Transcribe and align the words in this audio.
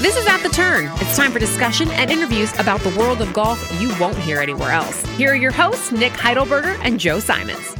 This 0.00 0.16
is 0.16 0.26
At 0.28 0.42
the 0.42 0.50
Turn. 0.52 0.88
It's 1.00 1.16
time 1.16 1.32
for 1.32 1.40
discussion 1.40 1.90
and 1.90 2.10
interviews 2.10 2.56
about 2.60 2.80
the 2.80 2.96
world 2.96 3.20
of 3.20 3.32
golf 3.32 3.80
you 3.80 3.92
won't 3.98 4.16
hear 4.18 4.38
anywhere 4.38 4.70
else. 4.70 5.04
Here 5.16 5.32
are 5.32 5.36
your 5.36 5.50
hosts, 5.50 5.90
Nick 5.90 6.12
Heidelberger 6.12 6.78
and 6.84 7.00
Joe 7.00 7.18
Simons. 7.18 7.74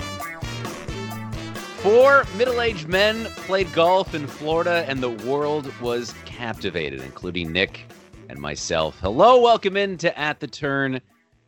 Four 1.82 2.24
middle 2.36 2.60
aged 2.60 2.88
men 2.88 3.26
played 3.26 3.72
golf 3.72 4.14
in 4.14 4.26
Florida, 4.26 4.84
and 4.88 5.00
the 5.00 5.10
world 5.10 5.72
was 5.80 6.14
captivated, 6.24 7.00
including 7.02 7.52
Nick 7.52 7.84
and 8.28 8.40
myself. 8.40 8.98
Hello, 9.00 9.40
welcome 9.40 9.76
into 9.76 10.18
At 10.18 10.40
the 10.40 10.48
Turn. 10.48 11.00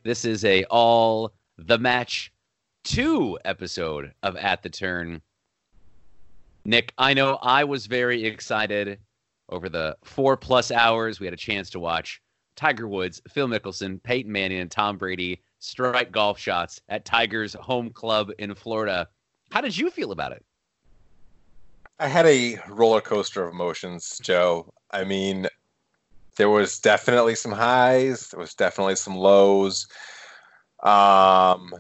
This 0.05 0.25
is 0.25 0.45
a 0.45 0.63
all 0.65 1.33
the 1.59 1.79
match 1.79 2.31
two 2.87 3.37
episode 3.45 4.13
of 4.23 4.37
At 4.37 4.63
the 4.63 4.71
Turn. 4.71 5.21
Nick, 6.65 6.95
I 6.97 7.15
know 7.15 7.35
I 7.43 7.65
was 7.65 7.87
very 7.87 8.25
excited 8.25 9.01
over 9.49 9.69
the 9.69 9.97
four 10.05 10.37
plus 10.37 10.71
hours. 10.71 11.19
We 11.19 11.27
had 11.27 11.35
a 11.35 11.37
chance 11.37 11.69
to 11.71 11.81
watch 11.81 12.23
Tiger 12.55 12.87
Woods, 12.87 13.21
Phil 13.29 13.49
Mickelson, 13.49 14.01
Peyton 14.01 14.31
Manning, 14.31 14.61
and 14.61 14.71
Tom 14.71 14.99
Brady 14.99 15.43
strike 15.59 16.13
golf 16.13 16.39
shots 16.39 16.81
at 16.89 17.05
Tiger's 17.05 17.55
home 17.55 17.91
club 17.91 18.31
in 18.39 18.55
Florida. 18.55 19.09
How 19.51 19.61
did 19.61 19.77
you 19.77 19.91
feel 19.91 20.13
about 20.13 20.31
it? 20.31 20.45
I 21.99 22.07
had 22.07 22.27
a 22.27 22.57
roller 22.69 23.01
coaster 23.01 23.45
of 23.45 23.53
emotions, 23.53 24.21
Joe. 24.23 24.73
I 24.93 25.03
mean, 25.03 25.49
there 26.37 26.51
was 26.51 26.79
definitely 26.79 27.35
some 27.35 27.53
highs, 27.53 28.29
there 28.29 28.39
was 28.39 28.55
definitely 28.55 28.95
some 28.95 29.17
lows. 29.17 29.89
Um, 30.85 31.75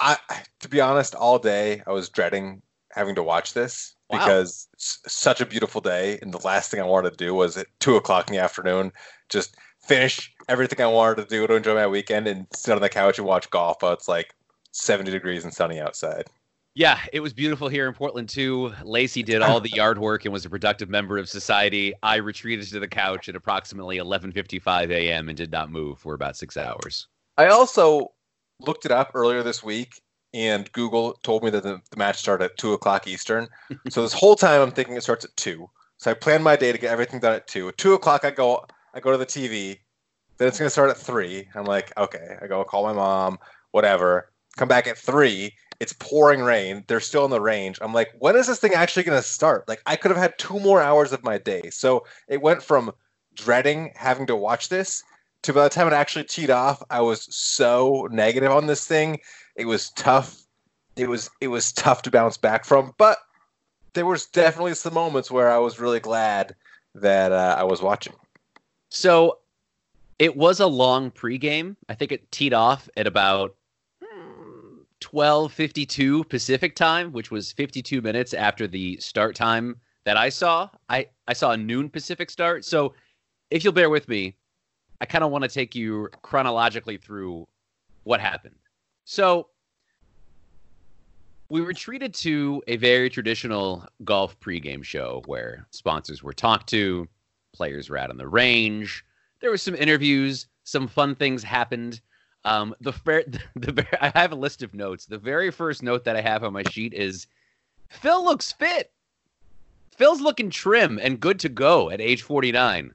I, 0.00 0.16
to 0.60 0.68
be 0.68 0.80
honest, 0.80 1.14
all 1.14 1.38
day 1.38 1.82
I 1.86 1.92
was 1.92 2.08
dreading 2.08 2.62
having 2.92 3.14
to 3.14 3.22
watch 3.22 3.52
this 3.52 3.94
wow. 4.08 4.18
because 4.18 4.68
it's 4.72 5.00
such 5.06 5.40
a 5.40 5.46
beautiful 5.46 5.80
day, 5.80 6.18
and 6.22 6.32
the 6.32 6.44
last 6.46 6.70
thing 6.70 6.80
I 6.80 6.84
wanted 6.84 7.10
to 7.10 7.16
do 7.16 7.34
was 7.34 7.56
at 7.56 7.66
two 7.78 7.96
o'clock 7.96 8.28
in 8.28 8.34
the 8.34 8.42
afternoon 8.42 8.92
just 9.28 9.56
finish 9.80 10.32
everything 10.48 10.80
I 10.80 10.88
wanted 10.88 11.16
to 11.16 11.28
do 11.28 11.46
to 11.46 11.54
enjoy 11.54 11.74
my 11.74 11.86
weekend 11.86 12.26
and 12.26 12.46
sit 12.52 12.74
on 12.74 12.82
the 12.82 12.88
couch 12.88 13.18
and 13.18 13.26
watch 13.26 13.50
golf. 13.50 13.78
But 13.80 13.94
it's 13.94 14.08
like 14.08 14.34
seventy 14.72 15.10
degrees 15.10 15.44
and 15.44 15.52
sunny 15.52 15.80
outside. 15.80 16.26
Yeah, 16.74 16.98
it 17.10 17.20
was 17.20 17.32
beautiful 17.32 17.68
here 17.68 17.88
in 17.88 17.94
Portland 17.94 18.28
too. 18.28 18.70
Lacey 18.84 19.22
did 19.22 19.40
all 19.40 19.60
the 19.60 19.70
yard 19.70 19.98
work 19.98 20.26
and 20.26 20.32
was 20.32 20.44
a 20.44 20.50
productive 20.50 20.90
member 20.90 21.16
of 21.16 21.26
society. 21.26 21.94
I 22.02 22.16
retreated 22.16 22.68
to 22.68 22.80
the 22.80 22.88
couch 22.88 23.30
at 23.30 23.36
approximately 23.36 23.96
11:55 23.96 24.90
a.m. 24.90 25.28
and 25.28 25.36
did 25.38 25.50
not 25.50 25.70
move 25.70 25.98
for 25.98 26.12
about 26.12 26.36
six 26.36 26.56
hours. 26.56 27.08
I 27.38 27.46
also 27.46 28.12
looked 28.60 28.84
it 28.84 28.92
up 28.92 29.12
earlier 29.14 29.42
this 29.42 29.62
week, 29.62 30.00
and 30.34 30.70
Google 30.72 31.14
told 31.22 31.42
me 31.44 31.50
that 31.50 31.62
the, 31.62 31.80
the 31.90 31.96
match 31.96 32.18
started 32.18 32.44
at 32.44 32.58
two 32.58 32.72
o'clock 32.72 33.06
Eastern. 33.06 33.48
so 33.90 34.02
this 34.02 34.12
whole 34.12 34.36
time 34.36 34.60
I'm 34.60 34.70
thinking 34.70 34.96
it 34.96 35.02
starts 35.02 35.24
at 35.24 35.36
two. 35.36 35.68
So 35.98 36.10
I 36.10 36.14
plan 36.14 36.42
my 36.42 36.56
day 36.56 36.72
to 36.72 36.78
get 36.78 36.90
everything 36.90 37.20
done 37.20 37.34
at 37.34 37.46
two. 37.46 37.68
At 37.68 37.78
two 37.78 37.94
o'clock 37.94 38.24
I 38.24 38.30
go 38.30 38.66
I 38.94 39.00
go 39.00 39.12
to 39.12 39.18
the 39.18 39.26
TV. 39.26 39.78
Then 40.38 40.48
it's 40.48 40.58
gonna 40.58 40.70
start 40.70 40.90
at 40.90 40.98
three. 40.98 41.48
I'm 41.54 41.64
like, 41.64 41.92
okay. 41.96 42.36
I 42.40 42.46
go 42.46 42.62
call 42.64 42.84
my 42.84 42.92
mom, 42.92 43.38
whatever. 43.70 44.30
Come 44.56 44.68
back 44.68 44.86
at 44.86 44.98
three 44.98 45.52
it's 45.80 45.92
pouring 45.92 46.42
rain. 46.42 46.84
They're 46.86 47.00
still 47.00 47.24
in 47.24 47.30
the 47.30 47.40
range. 47.40 47.78
I'm 47.80 47.92
like, 47.92 48.10
when 48.18 48.36
is 48.36 48.46
this 48.46 48.58
thing 48.58 48.74
actually 48.74 49.02
going 49.02 49.18
to 49.20 49.26
start? 49.26 49.68
Like, 49.68 49.82
I 49.86 49.96
could 49.96 50.10
have 50.10 50.18
had 50.18 50.38
two 50.38 50.58
more 50.60 50.80
hours 50.80 51.12
of 51.12 51.24
my 51.24 51.38
day. 51.38 51.70
So 51.70 52.06
it 52.28 52.40
went 52.40 52.62
from 52.62 52.92
dreading 53.34 53.92
having 53.94 54.26
to 54.26 54.36
watch 54.36 54.68
this 54.68 55.02
to 55.46 55.52
by 55.52 55.64
the 55.64 55.70
time 55.70 55.86
it 55.86 55.92
actually 55.92 56.24
teed 56.24 56.50
off, 56.50 56.82
I 56.90 57.00
was 57.00 57.26
so 57.34 58.08
negative 58.10 58.50
on 58.50 58.66
this 58.66 58.86
thing. 58.86 59.20
It 59.54 59.66
was 59.66 59.90
tough. 59.90 60.42
It 60.96 61.08
was 61.08 61.30
it 61.40 61.48
was 61.48 61.72
tough 61.72 62.02
to 62.02 62.10
bounce 62.10 62.36
back 62.36 62.64
from, 62.64 62.94
but 62.98 63.18
there 63.94 64.06
was 64.06 64.26
definitely 64.26 64.74
some 64.74 64.94
moments 64.94 65.30
where 65.30 65.50
I 65.50 65.58
was 65.58 65.78
really 65.80 66.00
glad 66.00 66.54
that 66.94 67.32
uh, 67.32 67.56
I 67.58 67.64
was 67.64 67.80
watching. 67.80 68.14
So 68.90 69.38
it 70.18 70.36
was 70.36 70.60
a 70.60 70.66
long 70.66 71.10
pregame. 71.10 71.76
I 71.88 71.94
think 71.94 72.12
it 72.12 72.30
teed 72.32 72.52
off 72.52 72.88
at 72.96 73.06
about 73.06 73.54
12:52 75.00 76.28
Pacific 76.28 76.74
time, 76.74 77.12
which 77.12 77.30
was 77.30 77.52
52 77.52 78.02
minutes 78.02 78.34
after 78.34 78.66
the 78.66 78.96
start 78.98 79.36
time 79.36 79.76
that 80.04 80.16
I 80.16 80.28
saw. 80.28 80.68
I 80.88 81.06
I 81.28 81.34
saw 81.34 81.52
a 81.52 81.56
noon 81.56 81.88
Pacific 81.88 82.30
start. 82.30 82.64
So 82.64 82.94
if 83.50 83.62
you'll 83.62 83.72
bear 83.72 83.90
with 83.90 84.08
me, 84.08 84.34
I 85.00 85.06
kind 85.06 85.24
of 85.24 85.30
want 85.30 85.44
to 85.44 85.48
take 85.48 85.74
you 85.74 86.08
chronologically 86.22 86.96
through 86.96 87.46
what 88.04 88.20
happened. 88.20 88.56
So 89.04 89.48
we 91.48 91.60
were 91.60 91.72
treated 91.72 92.12
to 92.14 92.62
a 92.66 92.76
very 92.76 93.08
traditional 93.08 93.86
golf 94.04 94.38
pregame 94.40 94.82
show 94.82 95.22
where 95.26 95.66
sponsors 95.70 96.22
were 96.22 96.32
talked 96.32 96.68
to, 96.70 97.06
players 97.52 97.88
were 97.88 97.98
out 97.98 98.10
on 98.10 98.16
the 98.16 98.26
range, 98.26 99.04
there 99.40 99.50
were 99.50 99.56
some 99.56 99.74
interviews, 99.74 100.46
some 100.64 100.88
fun 100.88 101.14
things 101.14 101.42
happened. 101.42 102.00
Um, 102.44 102.74
the, 102.80 102.92
fair, 102.92 103.24
the, 103.56 103.72
the 103.72 104.04
I 104.04 104.18
have 104.18 104.32
a 104.32 104.36
list 104.36 104.62
of 104.62 104.74
notes. 104.74 105.06
The 105.06 105.18
very 105.18 105.50
first 105.50 105.82
note 105.82 106.04
that 106.04 106.16
I 106.16 106.20
have 106.20 106.44
on 106.44 106.52
my 106.52 106.62
sheet 106.64 106.94
is 106.94 107.26
Phil 107.88 108.24
looks 108.24 108.52
fit. 108.52 108.92
Phil's 109.96 110.20
looking 110.20 110.50
trim 110.50 110.98
and 111.02 111.20
good 111.20 111.38
to 111.40 111.48
go 111.48 111.90
at 111.90 112.00
age 112.00 112.22
49. 112.22 112.92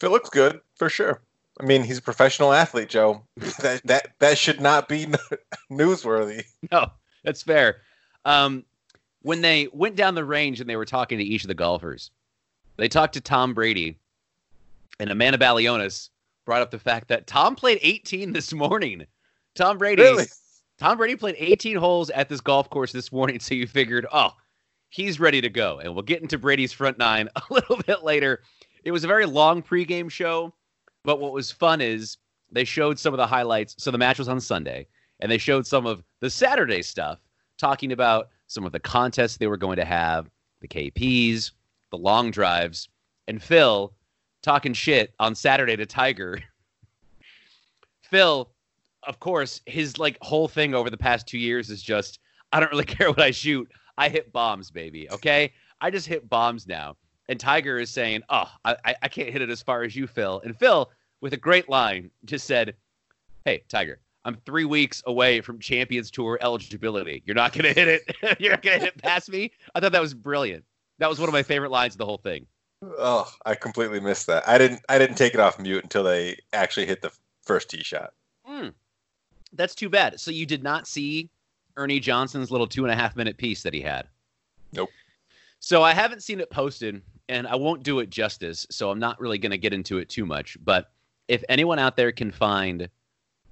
Phil 0.00 0.10
looks 0.10 0.30
good 0.30 0.60
for 0.76 0.88
sure. 0.88 1.22
I 1.60 1.64
mean, 1.64 1.82
he's 1.82 1.98
a 1.98 2.02
professional 2.02 2.52
athlete, 2.52 2.88
Joe. 2.88 3.22
that 3.60 3.80
that 3.84 4.08
that 4.18 4.38
should 4.38 4.60
not 4.60 4.88
be 4.88 5.06
newsworthy. 5.70 6.44
No, 6.70 6.90
that's 7.24 7.42
fair. 7.42 7.82
Um, 8.24 8.64
when 9.22 9.40
they 9.40 9.68
went 9.72 9.96
down 9.96 10.14
the 10.14 10.24
range 10.24 10.60
and 10.60 10.68
they 10.68 10.76
were 10.76 10.84
talking 10.84 11.18
to 11.18 11.24
each 11.24 11.44
of 11.44 11.48
the 11.48 11.54
golfers, 11.54 12.10
they 12.76 12.88
talked 12.88 13.14
to 13.14 13.20
Tom 13.20 13.54
Brady 13.54 13.98
and 15.00 15.10
Amanda 15.10 15.38
Balionis 15.38 16.10
brought 16.44 16.62
up 16.62 16.70
the 16.70 16.78
fact 16.78 17.08
that 17.08 17.26
Tom 17.26 17.56
played 17.56 17.78
18 17.82 18.32
this 18.32 18.52
morning. 18.52 19.06
Tom 19.54 19.78
Brady. 19.78 20.02
Really? 20.02 20.26
Tom 20.78 20.98
Brady 20.98 21.16
played 21.16 21.36
18 21.38 21.76
holes 21.76 22.10
at 22.10 22.28
this 22.28 22.40
golf 22.40 22.68
course 22.68 22.92
this 22.92 23.10
morning, 23.10 23.40
so 23.40 23.54
you 23.54 23.66
figured, 23.66 24.06
oh, 24.12 24.32
he's 24.90 25.18
ready 25.18 25.40
to 25.40 25.48
go. 25.48 25.78
And 25.78 25.94
we'll 25.94 26.02
get 26.02 26.20
into 26.20 26.38
Brady's 26.38 26.72
front 26.72 26.98
nine 26.98 27.28
a 27.36 27.42
little 27.50 27.78
bit 27.78 28.04
later. 28.04 28.42
It 28.84 28.92
was 28.92 29.04
a 29.04 29.08
very 29.08 29.26
long 29.26 29.62
pregame 29.62 30.10
show, 30.10 30.52
but 31.06 31.20
what 31.20 31.32
was 31.32 31.52
fun 31.52 31.80
is 31.80 32.18
they 32.50 32.64
showed 32.64 32.98
some 32.98 33.14
of 33.14 33.18
the 33.18 33.26
highlights. 33.26 33.76
So 33.78 33.90
the 33.90 33.96
match 33.96 34.18
was 34.18 34.28
on 34.28 34.40
Sunday, 34.40 34.88
and 35.20 35.30
they 35.30 35.38
showed 35.38 35.66
some 35.66 35.86
of 35.86 36.02
the 36.20 36.28
Saturday 36.28 36.82
stuff, 36.82 37.20
talking 37.58 37.92
about 37.92 38.28
some 38.48 38.66
of 38.66 38.72
the 38.72 38.80
contests 38.80 39.36
they 39.36 39.46
were 39.46 39.56
going 39.56 39.76
to 39.76 39.84
have, 39.84 40.28
the 40.60 40.68
KPs, 40.68 41.52
the 41.92 41.96
long 41.96 42.32
drives, 42.32 42.88
and 43.28 43.40
Phil 43.40 43.94
talking 44.42 44.72
shit 44.72 45.14
on 45.20 45.34
Saturday 45.34 45.76
to 45.76 45.86
Tiger. 45.86 46.42
Phil, 48.02 48.50
of 49.04 49.20
course, 49.20 49.60
his 49.66 49.98
like 49.98 50.18
whole 50.22 50.48
thing 50.48 50.74
over 50.74 50.90
the 50.90 50.96
past 50.96 51.28
two 51.28 51.38
years 51.38 51.70
is 51.70 51.82
just 51.82 52.18
I 52.52 52.58
don't 52.58 52.70
really 52.70 52.84
care 52.96 53.10
what 53.10 53.22
I 53.22 53.30
shoot. 53.30 53.70
I 53.96 54.08
hit 54.08 54.32
bombs, 54.32 54.72
baby. 54.72 55.08
Okay, 55.10 55.52
I 55.80 55.90
just 55.90 56.08
hit 56.08 56.28
bombs 56.28 56.66
now. 56.66 56.96
And 57.28 57.40
Tiger 57.40 57.78
is 57.78 57.90
saying, 57.90 58.22
"Oh, 58.28 58.50
I, 58.64 58.94
I 59.02 59.08
can't 59.08 59.30
hit 59.30 59.42
it 59.42 59.50
as 59.50 59.62
far 59.62 59.82
as 59.82 59.96
you, 59.96 60.06
Phil." 60.06 60.40
And 60.44 60.56
Phil, 60.56 60.90
with 61.20 61.32
a 61.32 61.36
great 61.36 61.68
line, 61.68 62.10
just 62.24 62.46
said, 62.46 62.76
"Hey, 63.44 63.64
Tiger, 63.68 63.98
I'm 64.24 64.36
three 64.44 64.64
weeks 64.64 65.02
away 65.06 65.40
from 65.40 65.58
Champions 65.60 66.10
Tour 66.10 66.38
eligibility. 66.40 67.22
You're 67.26 67.36
not 67.36 67.52
gonna 67.52 67.72
hit 67.72 67.88
it. 67.88 68.16
You're 68.40 68.50
not 68.50 68.62
gonna 68.62 68.78
hit 68.78 68.88
it 68.88 69.02
past 69.02 69.30
me. 69.30 69.52
I 69.74 69.80
thought 69.80 69.92
that 69.92 70.02
was 70.02 70.14
brilliant. 70.14 70.64
That 70.98 71.08
was 71.08 71.18
one 71.18 71.28
of 71.28 71.32
my 71.32 71.42
favorite 71.42 71.70
lines 71.70 71.94
of 71.94 71.98
the 71.98 72.06
whole 72.06 72.18
thing. 72.18 72.46
Oh, 72.82 73.30
I 73.44 73.54
completely 73.54 74.00
missed 74.00 74.26
that. 74.26 74.46
I 74.48 74.58
didn't. 74.58 74.82
I 74.88 74.98
didn't 74.98 75.16
take 75.16 75.34
it 75.34 75.40
off 75.40 75.58
mute 75.58 75.82
until 75.82 76.02
they 76.02 76.38
actually 76.52 76.86
hit 76.86 77.02
the 77.02 77.12
first 77.42 77.70
tee 77.70 77.82
shot. 77.82 78.14
Mm, 78.48 78.72
that's 79.52 79.74
too 79.74 79.88
bad. 79.88 80.20
So 80.20 80.30
you 80.30 80.44
did 80.44 80.62
not 80.62 80.86
see 80.86 81.30
Ernie 81.76 82.00
Johnson's 82.00 82.50
little 82.50 82.66
two 82.66 82.84
and 82.84 82.92
a 82.92 82.96
half 82.96 83.16
minute 83.16 83.36
piece 83.36 83.62
that 83.62 83.74
he 83.74 83.80
had. 83.80 84.08
Nope. 84.72 84.90
So 85.60 85.82
I 85.82 85.92
haven't 85.92 86.22
seen 86.22 86.40
it 86.40 86.50
posted, 86.50 87.00
and 87.28 87.46
I 87.46 87.56
won't 87.56 87.82
do 87.82 88.00
it 88.00 88.10
justice. 88.10 88.66
So 88.70 88.90
I'm 88.90 88.98
not 88.98 89.20
really 89.20 89.38
going 89.38 89.50
to 89.50 89.58
get 89.58 89.72
into 89.72 89.98
it 89.98 90.08
too 90.08 90.26
much. 90.26 90.56
But 90.64 90.90
if 91.28 91.42
anyone 91.48 91.78
out 91.78 91.96
there 91.96 92.12
can 92.12 92.30
find, 92.30 92.88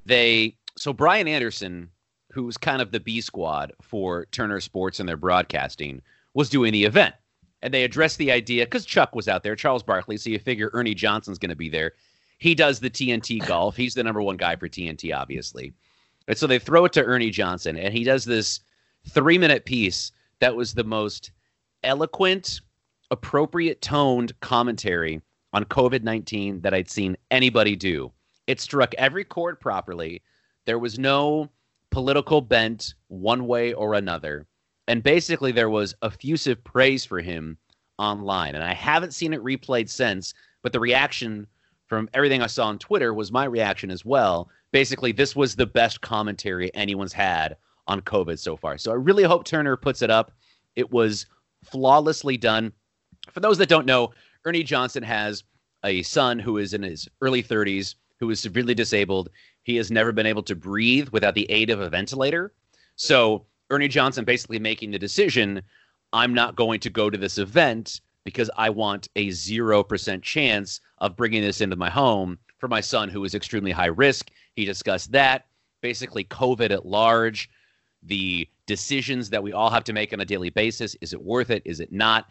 they 0.07 0.57
so 0.77 0.93
Brian 0.93 1.29
Anderson, 1.29 1.91
who's 2.33 2.57
kind 2.57 2.83
of 2.83 2.91
the 2.91 3.01
B 3.01 3.21
squad 3.21 3.73
for 3.81 4.27
Turner 4.27 4.61
Sports 4.61 5.01
and 5.01 5.09
their 5.09 5.17
broadcasting, 5.17 6.03
was 6.35 6.49
doing 6.49 6.73
the 6.73 6.85
event. 6.85 7.15
And 7.63 7.73
they 7.73 7.85
addressed 7.85 8.19
the 8.19 8.33
idea 8.33 8.67
because 8.67 8.85
Chuck 8.85 9.15
was 9.15 9.29
out 9.29 9.43
there, 9.43 9.57
Charles 9.57 9.83
Barkley. 9.83 10.17
So 10.17 10.31
you 10.31 10.39
figure 10.39 10.71
Ernie 10.75 10.95
Johnson's 10.95 11.39
going 11.39 11.51
to 11.51 11.57
be 11.57 11.71
there. 11.71 11.93
He 12.39 12.55
does 12.55 12.81
the 12.81 12.91
TNT 12.91 13.45
golf. 13.47 13.77
He's 13.77 13.95
the 13.95 14.03
number 14.03 14.21
one 14.21 14.37
guy 14.37 14.57
for 14.57 14.69
TNT, 14.69 15.17
obviously. 15.17 15.73
And 16.29 16.37
so 16.37 16.47
they 16.47 16.59
throw 16.59 16.85
it 16.85 16.93
to 16.95 17.05
Ernie 17.05 17.31
Johnson, 17.31 17.77
and 17.77 17.93
he 17.93 18.05
does 18.05 18.25
this 18.25 18.61
three 19.09 19.39
minute 19.39 19.65
piece 19.65 20.13
that 20.41 20.57
was 20.57 20.75
the 20.75 20.85
most 20.85 21.31
eloquent, 21.83 22.61
appropriate 23.11 23.81
toned 23.83 24.39
commentary 24.41 25.21
on 25.53 25.65
COVID 25.65 26.03
19 26.03 26.61
that 26.63 26.75
I'd 26.75 26.91
seen 26.91 27.17
anybody 27.31 27.77
do. 27.77 28.13
It 28.47 28.61
struck 28.61 28.95
every 28.95 29.25
chord 29.25 29.61
properly. 29.61 30.23
There 30.67 30.79
was 30.79 30.99
no 30.99 31.49
political 31.91 32.41
bent 32.41 32.95
one 33.09 33.47
way 33.47 33.73
or 33.73 33.95
another. 33.95 34.47
And 34.89 35.03
basically, 35.03 35.53
there 35.53 35.71
was 35.71 35.95
effusive 36.03 36.63
praise 36.65 37.05
for 37.05 37.21
him 37.21 37.57
online. 37.99 38.55
And 38.55 38.65
I 38.65 38.75
haven't 38.75 39.15
seen 39.15 39.33
it 39.33 39.43
replayed 39.43 39.89
since, 39.89 40.35
but 40.63 40.73
the 40.73 40.81
reaction 40.81 41.47
from 41.87 42.09
everything 42.13 42.43
I 42.43 42.47
saw 42.49 42.67
on 42.67 42.79
Twitter 42.79 43.15
was 43.15 43.33
my 43.33 43.45
reaction 43.45 43.91
as 43.91 44.05
well. 44.05 44.51
Basically, 44.73 45.13
this 45.13 45.37
was 45.37 45.55
the 45.55 45.67
best 45.67 46.01
commentary 46.01 46.75
anyone's 46.75 47.13
had 47.13 47.57
on 47.87 48.01
COVID 48.01 48.39
so 48.39 48.57
far. 48.57 48.77
So 48.79 48.91
I 48.91 48.97
really 48.97 49.23
hope 49.23 49.45
Turner 49.45 49.77
puts 49.77 50.03
it 50.03 50.11
up. 50.11 50.33
It 50.75 50.91
was 50.91 51.27
flawlessly 51.63 52.37
done. 52.37 52.73
For 53.33 53.41
those 53.41 53.59
that 53.59 53.69
don't 53.69 53.87
know, 53.87 54.13
Ernie 54.45 54.63
Johnson 54.63 55.03
has 55.03 55.45
a 55.85 56.03
son 56.03 56.39
who 56.39 56.59
is 56.59 56.75
in 56.75 56.83
his 56.83 57.09
early 57.21 57.43
30s 57.43 57.95
who 58.21 58.31
is 58.31 58.41
severely 58.41 58.75
disabled. 58.75 59.31
He 59.63 59.77
has 59.77 59.91
never 59.91 60.13
been 60.13 60.27
able 60.27 60.43
to 60.45 60.55
breathe 60.55 61.09
without 61.11 61.35
the 61.35 61.51
aid 61.51 61.71
of 61.71 61.81
a 61.81 61.91
ventilator. 61.91 62.53
So 62.97 63.47
Ernie 63.71 63.89
Johnson 63.89 64.25
basically 64.25 64.59
making 64.59 64.91
the 64.91 64.99
decision 64.99 65.63
I'm 66.13 66.33
not 66.33 66.55
going 66.55 66.81
to 66.81 66.91
go 66.91 67.11
to 67.11 67.19
this 67.19 67.39
event 67.39 68.01
because 68.25 68.51
I 68.57 68.71
want 68.71 69.09
a 69.17 69.29
0% 69.29 70.23
chance 70.23 70.81
of 70.99 71.17
bringing 71.17 71.43
this 71.43 71.61
into 71.61 71.77
my 71.77 71.91
home 71.91 72.39
for 72.59 72.69
my 72.69 72.81
son 72.81 73.09
who 73.09 73.25
is 73.25 73.35
extremely 73.35 73.73
high 73.73 73.87
risk. 73.87 74.31
He 74.55 74.65
discussed 74.65 75.13
that, 75.13 75.47
basically, 75.81 76.25
COVID 76.25 76.71
at 76.71 76.87
large, 76.87 77.51
the 78.03 78.49
decisions 78.67 79.29
that 79.31 79.43
we 79.43 79.53
all 79.53 79.71
have 79.71 79.85
to 79.85 79.93
make 79.93 80.13
on 80.13 80.21
a 80.21 80.25
daily 80.25 80.51
basis. 80.51 80.97
Is 81.01 81.13
it 81.13 81.23
worth 81.23 81.51
it? 81.51 81.63
Is 81.65 81.81
it 81.81 81.93
not? 81.93 82.27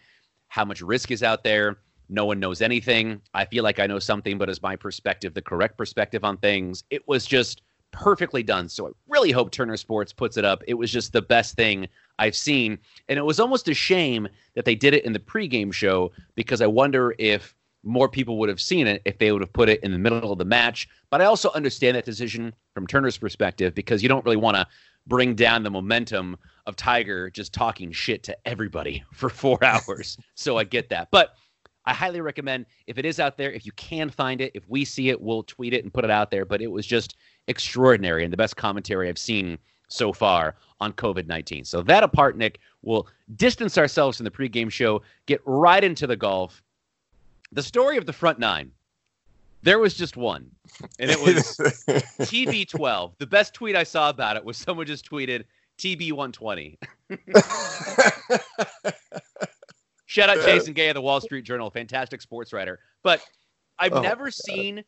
How 0.53 0.63
much 0.63 0.81
risk 0.81 1.09
is 1.09 1.23
out 1.23 1.43
there? 1.43 1.79
No 2.09 2.27
one 2.27 2.39
knows 2.39 2.61
anything. 2.61 3.19
I 3.33 3.43
feel 3.43 3.63
like 3.63 3.79
I 3.79 3.87
know 3.87 3.97
something, 3.97 4.37
but 4.37 4.51
is 4.51 4.61
my 4.61 4.75
perspective 4.75 5.33
the 5.33 5.41
correct 5.41 5.79
perspective 5.79 6.23
on 6.23 6.37
things? 6.37 6.83
It 6.91 7.07
was 7.07 7.25
just 7.25 7.63
perfectly 7.89 8.43
done. 8.43 8.69
So 8.69 8.87
I 8.87 8.91
really 9.07 9.31
hope 9.31 9.49
Turner 9.49 9.77
Sports 9.77 10.13
puts 10.13 10.37
it 10.37 10.45
up. 10.45 10.61
It 10.67 10.75
was 10.75 10.91
just 10.91 11.11
the 11.11 11.23
best 11.23 11.55
thing 11.55 11.87
I've 12.19 12.35
seen. 12.35 12.77
And 13.09 13.17
it 13.17 13.25
was 13.25 13.39
almost 13.39 13.67
a 13.67 13.73
shame 13.73 14.27
that 14.53 14.63
they 14.63 14.75
did 14.75 14.93
it 14.93 15.05
in 15.05 15.13
the 15.13 15.17
pregame 15.17 15.73
show 15.73 16.11
because 16.35 16.61
I 16.61 16.67
wonder 16.67 17.15
if 17.17 17.55
more 17.83 18.07
people 18.07 18.37
would 18.39 18.49
have 18.49 18.61
seen 18.61 18.87
it 18.87 19.01
if 19.05 19.17
they 19.17 19.31
would 19.31 19.41
have 19.41 19.53
put 19.53 19.69
it 19.69 19.83
in 19.83 19.91
the 19.91 19.99
middle 19.99 20.31
of 20.31 20.37
the 20.37 20.45
match. 20.45 20.87
But 21.09 21.21
I 21.21 21.25
also 21.25 21.51
understand 21.51 21.95
that 21.97 22.05
decision 22.05 22.53
from 22.73 22.87
Turner's 22.87 23.17
perspective 23.17 23.75
because 23.75 24.01
you 24.01 24.09
don't 24.09 24.23
really 24.25 24.37
want 24.37 24.57
to 24.57 24.67
bring 25.05 25.35
down 25.35 25.63
the 25.63 25.69
momentum 25.69 26.37
of 26.65 26.75
Tiger 26.75 27.29
just 27.29 27.53
talking 27.53 27.91
shit 27.91 28.23
to 28.23 28.37
everybody 28.45 29.03
for 29.13 29.29
four 29.29 29.57
hours. 29.63 30.17
so 30.35 30.57
I 30.57 30.63
get 30.63 30.89
that. 30.89 31.09
But 31.11 31.35
I 31.85 31.93
highly 31.93 32.21
recommend 32.21 32.65
if 32.87 32.97
it 32.97 33.05
is 33.05 33.19
out 33.19 33.37
there, 33.37 33.51
if 33.51 33.65
you 33.65 33.73
can 33.73 34.09
find 34.09 34.39
it, 34.39 34.51
if 34.55 34.63
we 34.69 34.85
see 34.85 35.09
it, 35.09 35.19
we'll 35.19 35.43
tweet 35.43 35.73
it 35.73 35.83
and 35.83 35.93
put 35.93 36.05
it 36.05 36.11
out 36.11 36.31
there. 36.31 36.45
But 36.45 36.61
it 36.61 36.67
was 36.67 36.85
just 36.85 37.17
extraordinary 37.47 38.23
and 38.23 38.31
the 38.31 38.37
best 38.37 38.55
commentary 38.55 39.09
I've 39.09 39.17
seen 39.17 39.57
so 39.89 40.13
far 40.13 40.55
on 40.79 40.93
COVID 40.93 41.27
19. 41.27 41.65
So, 41.65 41.81
that 41.83 42.03
apart, 42.03 42.37
Nick, 42.37 42.59
we'll 42.81 43.07
distance 43.35 43.77
ourselves 43.77 44.17
from 44.17 44.23
the 44.23 44.31
pregame 44.31 44.71
show, 44.71 45.01
get 45.25 45.41
right 45.45 45.83
into 45.83 46.07
the 46.07 46.15
golf. 46.15 46.63
The 47.53 47.63
story 47.63 47.97
of 47.97 48.05
the 48.05 48.13
front 48.13 48.39
nine. 48.39 48.71
There 49.61 49.79
was 49.79 49.93
just 49.93 50.17
one, 50.17 50.51
and 50.99 51.09
it 51.09 51.19
was 51.21 51.55
TB12. 52.19 53.13
The 53.17 53.27
best 53.27 53.53
tweet 53.53 53.75
I 53.77 53.83
saw 53.83 54.09
about 54.09 54.35
it 54.35 54.43
was 54.43 54.57
someone 54.57 54.85
just 54.85 55.09
tweeted 55.09 55.45
TB120. 55.77 56.77
Shout 60.05 60.29
out 60.29 60.43
Jason 60.45 60.73
Gay 60.73 60.89
of 60.89 60.95
the 60.95 61.01
Wall 61.01 61.21
Street 61.21 61.43
Journal, 61.45 61.69
fantastic 61.69 62.21
sports 62.21 62.51
writer. 62.51 62.79
But 63.03 63.21
I've 63.79 63.93
Oh, 63.93 64.01
never 64.01 64.29
seen 64.29 64.83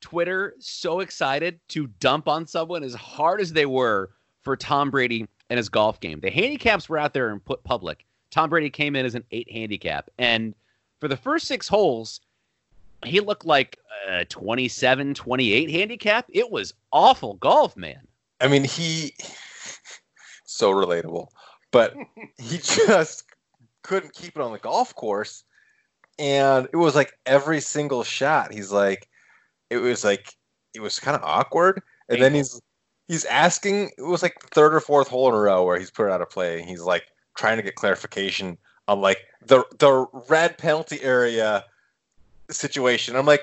Twitter 0.00 0.54
so 0.58 1.00
excited 1.00 1.58
to 1.68 1.86
dump 1.98 2.28
on 2.28 2.46
someone 2.46 2.84
as 2.84 2.94
hard 2.94 3.40
as 3.40 3.52
they 3.52 3.66
were 3.66 4.10
for 4.42 4.56
Tom 4.56 4.90
Brady 4.90 5.26
and 5.50 5.56
his 5.56 5.68
golf 5.68 6.00
game. 6.00 6.20
The 6.20 6.30
handicaps 6.30 6.88
were 6.88 6.98
out 6.98 7.14
there 7.14 7.30
and 7.30 7.42
put 7.44 7.64
public. 7.64 8.04
Tom 8.30 8.50
Brady 8.50 8.68
came 8.70 8.94
in 8.94 9.06
as 9.06 9.14
an 9.14 9.24
eight 9.30 9.50
handicap. 9.50 10.10
And 10.18 10.54
for 11.00 11.08
the 11.08 11.16
first 11.16 11.46
six 11.46 11.68
holes, 11.68 12.20
he 13.04 13.20
looked 13.20 13.44
like 13.44 13.78
a 14.08 14.24
27, 14.24 15.14
28 15.14 15.70
handicap. 15.70 16.26
It 16.28 16.50
was 16.50 16.74
awful 16.92 17.34
golf, 17.34 17.76
man. 17.76 18.00
I 18.40 18.48
mean, 18.48 18.64
he 18.64 19.14
so 20.44 20.72
relatable, 20.72 21.28
but 21.70 21.94
he 22.38 22.58
just 22.86 23.24
couldn't 23.82 24.14
keep 24.14 24.36
it 24.36 24.42
on 24.42 24.52
the 24.52 24.58
golf 24.58 24.94
course, 24.94 25.44
and 26.18 26.68
it 26.72 26.76
was 26.76 26.94
like 26.94 27.12
every 27.26 27.60
single 27.60 28.04
shot. 28.04 28.52
He's 28.52 28.72
like, 28.72 29.08
it 29.70 29.78
was 29.78 30.04
like 30.04 30.34
it 30.74 30.80
was 30.80 30.98
kind 30.98 31.16
of 31.16 31.22
awkward, 31.22 31.82
and 32.08 32.20
then 32.20 32.34
he's 32.34 32.60
he's 33.08 33.24
asking. 33.24 33.90
It 33.98 34.02
was 34.02 34.22
like 34.22 34.40
the 34.40 34.48
third 34.48 34.74
or 34.74 34.80
fourth 34.80 35.08
hole 35.08 35.28
in 35.28 35.34
a 35.34 35.40
row 35.40 35.64
where 35.64 35.78
he's 35.78 35.90
put 35.90 36.06
it 36.06 36.12
out 36.12 36.22
of 36.22 36.30
play. 36.30 36.62
He's 36.62 36.82
like 36.82 37.04
trying 37.36 37.56
to 37.56 37.62
get 37.62 37.76
clarification 37.76 38.58
on 38.88 39.00
like 39.00 39.18
the 39.46 39.64
the 39.78 40.06
red 40.28 40.58
penalty 40.58 41.00
area 41.02 41.64
situation. 42.50 43.14
I'm 43.14 43.26
like, 43.26 43.42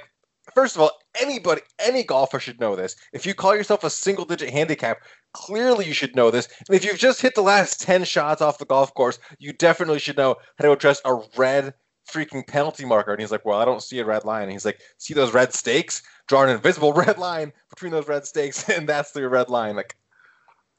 first 0.54 0.76
of 0.76 0.82
all, 0.82 0.92
anybody, 1.22 1.62
any 1.80 2.04
golfer 2.04 2.40
should 2.40 2.60
know 2.60 2.76
this. 2.76 2.96
If 3.14 3.26
you 3.26 3.34
call 3.34 3.56
yourself 3.56 3.84
a 3.84 3.90
single 3.90 4.26
digit 4.26 4.50
handicap, 4.50 5.04
clearly 5.34 5.86
you 5.86 5.94
should 5.94 6.16
know 6.16 6.32
this. 6.32 6.50
And 6.68 6.76
if 6.76 6.84
you've 6.84 6.98
just 6.98 7.22
hit 7.22 7.36
the 7.36 7.42
last 7.42 7.82
10 7.82 8.04
shots 8.04 8.42
off 8.42 8.58
the 8.58 8.66
golf 8.66 8.94
course, 8.96 9.20
you 9.38 9.54
definitely 9.54 10.00
should 10.00 10.18
know 10.18 10.36
how 10.58 10.66
to 10.66 10.72
address 10.72 11.02
a 11.06 11.22
red 11.38 11.74
freaking 12.10 12.46
penalty 12.46 12.86
marker. 12.86 13.12
And 13.12 13.22
he's 13.22 13.32
like, 13.32 13.46
Well, 13.46 13.60
I 13.60 13.66
don't 13.66 13.84
see 13.84 14.00
a 14.00 14.06
red 14.06 14.26
line. 14.26 14.44
And 14.44 14.52
he's 14.52 14.66
like, 14.66 14.82
See 14.98 15.14
those 15.14 15.34
red 15.34 15.54
stakes? 15.54 16.02
Draw 16.28 16.44
an 16.44 16.50
invisible 16.50 16.94
red 17.06 17.20
line 17.20 17.54
between 17.70 17.92
those 17.92 18.08
red 18.08 18.26
stakes, 18.26 18.68
and 18.76 18.90
that's 18.90 19.12
the 19.12 19.28
red 19.30 19.50
line. 19.50 19.76
Like, 19.76 19.96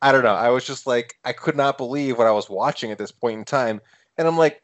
I 0.02 0.12
don't 0.12 0.24
know. 0.24 0.34
I 0.34 0.50
was 0.50 0.64
just 0.64 0.86
like, 0.86 1.14
I 1.24 1.32
could 1.32 1.56
not 1.56 1.78
believe 1.78 2.18
what 2.18 2.26
I 2.26 2.32
was 2.32 2.50
watching 2.50 2.90
at 2.90 2.98
this 2.98 3.12
point 3.12 3.38
in 3.38 3.44
time. 3.44 3.80
And 4.18 4.26
I'm 4.26 4.36
like, 4.36 4.62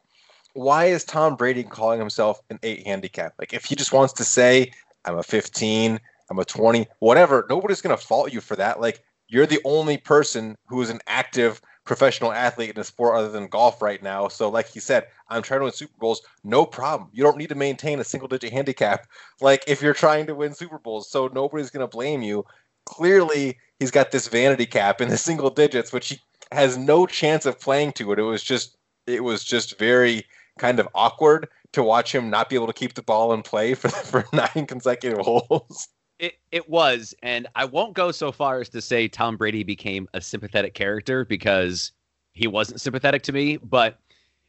why 0.54 0.86
is 0.86 1.04
Tom 1.04 1.36
Brady 1.36 1.64
calling 1.64 1.98
himself 1.98 2.40
an 2.50 2.58
eight 2.62 2.86
handicap? 2.86 3.34
Like, 3.38 3.54
if 3.54 3.64
he 3.64 3.74
just 3.74 3.92
wants 3.92 4.12
to 4.14 4.24
say, 4.24 4.72
I'm 5.04 5.18
a 5.18 5.22
15, 5.22 5.98
I'm 6.30 6.38
a 6.38 6.44
20, 6.44 6.86
whatever, 7.00 7.46
nobody's 7.48 7.80
going 7.80 7.96
to 7.96 8.02
fault 8.02 8.32
you 8.32 8.40
for 8.40 8.56
that. 8.56 8.80
Like, 8.80 9.02
you're 9.28 9.46
the 9.46 9.60
only 9.64 9.96
person 9.96 10.56
who 10.66 10.82
is 10.82 10.90
an 10.90 11.00
active 11.06 11.60
professional 11.84 12.32
athlete 12.32 12.70
in 12.70 12.80
a 12.80 12.84
sport 12.84 13.16
other 13.16 13.30
than 13.30 13.46
golf 13.48 13.82
right 13.82 14.02
now. 14.02 14.28
So, 14.28 14.48
like 14.48 14.68
he 14.68 14.78
said, 14.80 15.06
I'm 15.28 15.42
trying 15.42 15.60
to 15.60 15.64
win 15.64 15.72
Super 15.72 15.96
Bowls. 15.98 16.22
No 16.44 16.64
problem. 16.64 17.10
You 17.12 17.24
don't 17.24 17.38
need 17.38 17.48
to 17.48 17.54
maintain 17.54 17.98
a 17.98 18.04
single 18.04 18.28
digit 18.28 18.52
handicap, 18.52 19.06
like 19.40 19.64
if 19.66 19.82
you're 19.82 19.94
trying 19.94 20.26
to 20.26 20.34
win 20.34 20.54
Super 20.54 20.78
Bowls. 20.78 21.10
So, 21.10 21.28
nobody's 21.28 21.70
going 21.70 21.86
to 21.86 21.96
blame 21.96 22.22
you. 22.22 22.44
Clearly, 22.84 23.58
he's 23.78 23.90
got 23.90 24.10
this 24.10 24.28
vanity 24.28 24.66
cap 24.66 25.00
in 25.00 25.08
the 25.08 25.16
single 25.28 25.50
digits, 25.50 25.92
which 25.92 26.08
he 26.08 26.20
has 26.52 26.76
no 26.76 27.06
chance 27.06 27.46
of 27.46 27.58
playing 27.60 27.92
to 27.92 28.12
it. 28.12 28.18
It 28.18 28.22
was 28.22 28.42
just, 28.42 28.76
it 29.06 29.22
was 29.22 29.44
just 29.44 29.78
very 29.78 30.24
kind 30.58 30.78
of 30.78 30.88
awkward 30.94 31.48
to 31.72 31.82
watch 31.82 32.14
him 32.14 32.30
not 32.30 32.48
be 32.48 32.54
able 32.54 32.66
to 32.66 32.72
keep 32.72 32.94
the 32.94 33.02
ball 33.02 33.32
in 33.32 33.42
play 33.42 33.74
for 33.74 33.88
for 33.88 34.24
nine 34.32 34.66
consecutive 34.66 35.18
holes. 35.18 35.88
It 36.18 36.34
it 36.50 36.68
was, 36.68 37.14
and 37.22 37.46
I 37.54 37.64
won't 37.64 37.94
go 37.94 38.12
so 38.12 38.30
far 38.32 38.60
as 38.60 38.68
to 38.70 38.80
say 38.80 39.08
Tom 39.08 39.36
Brady 39.36 39.64
became 39.64 40.08
a 40.14 40.20
sympathetic 40.20 40.74
character 40.74 41.24
because 41.24 41.92
he 42.32 42.46
wasn't 42.46 42.80
sympathetic 42.80 43.22
to 43.24 43.32
me, 43.32 43.56
but 43.56 43.98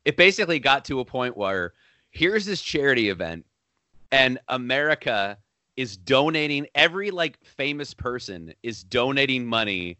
it 0.05 0.17
basically 0.17 0.59
got 0.59 0.85
to 0.85 0.99
a 0.99 1.05
point 1.05 1.35
where 1.35 1.73
here's 2.11 2.45
this 2.45 2.61
charity 2.61 3.09
event 3.09 3.45
and 4.11 4.39
America 4.49 5.37
is 5.75 5.97
donating 5.97 6.67
every 6.75 7.09
like 7.09 7.43
famous 7.43 7.93
person 7.93 8.53
is 8.61 8.83
donating 8.83 9.45
money 9.45 9.97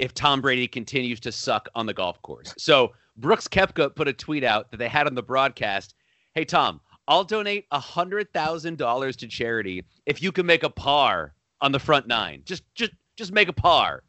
if 0.00 0.12
Tom 0.12 0.40
Brady 0.40 0.66
continues 0.66 1.20
to 1.20 1.30
suck 1.30 1.68
on 1.74 1.86
the 1.86 1.94
golf 1.94 2.20
course. 2.22 2.52
So 2.58 2.92
Brooks 3.20 3.48
Koepka 3.48 3.94
put 3.94 4.08
a 4.08 4.12
tweet 4.12 4.44
out 4.44 4.70
that 4.70 4.78
they 4.78 4.88
had 4.88 5.06
on 5.06 5.14
the 5.14 5.22
broadcast. 5.22 5.94
Hey 6.34 6.44
Tom, 6.44 6.80
I'll 7.06 7.24
donate 7.24 7.66
a 7.70 7.78
hundred 7.78 8.32
thousand 8.32 8.78
dollars 8.78 9.16
to 9.16 9.26
charity 9.26 9.84
if 10.06 10.22
you 10.22 10.32
can 10.32 10.46
make 10.46 10.62
a 10.62 10.70
par 10.70 11.34
on 11.60 11.72
the 11.72 11.78
front 11.78 12.06
nine. 12.06 12.42
Just 12.44 12.62
just 12.74 12.92
just 13.16 13.32
make 13.32 13.48
a 13.48 13.52
par. 13.52 14.02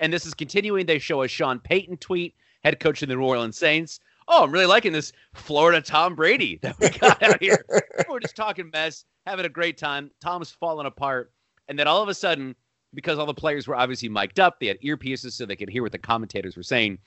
And 0.00 0.12
this 0.12 0.26
is 0.26 0.34
continuing. 0.34 0.86
They 0.86 0.98
show 0.98 1.22
a 1.22 1.28
Sean 1.28 1.60
Payton 1.60 1.98
tweet, 1.98 2.34
head 2.62 2.80
coach 2.80 3.02
of 3.02 3.08
the 3.08 3.14
New 3.14 3.22
Orleans 3.22 3.58
Saints. 3.58 4.00
Oh, 4.26 4.44
I'm 4.44 4.52
really 4.52 4.66
liking 4.66 4.92
this 4.92 5.12
Florida 5.34 5.80
Tom 5.80 6.14
Brady 6.14 6.58
that 6.62 6.78
we 6.78 6.88
got 6.90 7.22
out 7.22 7.42
here. 7.42 7.64
We're 8.08 8.20
just 8.20 8.36
talking 8.36 8.70
mess, 8.72 9.04
having 9.26 9.44
a 9.44 9.50
great 9.50 9.76
time. 9.76 10.10
Tom's 10.20 10.50
falling 10.50 10.86
apart. 10.86 11.32
And 11.68 11.78
then 11.78 11.86
all 11.86 12.02
of 12.02 12.08
a 12.08 12.14
sudden, 12.14 12.54
because 12.94 13.18
all 13.18 13.26
the 13.26 13.34
players 13.34 13.68
were 13.68 13.76
obviously 13.76 14.08
mic'd 14.08 14.40
up, 14.40 14.58
they 14.58 14.66
had 14.66 14.80
earpieces 14.80 15.32
so 15.32 15.44
they 15.44 15.56
could 15.56 15.68
hear 15.68 15.82
what 15.82 15.92
the 15.92 15.98
commentators 15.98 16.56
were 16.56 16.62
saying. 16.62 16.98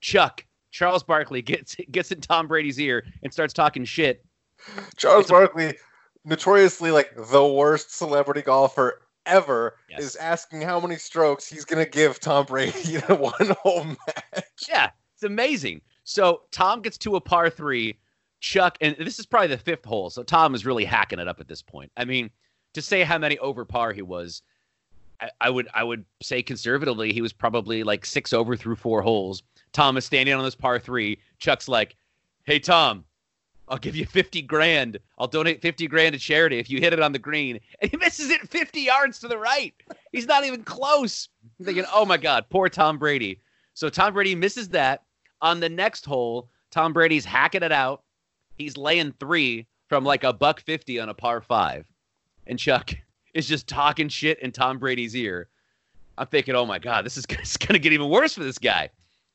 Chuck, 0.00 0.44
Charles 0.70 1.02
Barkley 1.02 1.42
gets 1.42 1.76
gets 1.90 2.12
in 2.12 2.20
Tom 2.20 2.46
Brady's 2.48 2.78
ear 2.80 3.04
and 3.22 3.32
starts 3.32 3.52
talking 3.54 3.84
shit. 3.84 4.24
Charles 4.96 5.28
Barkley, 5.28 5.74
notoriously 6.24 6.90
like 6.90 7.12
the 7.30 7.46
worst 7.46 7.96
celebrity 7.96 8.42
golfer 8.42 9.00
ever, 9.26 9.76
Yes. 9.90 10.00
is 10.00 10.16
asking 10.16 10.62
how 10.62 10.80
many 10.80 10.96
strokes 10.96 11.46
he's 11.46 11.64
gonna 11.64 11.86
give 11.86 12.18
Tom 12.20 12.46
Brady 12.46 12.94
in 13.08 13.18
one 13.18 13.32
hole 13.62 13.84
match. 13.84 14.44
Yeah, 14.68 14.90
it's 15.14 15.22
amazing. 15.22 15.80
So 16.04 16.42
Tom 16.50 16.80
gets 16.82 16.98
to 16.98 17.16
a 17.16 17.20
par 17.20 17.50
three. 17.50 17.98
Chuck, 18.40 18.78
and 18.80 18.94
this 19.00 19.18
is 19.18 19.26
probably 19.26 19.48
the 19.48 19.58
fifth 19.58 19.84
hole. 19.84 20.10
So 20.10 20.22
Tom 20.22 20.54
is 20.54 20.64
really 20.64 20.84
hacking 20.84 21.18
it 21.18 21.26
up 21.26 21.40
at 21.40 21.48
this 21.48 21.60
point. 21.60 21.90
I 21.96 22.04
mean, 22.04 22.30
to 22.74 22.80
say 22.80 23.02
how 23.02 23.18
many 23.18 23.36
over 23.38 23.64
par 23.64 23.92
he 23.92 24.00
was, 24.02 24.42
I, 25.20 25.30
I 25.40 25.50
would 25.50 25.66
I 25.74 25.82
would 25.82 26.04
say 26.22 26.40
conservatively 26.44 27.12
he 27.12 27.20
was 27.20 27.32
probably 27.32 27.82
like 27.82 28.06
six 28.06 28.32
over 28.32 28.54
through 28.56 28.76
four 28.76 29.02
holes. 29.02 29.42
Tom 29.78 29.96
is 29.96 30.04
standing 30.04 30.34
on 30.34 30.42
this 30.42 30.56
par 30.56 30.80
three. 30.80 31.20
Chuck's 31.38 31.68
like, 31.68 31.94
"Hey 32.42 32.58
Tom, 32.58 33.04
I'll 33.68 33.78
give 33.78 33.94
you 33.94 34.06
fifty 34.06 34.42
grand. 34.42 34.98
I'll 35.16 35.28
donate 35.28 35.62
fifty 35.62 35.86
grand 35.86 36.14
to 36.14 36.18
charity 36.18 36.58
if 36.58 36.68
you 36.68 36.80
hit 36.80 36.92
it 36.92 36.98
on 36.98 37.12
the 37.12 37.20
green." 37.20 37.60
And 37.80 37.88
he 37.88 37.96
misses 37.96 38.28
it 38.28 38.48
fifty 38.48 38.80
yards 38.80 39.20
to 39.20 39.28
the 39.28 39.38
right. 39.38 39.72
He's 40.10 40.26
not 40.26 40.44
even 40.44 40.64
close. 40.64 41.28
I'm 41.60 41.64
thinking, 41.64 41.84
"Oh 41.92 42.04
my 42.04 42.16
God, 42.16 42.46
poor 42.50 42.68
Tom 42.68 42.98
Brady." 42.98 43.40
So 43.74 43.88
Tom 43.88 44.14
Brady 44.14 44.34
misses 44.34 44.70
that. 44.70 45.04
On 45.42 45.60
the 45.60 45.68
next 45.68 46.04
hole, 46.04 46.50
Tom 46.72 46.92
Brady's 46.92 47.24
hacking 47.24 47.62
it 47.62 47.70
out. 47.70 48.02
He's 48.56 48.76
laying 48.76 49.12
three 49.12 49.68
from 49.86 50.02
like 50.02 50.24
a 50.24 50.32
buck 50.32 50.60
fifty 50.60 50.98
on 50.98 51.08
a 51.08 51.14
par 51.14 51.40
five, 51.40 51.86
and 52.48 52.58
Chuck 52.58 52.94
is 53.32 53.46
just 53.46 53.68
talking 53.68 54.08
shit 54.08 54.40
in 54.40 54.50
Tom 54.50 54.78
Brady's 54.80 55.14
ear. 55.14 55.46
I'm 56.16 56.26
thinking, 56.26 56.56
oh 56.56 56.66
my 56.66 56.80
god, 56.80 57.06
this 57.06 57.16
is 57.16 57.26
going 57.26 57.74
to 57.74 57.78
get 57.78 57.92
even 57.92 58.08
worse 58.08 58.34
for 58.34 58.42
this 58.42 58.58
guy. 58.58 58.90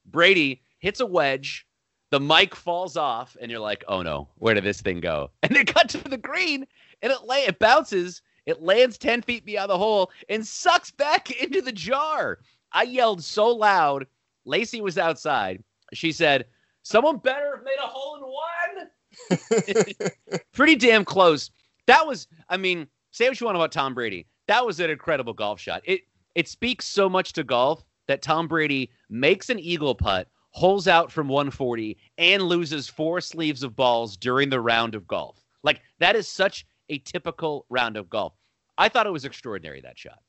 Brady 0.05 0.61
hits 0.79 0.99
a 0.99 1.05
wedge, 1.05 1.65
the 2.11 2.19
mic 2.19 2.55
falls 2.55 2.95
off, 2.95 3.35
and 3.41 3.49
you're 3.49 3.59
like, 3.59 3.83
oh 3.87 4.01
no, 4.01 4.29
where 4.35 4.53
did 4.53 4.63
this 4.63 4.81
thing 4.81 4.99
go? 4.99 5.31
And 5.43 5.55
they 5.55 5.63
cut 5.63 5.89
to 5.89 5.97
the 5.97 6.17
green, 6.17 6.67
and 7.01 7.11
it 7.11 7.25
lay, 7.25 7.45
it 7.45 7.59
bounces, 7.59 8.21
it 8.45 8.61
lands 8.61 8.97
ten 8.97 9.21
feet 9.21 9.45
beyond 9.45 9.69
the 9.69 9.77
hole, 9.77 10.11
and 10.29 10.45
sucks 10.45 10.91
back 10.91 11.31
into 11.41 11.61
the 11.61 11.71
jar. 11.71 12.39
I 12.71 12.83
yelled 12.83 13.23
so 13.23 13.47
loud. 13.47 14.05
Lacey 14.45 14.81
was 14.81 14.97
outside. 14.97 15.63
She 15.93 16.11
said, 16.11 16.45
"Someone 16.83 17.17
better 17.17 17.55
have 17.55 17.65
made 17.65 17.77
a 17.83 17.87
hole 17.87 18.17
in 18.17 18.21
one." 18.21 20.39
Pretty 20.53 20.75
damn 20.75 21.05
close. 21.05 21.51
That 21.87 22.05
was, 22.05 22.27
I 22.49 22.57
mean, 22.57 22.87
say 23.11 23.27
what 23.27 23.39
you 23.39 23.45
want 23.45 23.57
about 23.57 23.71
Tom 23.71 23.93
Brady. 23.93 24.27
That 24.47 24.65
was 24.65 24.79
an 24.79 24.89
incredible 24.89 25.33
golf 25.33 25.59
shot. 25.59 25.81
It 25.85 26.01
it 26.35 26.47
speaks 26.47 26.85
so 26.85 27.09
much 27.09 27.33
to 27.33 27.43
golf 27.43 27.83
that 28.07 28.21
Tom 28.21 28.47
Brady 28.47 28.89
makes 29.09 29.49
an 29.49 29.59
eagle 29.59 29.95
putt, 29.95 30.27
holes 30.51 30.87
out 30.87 31.11
from 31.11 31.27
140, 31.27 31.97
and 32.17 32.43
loses 32.43 32.87
four 32.87 33.21
sleeves 33.21 33.63
of 33.63 33.75
balls 33.75 34.17
during 34.17 34.49
the 34.49 34.61
round 34.61 34.95
of 34.95 35.07
golf. 35.07 35.43
Like 35.63 35.81
that 35.99 36.15
is 36.15 36.27
such 36.27 36.65
a 36.89 36.99
typical 36.99 37.65
round 37.69 37.97
of 37.97 38.09
golf. 38.09 38.33
I 38.77 38.89
thought 38.89 39.07
it 39.07 39.13
was 39.13 39.25
extraordinary 39.25 39.81
that 39.81 39.97
shot. 39.97 40.19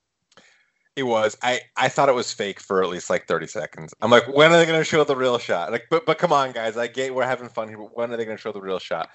It 0.96 1.02
was. 1.02 1.36
I 1.42 1.60
I 1.76 1.88
thought 1.88 2.08
it 2.08 2.14
was 2.14 2.32
fake 2.32 2.60
for 2.60 2.82
at 2.82 2.88
least 2.88 3.10
like 3.10 3.26
30 3.26 3.48
seconds. 3.48 3.94
I'm 4.00 4.10
like, 4.10 4.28
when 4.28 4.52
are 4.52 4.58
they 4.58 4.66
going 4.66 4.78
to 4.78 4.84
show 4.84 5.02
the 5.02 5.16
real 5.16 5.38
shot? 5.38 5.72
Like, 5.72 5.86
but 5.90 6.06
but 6.06 6.18
come 6.18 6.32
on, 6.32 6.52
guys. 6.52 6.76
I 6.76 6.86
get 6.86 7.12
we're 7.14 7.26
having 7.26 7.48
fun 7.48 7.68
here, 7.68 7.78
but 7.78 7.96
when 7.96 8.12
are 8.12 8.16
they 8.16 8.24
going 8.24 8.36
to 8.36 8.40
show 8.40 8.52
the 8.52 8.60
real 8.60 8.78
shot? 8.78 9.10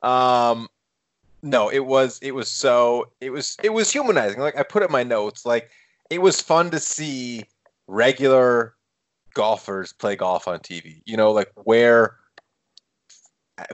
Um, 0.00 0.68
no, 1.42 1.68
it 1.68 1.84
was 1.84 2.18
it 2.22 2.34
was 2.34 2.50
so 2.50 3.10
it 3.20 3.30
was 3.30 3.56
it 3.62 3.72
was 3.74 3.92
humanizing. 3.92 4.40
Like 4.40 4.56
I 4.56 4.62
put 4.62 4.82
in 4.82 4.90
my 4.90 5.02
notes, 5.02 5.44
like 5.44 5.70
it 6.08 6.22
was 6.22 6.40
fun 6.40 6.70
to 6.70 6.80
see 6.80 7.44
regular 7.88 8.74
golfers 9.34 9.92
play 9.92 10.14
golf 10.14 10.46
on 10.46 10.60
TV. 10.60 11.02
You 11.06 11.16
know, 11.16 11.32
like 11.32 11.50
where 11.64 12.16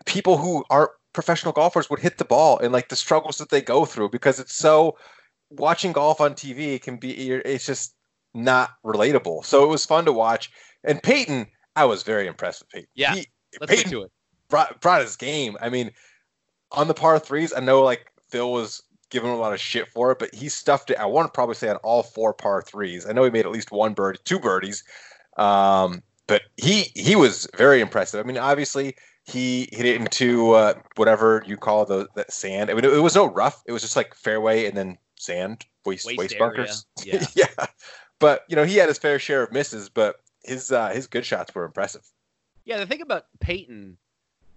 people 0.07 0.39
who 0.39 0.65
aren't 0.71 0.91
professional 1.13 1.53
golfers 1.53 1.89
would 1.91 2.01
hit 2.01 2.19
the 2.19 2.25
ball 2.25 2.59
and 2.59 2.73
like 2.73 2.89
the 2.89 2.97
struggles 2.97 3.39
that 3.39 3.51
they 3.51 3.61
go 3.61 3.85
through 3.85 4.09
because 4.09 4.41
it's 4.41 4.55
so 4.55 4.97
watching 5.51 5.93
golf 5.93 6.21
on 6.21 6.35
TV 6.35 6.81
can 6.81 6.97
be 6.97 7.13
it's 7.31 7.67
just 7.67 7.95
not 8.35 8.71
relatable. 8.85 9.45
So 9.45 9.63
it 9.65 9.69
was 9.69 9.85
fun 9.87 10.05
to 10.07 10.13
watch. 10.13 10.51
And 10.83 11.03
Peyton, 11.03 11.47
I 11.77 11.85
was 11.85 12.03
very 12.03 12.27
impressed 12.27 12.63
with 12.63 12.71
Peyton. 12.71 12.89
Yeah, 12.95 13.15
He- 13.15 13.27
Let's 13.61 13.71
Peyton 13.71 13.91
get 13.91 13.97
to 13.99 14.03
it. 14.05 14.13
brought 14.49 14.81
brought 14.81 15.03
his 15.03 15.15
game. 15.17 15.57
I 15.61 15.69
mean, 15.69 15.93
on 16.73 16.89
the 16.89 16.95
par 16.95 17.19
threes, 17.21 17.53
I 17.57 17.61
know 17.61 17.83
like 17.83 18.07
Phil 18.31 18.51
was 18.51 18.83
giving 19.15 19.31
him 19.31 19.37
a 19.37 19.41
lot 19.41 19.53
of 19.55 19.61
shit 19.61 19.89
for 19.89 20.11
it, 20.11 20.19
but 20.19 20.35
he 20.35 20.49
stuffed 20.49 20.91
it. 20.91 20.99
I 20.99 21.07
want 21.07 21.27
to 21.27 21.33
probably 21.33 21.55
say 21.55 21.69
on 21.69 21.77
all 21.77 22.03
four 22.03 22.35
par 22.35 22.61
threes. 22.61 23.07
I 23.07 23.13
know 23.13 23.25
he 23.25 23.31
made 23.31 23.47
at 23.47 23.53
least 23.53 23.71
one 23.71 23.95
birdie, 23.95 24.19
two 24.25 24.41
birdies. 24.41 24.83
Um, 25.37 26.03
but 26.27 26.43
he 26.57 26.91
he 26.95 27.17
was 27.17 27.47
very 27.57 27.81
impressive. 27.81 28.19
I 28.19 28.27
mean, 28.27 28.39
obviously 28.39 28.97
he 29.25 29.69
hit 29.73 29.87
it 29.87 30.01
into 30.01 30.53
uh, 30.53 30.75
whatever 30.97 31.43
you 31.47 31.57
call 31.57 31.87
the 31.87 32.09
that 32.17 32.33
sand. 32.33 32.71
I 32.71 32.75
mean, 32.75 32.85
it, 32.85 32.93
it 32.93 33.01
was 33.01 33.15
no 33.15 33.27
rough. 33.27 33.63
It 33.67 33.73
was 33.73 33.83
just 33.83 33.97
like 33.97 34.15
fairway 34.15 34.67
and 34.67 34.77
then 34.77 34.99
sand, 35.17 35.65
waste 35.87 36.07
Waste 36.07 36.19
waste, 36.19 36.39
bunkers. 36.39 36.87
yeah. 37.05 37.25
yeah. 37.35 37.67
But 38.19 38.45
you 38.49 38.57
know, 38.57 38.65
he 38.65 38.77
had 38.77 38.89
his 38.89 38.99
fair 38.99 39.19
share 39.19 39.45
of 39.45 39.53
misses, 39.53 39.89
but 39.89 40.17
his 40.45 40.73
uh, 40.73 40.89
his 40.91 41.07
good 41.07 41.25
shots 41.25 41.55
were 41.55 41.65
impressive. 41.65 42.03
Yeah, 42.65 42.79
the 42.79 42.87
thing 42.87 43.03
about 43.03 43.27
Peyton 43.41 43.97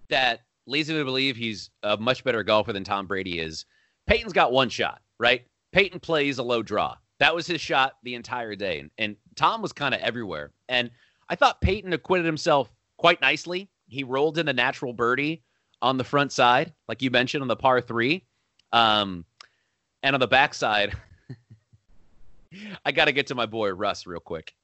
that 0.08 0.40
leads 0.66 0.88
me 0.88 0.96
to 0.96 1.04
believe 1.04 1.36
he's 1.36 1.70
a 1.82 1.96
much 1.96 2.24
better 2.24 2.42
golfer 2.42 2.72
than 2.72 2.84
Tom 2.84 3.06
Brady 3.06 3.38
is, 3.38 3.64
Peyton's 4.08 4.32
got 4.32 4.52
one 4.52 4.68
shot, 4.68 5.00
right? 5.18 5.44
Peyton 5.72 6.00
plays 6.00 6.38
a 6.38 6.42
low 6.42 6.62
draw. 6.62 6.96
That 7.20 7.34
was 7.34 7.46
his 7.46 7.60
shot 7.60 7.94
the 8.02 8.14
entire 8.14 8.54
day. 8.54 8.80
And, 8.80 8.90
and 8.98 9.16
Tom 9.36 9.62
was 9.62 9.72
kind 9.72 9.94
of 9.94 10.00
everywhere. 10.00 10.52
And 10.68 10.90
I 11.28 11.34
thought 11.34 11.60
Peyton 11.60 11.92
acquitted 11.92 12.26
himself 12.26 12.72
quite 12.96 13.20
nicely. 13.20 13.68
He 13.88 14.04
rolled 14.04 14.38
in 14.38 14.48
a 14.48 14.52
natural 14.52 14.92
birdie 14.92 15.42
on 15.82 15.98
the 15.98 16.04
front 16.04 16.32
side, 16.32 16.72
like 16.88 17.02
you 17.02 17.10
mentioned 17.10 17.42
on 17.42 17.48
the 17.48 17.56
par 17.56 17.80
three. 17.80 18.24
Um, 18.72 19.24
and 20.02 20.14
on 20.14 20.20
the 20.20 20.26
backside, 20.26 20.94
I 22.84 22.92
got 22.92 23.06
to 23.06 23.12
get 23.12 23.26
to 23.28 23.34
my 23.34 23.46
boy 23.46 23.70
Russ 23.70 24.06
real 24.06 24.20
quick. 24.20 24.54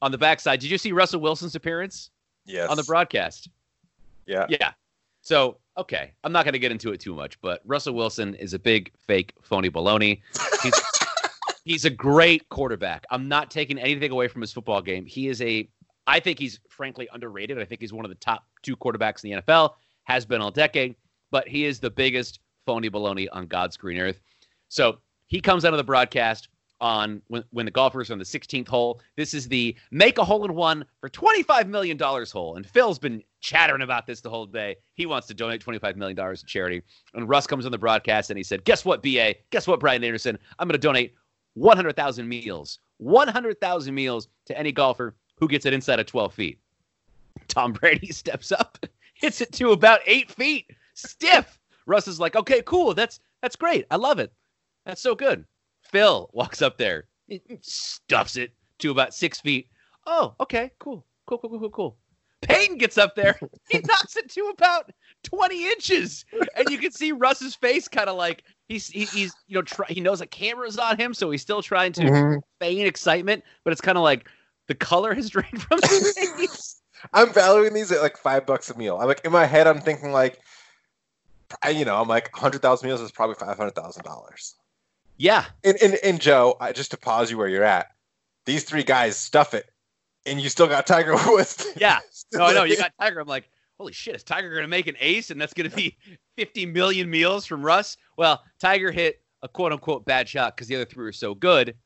On 0.00 0.10
the 0.10 0.18
backside, 0.18 0.60
did 0.60 0.70
you 0.70 0.78
see 0.78 0.92
Russell 0.92 1.20
Wilson's 1.20 1.54
appearance? 1.54 2.10
Yes. 2.44 2.68
on 2.70 2.76
the 2.76 2.82
broadcast. 2.82 3.48
Yeah. 4.26 4.46
Yeah. 4.48 4.72
So, 5.22 5.58
okay, 5.78 6.12
I'm 6.24 6.32
not 6.32 6.44
going 6.44 6.52
to 6.52 6.58
get 6.58 6.72
into 6.72 6.92
it 6.92 7.00
too 7.00 7.14
much, 7.14 7.40
but 7.40 7.62
Russell 7.64 7.94
Wilson 7.94 8.34
is 8.34 8.54
a 8.54 8.58
big 8.58 8.92
fake 8.98 9.32
phony 9.40 9.70
baloney. 9.70 10.20
He's 10.62 10.74
he's 11.64 11.84
a 11.84 11.90
great 11.90 12.48
quarterback. 12.48 13.04
I'm 13.10 13.28
not 13.28 13.50
taking 13.50 13.78
anything 13.78 14.10
away 14.10 14.26
from 14.28 14.40
his 14.40 14.52
football 14.52 14.82
game. 14.82 15.06
He 15.06 15.28
is 15.28 15.40
a 15.40 15.68
I 16.08 16.18
think 16.18 16.40
he's 16.40 16.58
frankly 16.68 17.08
underrated. 17.12 17.60
I 17.60 17.64
think 17.64 17.80
he's 17.80 17.92
one 17.92 18.04
of 18.04 18.08
the 18.08 18.16
top 18.16 18.44
two 18.62 18.76
quarterbacks 18.76 19.24
in 19.24 19.30
the 19.30 19.42
NFL, 19.42 19.74
has 20.04 20.26
been 20.26 20.40
all 20.40 20.50
decade, 20.50 20.96
but 21.30 21.46
he 21.46 21.64
is 21.64 21.78
the 21.78 21.90
biggest 21.90 22.40
phony 22.66 22.90
baloney 22.90 23.28
on 23.30 23.46
God's 23.46 23.76
green 23.76 23.98
earth. 23.98 24.20
So, 24.68 24.98
he 25.28 25.40
comes 25.40 25.64
out 25.64 25.72
of 25.72 25.78
the 25.78 25.84
broadcast 25.84 26.48
on 26.82 27.22
when, 27.28 27.44
when 27.50 27.64
the 27.64 27.70
golfers 27.70 28.10
are 28.10 28.12
on 28.12 28.18
the 28.18 28.24
16th 28.24 28.68
hole. 28.68 29.00
This 29.16 29.32
is 29.32 29.48
the 29.48 29.74
make 29.92 30.18
a 30.18 30.24
hole 30.24 30.44
in 30.44 30.52
one 30.54 30.84
for 31.00 31.08
$25 31.08 31.68
million 31.68 31.96
hole. 31.98 32.56
And 32.56 32.66
Phil's 32.66 32.98
been 32.98 33.22
chattering 33.40 33.82
about 33.82 34.06
this 34.06 34.20
the 34.20 34.28
whole 34.28 34.46
day. 34.46 34.76
He 34.94 35.06
wants 35.06 35.28
to 35.28 35.34
donate 35.34 35.64
$25 35.64 35.96
million 35.96 36.16
to 36.16 36.44
charity. 36.44 36.82
And 37.14 37.28
Russ 37.28 37.46
comes 37.46 37.64
on 37.64 37.72
the 37.72 37.78
broadcast 37.78 38.30
and 38.30 38.36
he 38.36 38.42
said, 38.42 38.64
Guess 38.64 38.84
what, 38.84 39.02
BA? 39.02 39.36
Guess 39.50 39.68
what, 39.68 39.80
Brian 39.80 40.02
Anderson? 40.02 40.36
I'm 40.58 40.66
going 40.66 40.78
to 40.78 40.78
donate 40.86 41.14
100,000 41.54 42.28
meals, 42.28 42.80
100,000 42.98 43.94
meals 43.94 44.28
to 44.46 44.58
any 44.58 44.72
golfer 44.72 45.14
who 45.38 45.46
gets 45.46 45.64
it 45.64 45.72
inside 45.72 46.00
of 46.00 46.06
12 46.06 46.34
feet. 46.34 46.58
Tom 47.46 47.72
Brady 47.80 48.12
steps 48.12 48.50
up, 48.50 48.84
hits 49.14 49.40
it 49.40 49.52
to 49.52 49.70
about 49.70 50.00
eight 50.06 50.32
feet, 50.32 50.66
stiff. 50.94 51.60
Russ 51.86 52.08
is 52.08 52.18
like, 52.18 52.34
okay, 52.34 52.62
cool. 52.62 52.92
That's 52.92 53.20
that's 53.40 53.56
great. 53.56 53.86
I 53.90 53.96
love 53.96 54.18
it. 54.18 54.32
That's 54.84 55.00
so 55.00 55.14
good. 55.14 55.44
Phil 55.92 56.30
walks 56.32 56.62
up 56.62 56.78
there, 56.78 57.04
stuffs 57.60 58.36
it 58.36 58.52
to 58.78 58.90
about 58.90 59.14
six 59.14 59.40
feet. 59.40 59.68
Oh, 60.06 60.34
okay, 60.40 60.70
cool, 60.78 61.04
cool, 61.26 61.38
cool, 61.38 61.50
cool, 61.50 61.60
cool, 61.60 61.70
cool. 61.70 61.96
Peyton 62.40 62.76
gets 62.78 62.98
up 62.98 63.14
there, 63.14 63.38
he 63.68 63.78
knocks 63.86 64.16
it 64.16 64.28
to 64.30 64.46
about 64.46 64.90
20 65.22 65.66
inches. 65.70 66.24
And 66.56 66.68
you 66.68 66.78
can 66.78 66.90
see 66.90 67.12
Russ's 67.12 67.54
face 67.54 67.86
kind 67.86 68.08
of 68.08 68.16
like 68.16 68.42
he's 68.68 68.88
he, 68.88 69.04
he's 69.04 69.32
you 69.46 69.54
know 69.54 69.62
try, 69.62 69.86
he 69.88 70.00
knows 70.00 70.20
a 70.20 70.26
camera's 70.26 70.78
on 70.78 70.96
him, 70.98 71.14
so 71.14 71.30
he's 71.30 71.42
still 71.42 71.62
trying 71.62 71.92
to 71.92 72.02
Mhm. 72.02 72.40
feign 72.60 72.86
excitement, 72.86 73.44
but 73.64 73.72
it's 73.72 73.80
kind 73.80 73.96
of 73.98 74.02
like 74.02 74.26
the 74.66 74.74
color 74.74 75.14
has 75.14 75.30
drained 75.30 75.62
from 75.62 75.78
his 75.82 76.18
face. 76.36 76.80
I'm 77.12 77.32
valuing 77.32 77.74
these 77.74 77.92
at 77.92 78.00
like 78.00 78.16
five 78.16 78.46
bucks 78.46 78.70
a 78.70 78.78
meal. 78.78 78.98
I'm 79.00 79.06
like 79.08 79.24
in 79.24 79.32
my 79.32 79.44
head, 79.46 79.66
I'm 79.66 79.80
thinking 79.80 80.10
like, 80.12 80.40
I, 81.62 81.70
you 81.70 81.84
know, 81.84 82.00
I'm 82.00 82.08
like 82.08 82.34
hundred 82.34 82.62
thousand 82.62 82.88
meals 82.88 83.00
is 83.00 83.12
probably 83.12 83.36
five 83.36 83.56
hundred 83.56 83.74
thousand 83.74 84.04
dollars. 84.04 84.56
Yeah, 85.22 85.44
And, 85.62 85.76
and 85.80 85.94
and 86.02 86.20
Joe, 86.20 86.56
I, 86.60 86.72
just 86.72 86.90
to 86.90 86.96
pause 86.96 87.30
you 87.30 87.38
where 87.38 87.46
you're 87.46 87.62
at, 87.62 87.86
these 88.44 88.64
three 88.64 88.82
guys 88.82 89.16
stuff 89.16 89.54
it, 89.54 89.70
and 90.26 90.40
you 90.40 90.48
still 90.48 90.66
got 90.66 90.84
Tiger 90.84 91.14
Woods. 91.28 91.64
yeah. 91.76 92.00
No, 92.34 92.46
I 92.46 92.54
know 92.54 92.64
you 92.64 92.78
got 92.78 92.92
Tiger. 92.98 93.20
I'm 93.20 93.28
like, 93.28 93.50
holy 93.78 93.92
shit, 93.92 94.16
is 94.16 94.24
Tiger 94.24 94.52
gonna 94.52 94.66
make 94.66 94.88
an 94.88 94.96
ace, 94.98 95.30
and 95.30 95.40
that's 95.40 95.52
gonna 95.52 95.70
be 95.70 95.96
50 96.38 96.66
million 96.66 97.08
meals 97.08 97.46
from 97.46 97.62
Russ? 97.62 97.96
Well, 98.16 98.42
Tiger 98.58 98.90
hit 98.90 99.22
a 99.42 99.48
quote 99.48 99.70
unquote 99.70 100.04
bad 100.06 100.28
shot 100.28 100.56
because 100.56 100.66
the 100.66 100.74
other 100.74 100.86
three 100.86 101.04
were 101.04 101.12
so 101.12 101.34
good, 101.36 101.76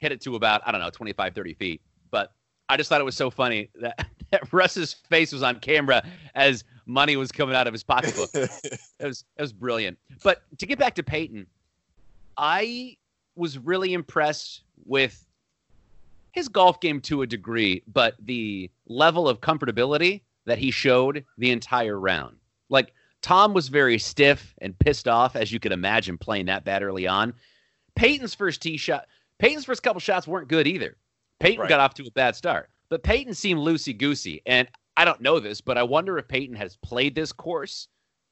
hit 0.00 0.12
it 0.12 0.20
to 0.22 0.34
about 0.36 0.60
I 0.66 0.72
don't 0.72 0.82
know 0.82 0.90
25, 0.90 1.34
30 1.34 1.54
feet. 1.54 1.80
But 2.10 2.32
I 2.68 2.76
just 2.76 2.90
thought 2.90 3.00
it 3.00 3.04
was 3.04 3.16
so 3.16 3.30
funny 3.30 3.70
that, 3.80 4.06
that 4.32 4.52
Russ's 4.52 4.92
face 5.08 5.32
was 5.32 5.42
on 5.42 5.60
camera 5.60 6.04
as 6.34 6.64
money 6.84 7.16
was 7.16 7.32
coming 7.32 7.54
out 7.54 7.66
of 7.66 7.72
his 7.72 7.84
pocketbook. 7.84 8.28
it 8.34 8.80
was 9.00 9.24
it 9.38 9.40
was 9.40 9.52
brilliant. 9.54 9.98
But 10.22 10.42
to 10.58 10.66
get 10.66 10.78
back 10.78 10.94
to 10.96 11.02
Peyton, 11.02 11.46
I 12.36 12.96
was 13.36 13.58
really 13.58 13.94
impressed 13.94 14.62
with 14.84 15.26
his 16.32 16.48
golf 16.48 16.80
game 16.80 17.00
to 17.02 17.22
a 17.22 17.26
degree, 17.26 17.82
but 17.92 18.14
the 18.18 18.70
level 18.86 19.28
of 19.28 19.40
comfortability 19.40 20.22
that 20.46 20.58
he 20.58 20.70
showed 20.70 21.24
the 21.38 21.50
entire 21.50 21.98
round. 21.98 22.36
Like 22.68 22.94
Tom 23.20 23.54
was 23.54 23.68
very 23.68 23.98
stiff 23.98 24.54
and 24.58 24.78
pissed 24.78 25.06
off, 25.06 25.36
as 25.36 25.52
you 25.52 25.60
could 25.60 25.72
imagine, 25.72 26.18
playing 26.18 26.46
that 26.46 26.64
bad 26.64 26.82
early 26.82 27.06
on. 27.06 27.34
Peyton's 27.94 28.34
first 28.34 28.62
tee 28.62 28.76
shot, 28.76 29.06
Peyton's 29.38 29.64
first 29.64 29.82
couple 29.82 30.00
shots 30.00 30.26
weren't 30.26 30.48
good 30.48 30.66
either. 30.66 30.96
Peyton 31.40 31.60
Right. 31.60 31.68
got 31.68 31.80
off 31.80 31.94
to 31.94 32.06
a 32.06 32.10
bad 32.12 32.34
start, 32.36 32.70
but 32.88 33.02
Peyton 33.02 33.34
seemed 33.34 33.60
loosey 33.60 33.96
goosey. 33.96 34.40
And 34.46 34.68
I 34.96 35.04
don't 35.04 35.20
know 35.20 35.38
this, 35.40 35.60
but 35.60 35.76
I 35.76 35.82
wonder 35.82 36.18
if 36.18 36.28
Peyton 36.28 36.56
has 36.56 36.76
played 36.76 37.14
this 37.14 37.32
course 37.32 37.88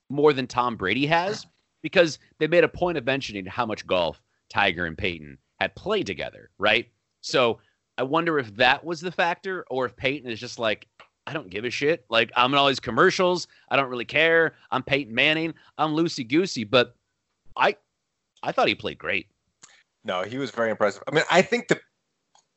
more 0.08 0.32
than 0.32 0.46
Tom 0.46 0.76
Brady 0.76 1.06
has 1.06 1.46
because 1.82 2.18
they 2.38 2.46
made 2.46 2.64
a 2.64 2.68
point 2.68 2.98
of 2.98 3.04
mentioning 3.04 3.46
how 3.46 3.66
much 3.66 3.86
golf 3.86 4.20
Tiger 4.48 4.86
and 4.86 4.98
Peyton 4.98 5.38
had 5.58 5.74
played 5.74 6.06
together, 6.06 6.50
right? 6.58 6.88
So 7.20 7.58
I 7.98 8.02
wonder 8.02 8.38
if 8.38 8.54
that 8.56 8.84
was 8.84 9.00
the 9.00 9.12
factor 9.12 9.64
or 9.70 9.86
if 9.86 9.96
Peyton 9.96 10.30
is 10.30 10.40
just 10.40 10.58
like, 10.58 10.86
I 11.26 11.32
don't 11.32 11.50
give 11.50 11.64
a 11.64 11.70
shit. 11.70 12.04
Like, 12.08 12.32
I'm 12.34 12.52
in 12.52 12.58
all 12.58 12.68
these 12.68 12.80
commercials. 12.80 13.46
I 13.70 13.76
don't 13.76 13.90
really 13.90 14.04
care. 14.04 14.54
I'm 14.70 14.82
Peyton 14.82 15.14
Manning. 15.14 15.54
I'm 15.78 15.90
loosey 15.90 16.26
goosey. 16.26 16.64
But 16.64 16.96
I 17.56 17.76
I 18.42 18.52
thought 18.52 18.68
he 18.68 18.74
played 18.74 18.98
great. 18.98 19.28
No, 20.02 20.22
he 20.22 20.38
was 20.38 20.50
very 20.50 20.70
impressive. 20.70 21.02
I 21.06 21.14
mean, 21.14 21.24
I 21.30 21.42
think 21.42 21.68
the 21.68 21.78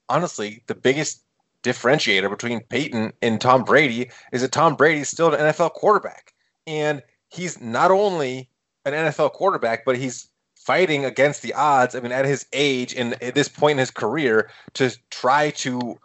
honestly 0.10 0.64
the 0.68 0.76
biggest 0.76 1.24
differentiator 1.64 2.30
between 2.30 2.62
Peyton 2.62 3.14
and 3.22 3.40
Tom 3.40 3.64
Brady 3.64 4.10
is 4.32 4.42
that 4.42 4.52
Tom 4.52 4.76
Brady 4.76 5.02
is 5.02 5.10
still 5.10 5.34
an 5.34 5.40
NFL 5.40 5.74
quarterback, 5.74 6.34
and 6.66 7.02
he's 7.30 7.60
not 7.60 7.92
only 7.92 8.50
an 8.86 8.94
NFL 8.94 9.34
quarterback, 9.34 9.86
but 9.86 9.98
he's 9.98 10.28
fighting 10.56 11.06
against 11.06 11.42
the 11.42 11.54
odds. 11.54 11.96
I 11.96 12.00
mean, 12.00 12.12
at 12.12 12.26
his 12.26 12.46
age 12.54 12.94
and 12.96 13.22
at 13.22 13.36
this 13.36 13.50
point 13.50 13.74
in 13.74 13.80
his 13.80 13.92
career, 13.92 14.50
to 14.74 14.96
try 15.10 15.52
to 15.52 15.98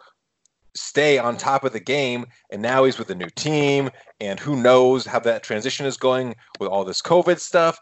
stay 0.75 1.17
on 1.17 1.37
top 1.37 1.63
of 1.63 1.73
the 1.73 1.79
game. 1.79 2.25
And 2.51 2.61
now 2.61 2.83
he's 2.83 2.97
with 2.97 3.09
a 3.09 3.15
new 3.15 3.29
team, 3.35 3.89
and 4.19 4.39
who 4.39 4.55
knows 4.55 5.05
how 5.05 5.19
that 5.19 5.43
transition 5.43 5.85
is 5.85 5.97
going 5.97 6.35
with 6.59 6.69
all 6.69 6.85
this 6.85 7.01
COVID 7.01 7.39
stuff. 7.39 7.79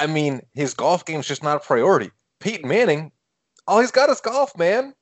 I 0.00 0.06
mean, 0.06 0.40
his 0.54 0.74
golf 0.74 1.04
game's 1.04 1.26
just 1.26 1.42
not 1.42 1.56
a 1.56 1.60
priority. 1.60 2.10
Peyton 2.40 2.68
Manning, 2.68 3.10
all 3.66 3.80
he's 3.80 3.90
got 3.90 4.10
is 4.10 4.20
golf, 4.20 4.56
man. 4.56 4.94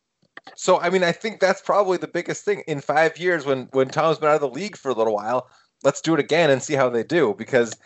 So 0.55 0.81
I 0.81 0.91
mean, 0.91 1.03
I 1.03 1.13
think 1.13 1.41
that's 1.41 1.61
probably 1.61 1.99
the 1.99 2.09
biggest 2.09 2.45
thing 2.45 2.63
in 2.67 2.81
five 2.81 3.19
years 3.19 3.45
when 3.45 3.69
when 3.73 3.89
Tom's 3.89 4.19
been 4.19 4.29
out 4.29 4.37
of 4.37 4.41
the 4.41 4.49
league 4.49 4.77
for 4.77 4.91
a 4.91 4.95
little 4.95 5.15
while. 5.15 5.49
Let's 5.83 6.01
do 6.01 6.15
it 6.15 6.21
again 6.21 6.51
and 6.51 6.63
see 6.63 6.75
how 6.75 6.89
they 6.89 7.03
do 7.03 7.35
because, 7.37 7.77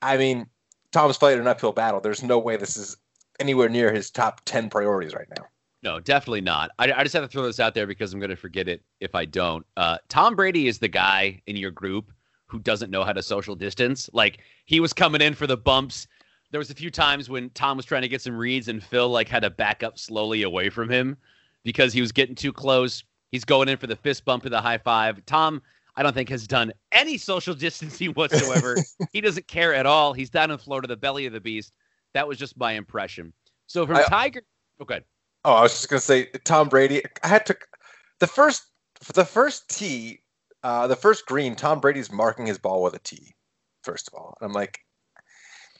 I 0.00 0.16
mean, 0.16 0.46
Tom's 0.94 1.16
fighting 1.16 1.40
an 1.40 1.48
uphill 1.48 1.72
battle. 1.72 2.00
There's 2.00 2.22
no 2.22 2.38
way 2.38 2.56
this 2.56 2.76
is 2.76 2.96
anywhere 3.40 3.68
near 3.68 3.92
his 3.92 4.10
top 4.10 4.40
ten 4.44 4.70
priorities 4.70 5.12
right 5.12 5.26
now. 5.36 5.44
No, 5.82 5.98
definitely 5.98 6.40
not. 6.40 6.70
I, 6.78 6.92
I 6.92 7.02
just 7.02 7.14
have 7.14 7.24
to 7.24 7.28
throw 7.28 7.42
this 7.42 7.58
out 7.58 7.74
there 7.74 7.86
because 7.86 8.14
I'm 8.14 8.20
going 8.20 8.30
to 8.30 8.36
forget 8.36 8.68
it 8.68 8.80
if 9.00 9.14
I 9.14 9.24
don't. 9.24 9.66
Uh, 9.76 9.98
Tom 10.08 10.36
Brady 10.36 10.68
is 10.68 10.78
the 10.78 10.88
guy 10.88 11.42
in 11.48 11.56
your 11.56 11.72
group 11.72 12.12
who 12.46 12.60
doesn't 12.60 12.92
know 12.92 13.02
how 13.02 13.12
to 13.12 13.24
social 13.24 13.56
distance. 13.56 14.08
Like 14.12 14.38
he 14.66 14.78
was 14.78 14.92
coming 14.92 15.20
in 15.20 15.34
for 15.34 15.48
the 15.48 15.56
bumps. 15.56 16.06
There 16.52 16.60
was 16.60 16.70
a 16.70 16.74
few 16.74 16.92
times 16.92 17.28
when 17.28 17.50
Tom 17.50 17.76
was 17.76 17.84
trying 17.84 18.02
to 18.02 18.08
get 18.08 18.22
some 18.22 18.36
reads 18.36 18.68
and 18.68 18.82
Phil 18.82 19.08
like 19.08 19.28
had 19.28 19.42
to 19.42 19.50
back 19.50 19.82
up 19.82 19.98
slowly 19.98 20.44
away 20.44 20.70
from 20.70 20.88
him 20.88 21.16
because 21.64 21.92
he 21.92 22.00
was 22.00 22.12
getting 22.12 22.36
too 22.36 22.52
close. 22.52 23.02
He's 23.32 23.44
going 23.44 23.68
in 23.68 23.78
for 23.78 23.88
the 23.88 23.96
fist 23.96 24.24
bump 24.24 24.44
and 24.44 24.54
the 24.54 24.60
high 24.60 24.78
five. 24.78 25.26
Tom, 25.26 25.60
I 25.96 26.02
don't 26.02 26.12
think 26.14 26.28
has 26.28 26.46
done 26.46 26.72
any 26.92 27.18
social 27.18 27.54
distancing 27.66 28.10
whatsoever. 28.12 28.76
he 29.12 29.20
doesn't 29.20 29.46
care 29.46 29.74
at 29.74 29.86
all. 29.86 30.12
He's 30.12 30.30
down 30.30 30.50
in 30.50 30.58
Florida, 30.58 30.88
to 30.88 30.92
the 30.92 30.96
belly 30.98 31.26
of 31.26 31.32
the 31.32 31.40
beast. 31.40 31.72
That 32.14 32.26
was 32.28 32.38
just 32.38 32.56
my 32.56 32.72
impression. 32.72 33.32
So 33.66 33.86
from 33.86 33.96
I- 33.96 34.02
Tiger, 34.04 34.42
okay. 34.80 35.00
Oh, 35.44 35.52
I 35.54 35.62
was 35.62 35.72
just 35.72 35.88
gonna 35.90 36.00
say 36.00 36.26
Tom 36.44 36.68
Brady. 36.68 37.02
I 37.22 37.28
had 37.28 37.44
to 37.46 37.56
the 38.20 38.26
first 38.26 38.64
the 39.14 39.24
first 39.24 39.68
tee, 39.68 40.20
uh, 40.62 40.86
the 40.86 40.96
first 40.96 41.26
green. 41.26 41.54
Tom 41.54 41.80
Brady's 41.80 42.10
marking 42.10 42.46
his 42.46 42.58
ball 42.58 42.82
with 42.82 42.94
a 42.94 42.98
tee. 43.00 43.34
First 43.82 44.08
of 44.08 44.14
all, 44.14 44.34
and 44.40 44.48
I'm 44.48 44.54
like, 44.54 44.78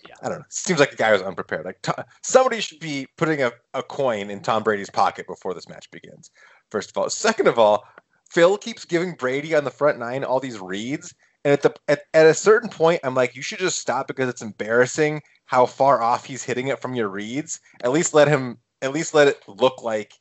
Yeah. 0.07 0.14
I 0.22 0.29
don't 0.29 0.40
know. 0.40 0.44
Seems 0.50 0.81
like 0.81 0.90
the 0.90 0.96
guy 0.96 1.12
was 1.12 1.22
unprepared. 1.22 1.64
Like 1.64 1.81
to- 1.83 2.05
somebody 2.22 2.61
should 2.61 2.81
be 2.81 3.07
putting 3.16 3.42
a, 3.42 3.53
a 3.72 3.83
coin 3.83 4.29
in 4.31 4.40
Tom 4.40 4.62
Brady's 4.62 4.90
pocket 4.90 5.27
before 5.27 5.55
this 5.55 5.68
match 5.68 5.90
begins. 5.90 6.31
First 6.70 6.90
of 6.90 6.98
all, 6.98 7.09
second 7.09 7.46
of 7.48 7.59
all, 7.59 7.85
Phil 8.34 8.58
keeps 8.58 8.84
giving 8.84 9.14
Brady 9.14 9.54
on 9.54 9.62
the 9.62 9.70
front 9.70 10.00
nine 10.00 10.24
all 10.24 10.40
these 10.40 10.58
reads, 10.58 11.14
and 11.44 11.52
at 11.52 11.62
the 11.62 11.72
at, 11.86 12.00
at 12.12 12.26
a 12.26 12.34
certain 12.34 12.68
point, 12.68 13.00
I'm 13.04 13.14
like, 13.14 13.36
you 13.36 13.42
should 13.42 13.60
just 13.60 13.78
stop 13.78 14.08
because 14.08 14.28
it's 14.28 14.42
embarrassing 14.42 15.22
how 15.44 15.66
far 15.66 16.02
off 16.02 16.24
he's 16.24 16.42
hitting 16.42 16.66
it 16.66 16.82
from 16.82 16.96
your 16.96 17.08
reads. 17.08 17.60
At 17.84 17.92
least 17.92 18.12
let 18.12 18.26
him. 18.26 18.58
At 18.82 18.92
least 18.92 19.14
let 19.14 19.28
it 19.28 19.40
look 19.46 19.84
like 19.84 20.14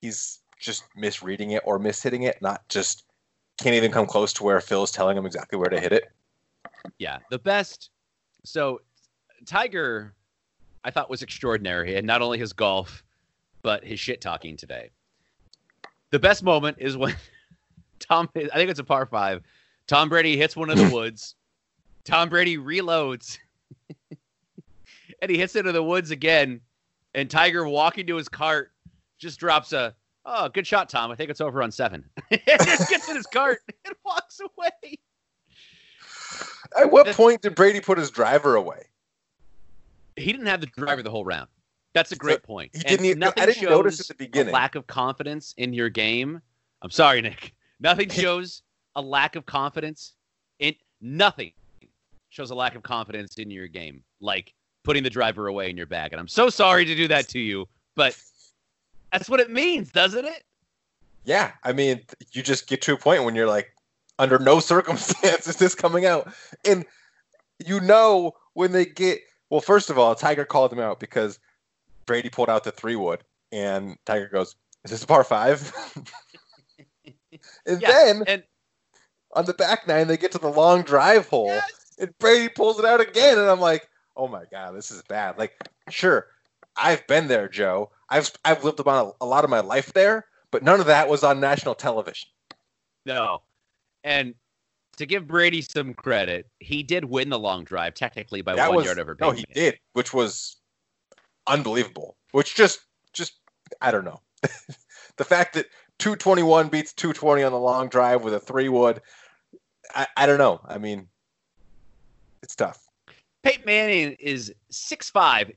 he's 0.00 0.38
just 0.58 0.84
misreading 0.96 1.50
it 1.50 1.62
or 1.66 1.78
mishitting 1.78 2.26
it, 2.26 2.40
not 2.40 2.66
just 2.70 3.04
can't 3.60 3.74
even 3.74 3.92
come 3.92 4.06
close 4.06 4.32
to 4.32 4.42
where 4.42 4.60
Phil's 4.62 4.90
telling 4.90 5.18
him 5.18 5.26
exactly 5.26 5.58
where 5.58 5.68
to 5.68 5.78
hit 5.78 5.92
it. 5.92 6.04
Yeah, 6.98 7.18
the 7.30 7.38
best. 7.38 7.90
So 8.42 8.80
Tiger, 9.44 10.14
I 10.82 10.90
thought 10.90 11.10
was 11.10 11.22
extraordinary, 11.22 11.96
and 11.96 12.06
not 12.06 12.22
only 12.22 12.38
his 12.38 12.54
golf, 12.54 13.04
but 13.60 13.84
his 13.84 14.00
shit 14.00 14.22
talking 14.22 14.56
today. 14.56 14.90
The 16.10 16.18
best 16.18 16.42
moment 16.42 16.78
is 16.80 16.96
when 16.96 17.14
Tom. 18.00 18.28
I 18.34 18.40
think 18.40 18.70
it's 18.70 18.80
a 18.80 18.84
par 18.84 19.06
five. 19.06 19.42
Tom 19.86 20.08
Brady 20.08 20.36
hits 20.36 20.56
one 20.56 20.70
of 20.70 20.76
the 20.78 20.88
woods. 20.94 21.34
Tom 22.04 22.28
Brady 22.28 22.56
reloads, 22.56 23.38
and 25.22 25.30
he 25.30 25.38
hits 25.38 25.54
into 25.56 25.72
the 25.72 25.82
woods 25.82 26.10
again. 26.10 26.60
And 27.14 27.28
Tiger, 27.28 27.66
walking 27.68 28.06
to 28.06 28.16
his 28.16 28.28
cart, 28.28 28.72
just 29.18 29.38
drops 29.40 29.72
a 29.72 29.94
"Oh, 30.24 30.48
good 30.48 30.66
shot, 30.66 30.88
Tom. 30.88 31.10
I 31.10 31.16
think 31.16 31.30
it's 31.30 31.40
over 31.40 31.62
on 31.62 31.70
seven. 31.70 32.04
and 32.30 32.40
just 32.46 32.88
gets 32.88 33.08
in 33.08 33.16
his 33.16 33.26
cart 33.26 33.60
and 33.84 33.94
walks 34.04 34.40
away. 34.40 34.98
At 36.78 36.90
what 36.90 37.06
point 37.08 37.42
did 37.42 37.54
Brady 37.54 37.80
put 37.80 37.98
his 37.98 38.10
driver 38.10 38.54
away? 38.54 38.84
he 40.16 40.32
didn't 40.32 40.46
have 40.46 40.60
the 40.60 40.66
driver 40.66 41.02
the 41.02 41.10
whole 41.10 41.24
round. 41.24 41.48
That's 41.92 42.12
a 42.12 42.16
great 42.16 42.42
point. 42.42 42.70
He 42.74 42.82
didn't. 42.82 43.06
Even, 43.06 43.18
nothing 43.18 43.42
I 43.42 43.46
didn't 43.46 43.68
notice 43.68 44.00
at 44.00 44.08
the 44.08 44.26
beginning. 44.26 44.52
lack 44.54 44.74
of 44.76 44.86
confidence 44.86 45.54
in 45.56 45.72
your 45.72 45.88
game. 45.88 46.40
I'm 46.82 46.90
sorry, 46.90 47.20
Nick. 47.20 47.54
Nothing 47.80 48.08
shows 48.10 48.62
a 48.96 49.02
lack 49.02 49.36
of 49.36 49.46
confidence 49.46 50.14
in 50.58 50.74
nothing 51.00 51.52
shows 52.30 52.50
a 52.50 52.54
lack 52.54 52.76
of 52.76 52.82
confidence 52.82 53.36
in 53.36 53.50
your 53.50 53.66
game, 53.66 54.02
like 54.20 54.54
putting 54.84 55.02
the 55.02 55.10
driver 55.10 55.48
away 55.48 55.68
in 55.68 55.76
your 55.76 55.86
bag. 55.86 56.12
And 56.12 56.20
I'm 56.20 56.28
so 56.28 56.48
sorry 56.48 56.84
to 56.84 56.94
do 56.94 57.08
that 57.08 57.28
to 57.30 57.40
you, 57.40 57.66
but 57.96 58.16
that's 59.12 59.28
what 59.28 59.40
it 59.40 59.50
means, 59.50 59.90
doesn't 59.90 60.24
it? 60.24 60.44
Yeah, 61.24 61.52
I 61.64 61.72
mean, 61.72 62.00
you 62.32 62.42
just 62.42 62.68
get 62.68 62.80
to 62.82 62.94
a 62.94 62.96
point 62.96 63.24
when 63.24 63.34
you're 63.34 63.48
like, 63.48 63.72
under 64.18 64.38
no 64.38 64.60
circumstance 64.60 65.48
is 65.48 65.56
this 65.56 65.74
coming 65.74 66.06
out, 66.06 66.32
and 66.64 66.84
you 67.64 67.80
know 67.80 68.32
when 68.54 68.72
they 68.72 68.84
get. 68.84 69.18
Well, 69.48 69.60
first 69.60 69.90
of 69.90 69.98
all, 69.98 70.14
Tiger 70.14 70.44
called 70.44 70.72
him 70.72 70.78
out 70.78 71.00
because 71.00 71.40
Brady 72.06 72.28
pulled 72.28 72.48
out 72.48 72.62
the 72.62 72.70
three 72.70 72.94
wood, 72.94 73.24
and 73.50 73.96
Tiger 74.06 74.28
goes, 74.28 74.54
"Is 74.84 74.92
this 74.92 75.02
a 75.02 75.06
par 75.06 75.24
five? 75.24 75.72
and 77.66 77.80
Yeah, 77.80 77.90
then 77.90 78.24
And 78.26 78.44
on 79.32 79.44
the 79.44 79.54
back 79.54 79.86
nine, 79.86 80.08
they 80.08 80.16
get 80.16 80.32
to 80.32 80.38
the 80.38 80.48
long 80.50 80.82
drive 80.82 81.28
hole, 81.28 81.46
yes, 81.48 81.94
and 81.98 82.16
Brady 82.18 82.48
pulls 82.48 82.78
it 82.78 82.84
out 82.84 83.00
again, 83.00 83.38
and 83.38 83.48
I'm 83.48 83.60
like, 83.60 83.88
"Oh 84.16 84.28
my 84.28 84.44
god, 84.50 84.74
this 84.74 84.90
is 84.90 85.02
bad." 85.02 85.38
Like, 85.38 85.56
sure, 85.88 86.26
I've 86.76 87.06
been 87.06 87.28
there, 87.28 87.48
Joe. 87.48 87.90
I've 88.08 88.30
I've 88.44 88.64
lived 88.64 88.80
about 88.80 89.16
a, 89.20 89.24
a 89.24 89.26
lot 89.26 89.44
of 89.44 89.50
my 89.50 89.60
life 89.60 89.92
there, 89.92 90.26
but 90.50 90.62
none 90.62 90.80
of 90.80 90.86
that 90.86 91.08
was 91.08 91.22
on 91.22 91.40
national 91.40 91.74
television. 91.74 92.28
no. 93.06 93.42
And 94.02 94.34
to 94.96 95.06
give 95.06 95.26
Brady 95.26 95.62
some 95.62 95.94
credit, 95.94 96.46
he 96.58 96.82
did 96.82 97.04
win 97.04 97.28
the 97.28 97.38
long 97.38 97.64
drive 97.64 97.94
technically 97.94 98.42
by 98.42 98.54
that 98.54 98.68
one 98.68 98.76
was 98.76 98.86
yard 98.86 98.98
over 98.98 99.16
no, 99.20 99.30
he 99.30 99.44
Manning. 99.48 99.72
did, 99.72 99.78
which 99.92 100.12
was 100.12 100.56
unbelievable. 101.46 102.16
Which 102.32 102.54
just 102.54 102.80
just 103.12 103.34
I 103.80 103.90
don't 103.90 104.04
know. 104.04 104.20
the 105.16 105.24
fact 105.24 105.54
that 105.54 105.66
221 106.00 106.68
beats 106.68 106.92
220 106.94 107.42
on 107.42 107.52
the 107.52 107.58
long 107.58 107.88
drive 107.88 108.24
with 108.24 108.34
a 108.34 108.40
three 108.40 108.68
wood, 108.68 109.00
I, 109.94 110.06
I 110.16 110.26
don't 110.26 110.38
know. 110.38 110.60
I 110.66 110.78
mean, 110.78 111.06
it's 112.42 112.56
tough. 112.56 112.88
Peyton 113.42 113.64
Manning 113.66 114.16
is 114.18 114.52
6'5, 114.72 115.12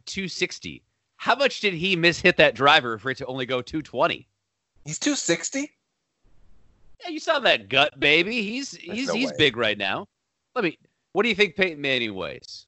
260. 0.06 0.84
How 1.18 1.36
much 1.36 1.62
did 1.62 1.74
he 1.74 1.96
miss 1.96 2.20
hit 2.20 2.38
that 2.38 2.56
driver 2.56 2.98
for 2.98 3.10
it 3.10 3.18
to 3.18 3.26
only 3.26 3.46
go 3.46 3.62
220? 3.62 4.28
He's 4.86 5.00
260? 5.00 5.72
Yeah, 7.02 7.10
you 7.10 7.20
saw 7.20 7.40
that 7.40 7.70
gut, 7.70 8.00
baby. 8.00 8.44
He's 8.44 8.72
he's 8.72 9.08
no 9.08 9.14
he's 9.14 9.30
way. 9.30 9.36
big 9.38 9.58
right 9.58 9.78
now. 9.78 10.08
Let 10.56 10.64
me 10.64 10.78
what 11.14 11.24
do 11.24 11.30
you 11.30 11.36
think 11.36 11.56
Peyton 11.56 11.82
Manning 11.82 12.16
weighs? 12.16 12.68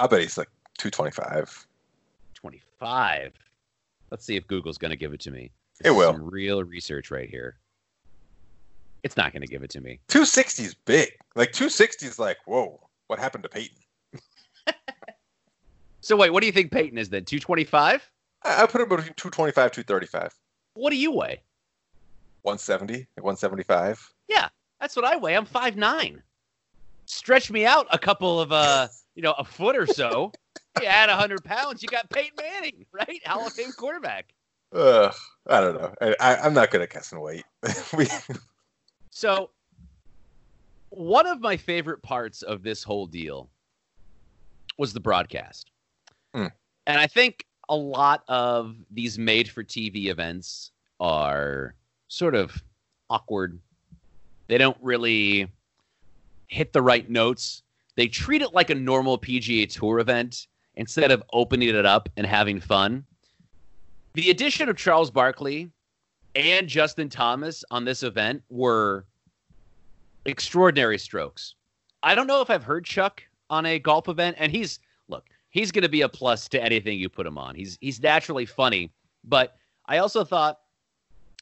I 0.00 0.06
bet 0.06 0.20
he's 0.20 0.38
like 0.38 0.48
225. 0.78 1.66
25. 2.34 3.32
Let's 4.10 4.24
see 4.24 4.36
if 4.36 4.46
Google's 4.46 4.78
going 4.78 4.90
to 4.90 4.96
give 4.96 5.12
it 5.12 5.20
to 5.20 5.30
me. 5.30 5.50
It 5.80 5.90
This 5.90 5.96
will. 5.96 6.12
Some 6.12 6.28
real 6.28 6.64
research 6.64 7.10
right 7.10 7.28
here. 7.28 7.56
It's 9.02 9.16
not 9.16 9.32
going 9.32 9.42
to 9.42 9.48
give 9.48 9.62
it 9.62 9.70
to 9.70 9.80
me. 9.80 10.00
260 10.08 10.64
is 10.64 10.74
big. 10.74 11.10
Like 11.36 11.52
260 11.52 12.06
is 12.06 12.18
like, 12.18 12.38
whoa, 12.46 12.80
what 13.06 13.18
happened 13.18 13.44
to 13.44 13.48
Peyton? 13.48 13.76
So 16.00 16.16
wait, 16.16 16.30
what 16.30 16.40
do 16.40 16.46
you 16.46 16.52
think 16.52 16.72
Peyton 16.72 16.96
is 16.96 17.10
then? 17.10 17.26
225? 17.26 18.10
I, 18.42 18.62
I 18.62 18.66
put 18.66 18.80
him 18.80 18.88
between 18.88 19.12
225, 19.14 19.72
235. 19.72 20.34
What 20.72 20.88
do 20.88 20.96
you 20.96 21.12
weigh? 21.12 21.42
170, 22.42 23.06
175. 23.16 24.14
Yeah, 24.28 24.48
that's 24.80 24.96
what 24.96 25.04
I 25.04 25.16
weigh. 25.16 25.36
I'm 25.36 25.44
5'9. 25.44 26.22
Stretch 27.04 27.50
me 27.50 27.66
out 27.66 27.86
a 27.90 27.98
couple 27.98 28.40
of 28.40 28.52
uh, 28.52 28.88
you 29.16 29.22
know, 29.22 29.34
a 29.36 29.44
foot 29.44 29.76
or 29.76 29.86
so. 29.86 30.32
you 30.80 30.86
add 30.86 31.10
100 31.10 31.44
pounds, 31.44 31.82
you 31.82 31.88
got 31.88 32.08
Peyton 32.08 32.36
Manning, 32.40 32.86
right? 32.92 33.20
Hall 33.26 33.46
of 33.46 33.52
Fame 33.52 33.72
quarterback. 33.72 34.32
Ugh, 34.72 35.14
I 35.46 35.60
don't 35.60 35.80
know. 35.80 35.94
I, 36.00 36.14
I, 36.20 36.36
I'm 36.36 36.54
not 36.54 36.70
good 36.70 36.82
at 36.82 36.90
guessing 36.90 37.20
weight. 37.20 37.44
we, 37.96 38.06
So, 39.10 39.50
one 40.90 41.26
of 41.26 41.40
my 41.40 41.56
favorite 41.56 42.02
parts 42.02 42.42
of 42.42 42.62
this 42.62 42.82
whole 42.82 43.06
deal 43.06 43.50
was 44.78 44.92
the 44.92 45.00
broadcast. 45.00 45.70
Hmm. 46.34 46.46
And 46.86 46.98
I 47.00 47.06
think 47.06 47.44
a 47.68 47.76
lot 47.76 48.22
of 48.28 48.76
these 48.90 49.18
made 49.18 49.48
for 49.48 49.62
TV 49.62 50.06
events 50.06 50.70
are 51.00 51.74
sort 52.08 52.34
of 52.34 52.62
awkward. 53.10 53.58
They 54.46 54.58
don't 54.58 54.78
really 54.80 55.48
hit 56.46 56.72
the 56.72 56.82
right 56.82 57.08
notes. 57.08 57.62
They 57.96 58.08
treat 58.08 58.42
it 58.42 58.54
like 58.54 58.70
a 58.70 58.74
normal 58.74 59.18
PGA 59.18 59.70
Tour 59.70 59.98
event 59.98 60.46
instead 60.76 61.10
of 61.10 61.22
opening 61.32 61.68
it 61.68 61.86
up 61.86 62.08
and 62.16 62.26
having 62.26 62.60
fun. 62.60 63.04
The 64.18 64.30
addition 64.30 64.68
of 64.68 64.76
Charles 64.76 65.12
Barkley 65.12 65.70
and 66.34 66.66
Justin 66.66 67.08
Thomas 67.08 67.64
on 67.70 67.84
this 67.84 68.02
event 68.02 68.42
were 68.50 69.04
extraordinary 70.24 70.98
strokes. 70.98 71.54
I 72.02 72.16
don't 72.16 72.26
know 72.26 72.40
if 72.40 72.50
I've 72.50 72.64
heard 72.64 72.84
Chuck 72.84 73.22
on 73.48 73.64
a 73.64 73.78
golf 73.78 74.08
event, 74.08 74.34
and 74.40 74.50
he's 74.50 74.80
look, 75.06 75.26
he's 75.50 75.70
going 75.70 75.84
to 75.84 75.88
be 75.88 76.00
a 76.00 76.08
plus 76.08 76.48
to 76.48 76.60
anything 76.60 76.98
you 76.98 77.08
put 77.08 77.28
him 77.28 77.38
on. 77.38 77.54
He's 77.54 77.78
he's 77.80 78.02
naturally 78.02 78.44
funny, 78.44 78.90
but 79.22 79.54
I 79.86 79.98
also 79.98 80.24
thought 80.24 80.58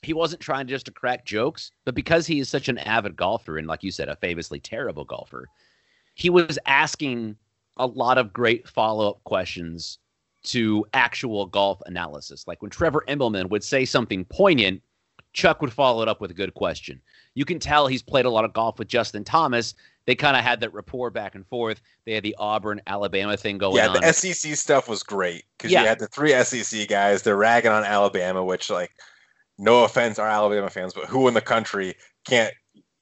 he 0.02 0.12
wasn't 0.12 0.42
trying 0.42 0.66
just 0.66 0.84
to 0.84 0.92
crack 0.92 1.24
jokes, 1.24 1.72
but 1.86 1.94
because 1.94 2.26
he 2.26 2.40
is 2.40 2.50
such 2.50 2.68
an 2.68 2.76
avid 2.76 3.16
golfer 3.16 3.56
and, 3.56 3.66
like 3.66 3.84
you 3.84 3.90
said, 3.90 4.10
a 4.10 4.16
famously 4.16 4.60
terrible 4.60 5.06
golfer, 5.06 5.48
he 6.12 6.28
was 6.28 6.58
asking 6.66 7.36
a 7.78 7.86
lot 7.86 8.18
of 8.18 8.34
great 8.34 8.68
follow 8.68 9.08
up 9.08 9.24
questions 9.24 9.98
to 10.46 10.84
actual 10.94 11.46
golf 11.46 11.80
analysis. 11.86 12.46
Like 12.46 12.62
when 12.62 12.70
Trevor 12.70 13.04
Immelman 13.08 13.50
would 13.50 13.64
say 13.64 13.84
something 13.84 14.24
poignant, 14.24 14.82
Chuck 15.32 15.60
would 15.60 15.72
follow 15.72 16.02
it 16.02 16.08
up 16.08 16.20
with 16.20 16.30
a 16.30 16.34
good 16.34 16.54
question. 16.54 17.00
You 17.34 17.44
can 17.44 17.58
tell 17.58 17.86
he's 17.86 18.02
played 18.02 18.24
a 18.24 18.30
lot 18.30 18.44
of 18.44 18.52
golf 18.54 18.78
with 18.78 18.88
Justin 18.88 19.22
Thomas. 19.22 19.74
They 20.06 20.14
kind 20.14 20.36
of 20.36 20.42
had 20.42 20.60
that 20.60 20.72
rapport 20.72 21.10
back 21.10 21.34
and 21.34 21.46
forth. 21.46 21.82
They 22.06 22.12
had 22.12 22.22
the 22.22 22.34
Auburn 22.38 22.80
Alabama 22.86 23.36
thing 23.36 23.58
going 23.58 23.76
yeah, 23.76 23.88
on. 23.88 24.00
the 24.00 24.12
SEC 24.12 24.54
stuff 24.56 24.88
was 24.88 25.02
great 25.02 25.44
because 25.58 25.72
Yeah. 25.72 25.82
you 25.82 25.88
had 25.88 25.98
the 25.98 26.06
three 26.06 26.32
SEC 26.42 26.88
guys. 26.88 27.22
They're 27.22 27.36
ragging 27.36 27.72
on 27.72 27.84
Alabama, 27.84 28.42
which, 28.44 28.70
like, 28.70 28.92
no 29.58 29.84
offense, 29.84 30.18
our 30.18 30.28
Alabama 30.28 30.70
fans, 30.70 30.94
but 30.94 31.06
who 31.06 31.28
in 31.28 31.34
the 31.34 31.40
country 31.40 31.94
can't 32.26 32.54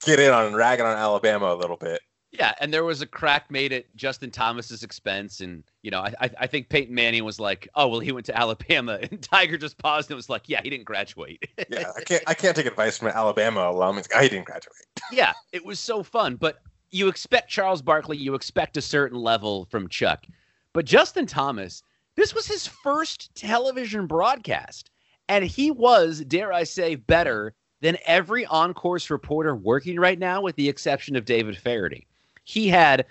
get 0.04 0.18
in 0.18 0.32
on 0.32 0.54
ragging 0.54 0.86
on 0.86 0.96
Alabama 0.96 1.52
a 1.52 1.56
little 1.56 1.76
bit? 1.76 2.00
Yeah, 2.36 2.52
and 2.60 2.74
there 2.74 2.82
was 2.82 3.00
a 3.00 3.06
crack 3.06 3.48
made 3.48 3.72
at 3.72 3.94
Justin 3.94 4.32
Thomas's 4.32 4.82
expense, 4.82 5.40
and 5.40 5.62
you 5.82 5.92
know, 5.92 6.00
I 6.00 6.30
I, 6.40 6.46
think 6.48 6.68
Peyton 6.68 6.92
Manning 6.92 7.24
was 7.24 7.38
like, 7.38 7.68
"Oh, 7.76 7.86
well, 7.86 8.00
he 8.00 8.10
went 8.10 8.26
to 8.26 8.36
Alabama," 8.36 8.98
and 9.10 9.22
Tiger 9.22 9.56
just 9.56 9.78
paused 9.78 10.10
and 10.10 10.16
was 10.16 10.28
like, 10.28 10.48
"Yeah, 10.48 10.60
he 10.60 10.68
didn't 10.68 10.84
graduate." 10.84 11.44
Yeah, 11.70 11.92
I 11.96 12.00
can't. 12.02 12.22
I 12.26 12.34
can't 12.34 12.56
take 12.56 12.66
advice 12.66 12.98
from 12.98 13.08
an 13.08 13.14
Alabama 13.14 13.70
alum. 13.70 13.98
It's, 13.98 14.08
I 14.14 14.24
oh, 14.24 14.28
didn't 14.28 14.46
graduate. 14.46 14.74
yeah, 15.12 15.32
it 15.52 15.64
was 15.64 15.78
so 15.78 16.02
fun. 16.02 16.34
But 16.34 16.58
you 16.90 17.08
expect 17.08 17.50
Charles 17.50 17.82
Barkley, 17.82 18.16
you 18.16 18.34
expect 18.34 18.76
a 18.76 18.82
certain 18.82 19.18
level 19.18 19.66
from 19.70 19.88
Chuck. 19.88 20.26
But 20.72 20.84
Justin 20.84 21.26
Thomas, 21.26 21.82
this 22.16 22.34
was 22.34 22.46
his 22.46 22.66
first 22.66 23.34
television 23.34 24.06
broadcast. 24.06 24.90
And 25.28 25.44
he 25.44 25.70
was, 25.70 26.20
dare 26.20 26.52
I 26.52 26.64
say, 26.64 26.96
better 26.96 27.54
than 27.80 27.96
every 28.06 28.44
on 28.46 28.74
course 28.74 29.10
reporter 29.10 29.54
working 29.54 29.98
right 29.98 30.18
now, 30.18 30.42
with 30.42 30.56
the 30.56 30.68
exception 30.68 31.16
of 31.16 31.24
David 31.24 31.56
Feherty. 31.56 32.06
He 32.44 32.68
had 32.68 33.06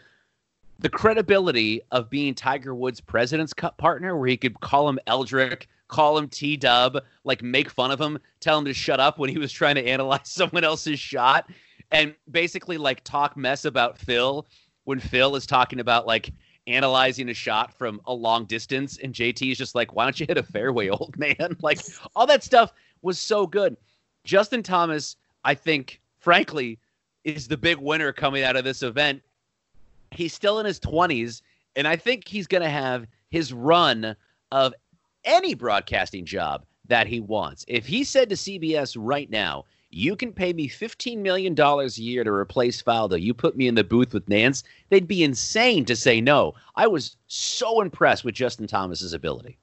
the 0.79 0.89
credibility 0.89 1.81
of 1.91 2.09
being 2.09 2.35
Tiger 2.35 2.75
Woods' 2.75 3.01
President's 3.01 3.53
Cup 3.53 3.77
partner, 3.77 4.17
where 4.17 4.27
he 4.27 4.37
could 4.37 4.59
call 4.59 4.87
him 4.87 4.99
Eldrick, 5.07 5.67
call 5.87 6.17
him 6.17 6.27
T 6.27 6.57
Dub, 6.57 6.97
like 7.23 7.41
make 7.41 7.69
fun 7.69 7.91
of 7.91 8.01
him, 8.01 8.19
tell 8.39 8.57
him 8.57 8.65
to 8.65 8.73
shut 8.73 8.99
up 8.99 9.17
when 9.17 9.29
he 9.29 9.37
was 9.37 9.51
trying 9.51 9.75
to 9.75 9.87
analyze 9.87 10.21
someone 10.29 10.63
else's 10.63 10.99
shot, 10.99 11.49
and 11.91 12.15
basically 12.29 12.77
like 12.77 13.03
talk 13.03 13.37
mess 13.37 13.65
about 13.65 13.97
Phil 13.97 14.47
when 14.85 14.99
Phil 14.99 15.35
is 15.35 15.45
talking 15.45 15.79
about 15.79 16.05
like 16.05 16.31
analyzing 16.67 17.29
a 17.29 17.33
shot 17.33 17.73
from 17.73 18.01
a 18.05 18.13
long 18.13 18.45
distance, 18.45 18.97
and 18.97 19.13
JT 19.13 19.51
is 19.51 19.57
just 19.57 19.75
like, 19.75 19.93
"Why 19.93 20.03
don't 20.03 20.19
you 20.19 20.25
hit 20.27 20.37
a 20.37 20.43
fairway, 20.43 20.89
old 20.89 21.17
man?" 21.17 21.57
like 21.61 21.79
all 22.15 22.27
that 22.27 22.43
stuff 22.43 22.73
was 23.01 23.19
so 23.19 23.47
good. 23.47 23.77
Justin 24.23 24.63
Thomas, 24.63 25.15
I 25.43 25.53
think, 25.55 26.01
frankly, 26.19 26.79
is 27.23 27.47
the 27.47 27.57
big 27.57 27.77
winner 27.77 28.11
coming 28.11 28.43
out 28.43 28.55
of 28.55 28.63
this 28.63 28.83
event. 28.83 29.21
He's 30.11 30.33
still 30.33 30.59
in 30.59 30.65
his 30.65 30.79
20s, 30.79 31.41
and 31.75 31.87
I 31.87 31.95
think 31.95 32.27
he's 32.27 32.47
going 32.47 32.63
to 32.63 32.69
have 32.69 33.07
his 33.29 33.53
run 33.53 34.15
of 34.51 34.73
any 35.25 35.53
broadcasting 35.53 36.25
job 36.25 36.65
that 36.87 37.07
he 37.07 37.19
wants. 37.19 37.65
If 37.67 37.85
he 37.85 38.03
said 38.03 38.29
to 38.29 38.35
CBS 38.35 38.95
right 38.99 39.29
now, 39.29 39.65
you 39.89 40.15
can 40.15 40.33
pay 40.33 40.53
me 40.53 40.67
$15 40.67 41.19
million 41.19 41.59
a 41.59 41.85
year 41.87 42.23
to 42.23 42.31
replace 42.31 42.81
Faldo. 42.81 43.19
You 43.21 43.33
put 43.33 43.55
me 43.55 43.67
in 43.67 43.75
the 43.75 43.83
booth 43.83 44.13
with 44.13 44.27
Nantz. 44.27 44.63
They'd 44.89 45.07
be 45.07 45.23
insane 45.23 45.85
to 45.85 45.95
say 45.95 46.19
no. 46.19 46.55
I 46.75 46.87
was 46.87 47.15
so 47.27 47.81
impressed 47.81 48.23
with 48.23 48.35
Justin 48.35 48.67
Thomas's 48.67 49.13
ability. 49.13 49.57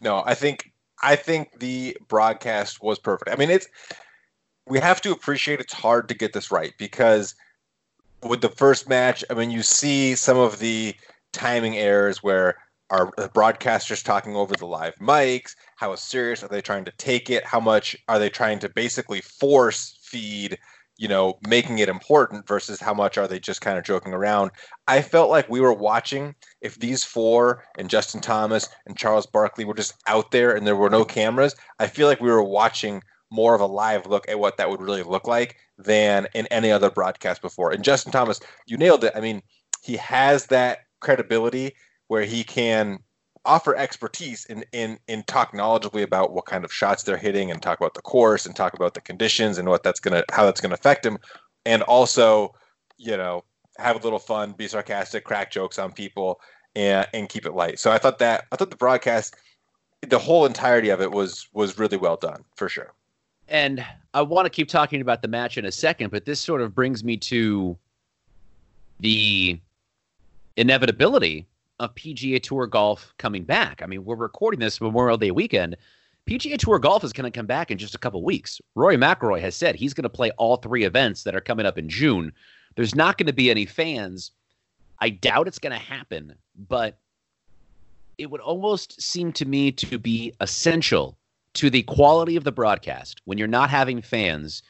No, 0.00 0.22
I 0.24 0.34
think 0.34 0.72
I 1.02 1.16
think 1.16 1.58
the 1.58 1.96
broadcast 2.08 2.82
was 2.82 2.98
perfect. 2.98 3.30
I 3.30 3.36
mean, 3.36 3.50
it's 3.50 3.66
we 4.66 4.78
have 4.80 5.00
to 5.02 5.12
appreciate 5.12 5.60
it's 5.60 5.72
hard 5.72 6.08
to 6.08 6.14
get 6.14 6.32
this 6.32 6.50
right 6.50 6.72
because 6.78 7.34
with 8.22 8.40
the 8.40 8.48
first 8.48 8.88
match, 8.88 9.24
I 9.28 9.34
mean, 9.34 9.50
you 9.50 9.62
see 9.62 10.14
some 10.14 10.38
of 10.38 10.58
the 10.58 10.94
timing 11.32 11.76
errors 11.76 12.22
where 12.22 12.56
are 12.90 13.10
broadcasters 13.34 14.04
talking 14.04 14.36
over 14.36 14.54
the 14.54 14.66
live 14.66 14.94
mics? 14.96 15.54
How 15.76 15.94
serious 15.94 16.42
are 16.42 16.48
they 16.48 16.60
trying 16.60 16.84
to 16.84 16.92
take 16.92 17.30
it? 17.30 17.44
How 17.44 17.60
much 17.60 17.96
are 18.08 18.18
they 18.18 18.30
trying 18.30 18.58
to 18.60 18.68
basically 18.68 19.20
force 19.20 19.98
feed, 20.02 20.58
you 20.96 21.08
know, 21.08 21.38
making 21.46 21.78
it 21.78 21.88
important 21.88 22.46
versus 22.46 22.80
how 22.80 22.94
much 22.94 23.18
are 23.18 23.26
they 23.26 23.40
just 23.40 23.60
kind 23.60 23.78
of 23.78 23.84
joking 23.84 24.12
around? 24.12 24.50
I 24.86 25.02
felt 25.02 25.30
like 25.30 25.48
we 25.48 25.60
were 25.60 25.72
watching 25.72 26.34
if 26.60 26.78
these 26.78 27.04
four 27.04 27.64
and 27.78 27.90
Justin 27.90 28.20
Thomas 28.20 28.68
and 28.86 28.96
Charles 28.96 29.26
Barkley 29.26 29.64
were 29.64 29.74
just 29.74 29.94
out 30.06 30.30
there 30.30 30.54
and 30.54 30.66
there 30.66 30.76
were 30.76 30.90
no 30.90 31.04
cameras, 31.04 31.56
I 31.78 31.88
feel 31.88 32.06
like 32.06 32.20
we 32.20 32.30
were 32.30 32.44
watching 32.44 33.02
more 33.34 33.54
of 33.54 33.60
a 33.60 33.66
live 33.66 34.06
look 34.06 34.28
at 34.28 34.38
what 34.38 34.56
that 34.56 34.70
would 34.70 34.80
really 34.80 35.02
look 35.02 35.26
like 35.26 35.56
than 35.76 36.28
in 36.34 36.46
any 36.46 36.70
other 36.70 36.88
broadcast 36.88 37.42
before. 37.42 37.72
And 37.72 37.82
Justin 37.82 38.12
Thomas, 38.12 38.40
you 38.66 38.76
nailed 38.76 39.02
it. 39.02 39.12
I 39.14 39.20
mean, 39.20 39.42
he 39.82 39.96
has 39.96 40.46
that 40.46 40.84
credibility 41.00 41.74
where 42.06 42.22
he 42.22 42.44
can 42.44 43.00
offer 43.44 43.76
expertise 43.76 44.46
and 44.46 44.64
in, 44.72 44.98
in, 45.08 45.22
talk 45.24 45.52
knowledgeably 45.52 46.02
about 46.02 46.32
what 46.32 46.46
kind 46.46 46.64
of 46.64 46.72
shots 46.72 47.02
they're 47.02 47.16
hitting 47.16 47.50
and 47.50 47.60
talk 47.60 47.78
about 47.78 47.94
the 47.94 48.00
course 48.00 48.46
and 48.46 48.56
talk 48.56 48.72
about 48.72 48.94
the 48.94 49.00
conditions 49.00 49.58
and 49.58 49.68
what 49.68 49.82
that's 49.82 50.00
gonna 50.00 50.24
how 50.32 50.46
that's 50.46 50.60
gonna 50.60 50.74
affect 50.74 51.04
him. 51.04 51.18
And 51.66 51.82
also, 51.82 52.54
you 52.96 53.16
know, 53.16 53.44
have 53.76 53.96
a 53.96 53.98
little 53.98 54.18
fun, 54.18 54.52
be 54.52 54.68
sarcastic, 54.68 55.24
crack 55.24 55.50
jokes 55.50 55.78
on 55.78 55.92
people 55.92 56.40
and 56.74 57.06
and 57.12 57.28
keep 57.28 57.44
it 57.44 57.54
light. 57.54 57.78
So 57.78 57.90
I 57.90 57.98
thought 57.98 58.18
that 58.20 58.44
I 58.52 58.56
thought 58.56 58.70
the 58.70 58.76
broadcast 58.76 59.36
the 60.08 60.18
whole 60.18 60.46
entirety 60.46 60.90
of 60.90 61.00
it 61.00 61.10
was 61.10 61.48
was 61.52 61.78
really 61.78 61.96
well 61.96 62.16
done 62.16 62.44
for 62.56 62.68
sure. 62.68 62.92
And 63.48 63.84
I 64.14 64.22
want 64.22 64.46
to 64.46 64.50
keep 64.50 64.68
talking 64.68 65.00
about 65.00 65.22
the 65.22 65.28
match 65.28 65.58
in 65.58 65.64
a 65.64 65.72
second, 65.72 66.10
but 66.10 66.24
this 66.24 66.40
sort 66.40 66.60
of 66.60 66.74
brings 66.74 67.04
me 67.04 67.16
to 67.18 67.76
the 69.00 69.60
inevitability 70.56 71.46
of 71.80 71.94
PGA 71.94 72.42
Tour 72.42 72.66
golf 72.66 73.12
coming 73.18 73.44
back. 73.44 73.82
I 73.82 73.86
mean, 73.86 74.04
we're 74.04 74.16
recording 74.16 74.60
this 74.60 74.80
Memorial 74.80 75.18
Day 75.18 75.30
weekend. 75.30 75.76
PGA 76.26 76.56
Tour 76.56 76.78
golf 76.78 77.04
is 77.04 77.12
going 77.12 77.30
to 77.30 77.36
come 77.36 77.46
back 77.46 77.70
in 77.70 77.76
just 77.76 77.94
a 77.94 77.98
couple 77.98 78.22
weeks. 78.22 78.60
Rory 78.74 78.96
McIlroy 78.96 79.40
has 79.40 79.54
said 79.54 79.74
he's 79.74 79.92
going 79.92 80.04
to 80.04 80.08
play 80.08 80.30
all 80.32 80.56
three 80.56 80.84
events 80.84 81.22
that 81.24 81.34
are 81.34 81.40
coming 81.40 81.66
up 81.66 81.76
in 81.76 81.88
June. 81.88 82.32
There's 82.76 82.94
not 82.94 83.18
going 83.18 83.26
to 83.26 83.32
be 83.32 83.50
any 83.50 83.66
fans. 83.66 84.30
I 85.00 85.10
doubt 85.10 85.48
it's 85.48 85.58
going 85.58 85.72
to 85.72 85.78
happen, 85.78 86.34
but 86.68 86.98
it 88.16 88.30
would 88.30 88.40
almost 88.40 89.02
seem 89.02 89.32
to 89.32 89.44
me 89.44 89.72
to 89.72 89.98
be 89.98 90.32
essential 90.40 91.18
to 91.54 91.70
the 91.70 91.82
quality 91.82 92.36
of 92.36 92.44
the 92.44 92.52
broadcast 92.52 93.20
when 93.24 93.38
you're 93.38 93.48
not 93.48 93.70
having 93.70 94.02
fans 94.02 94.62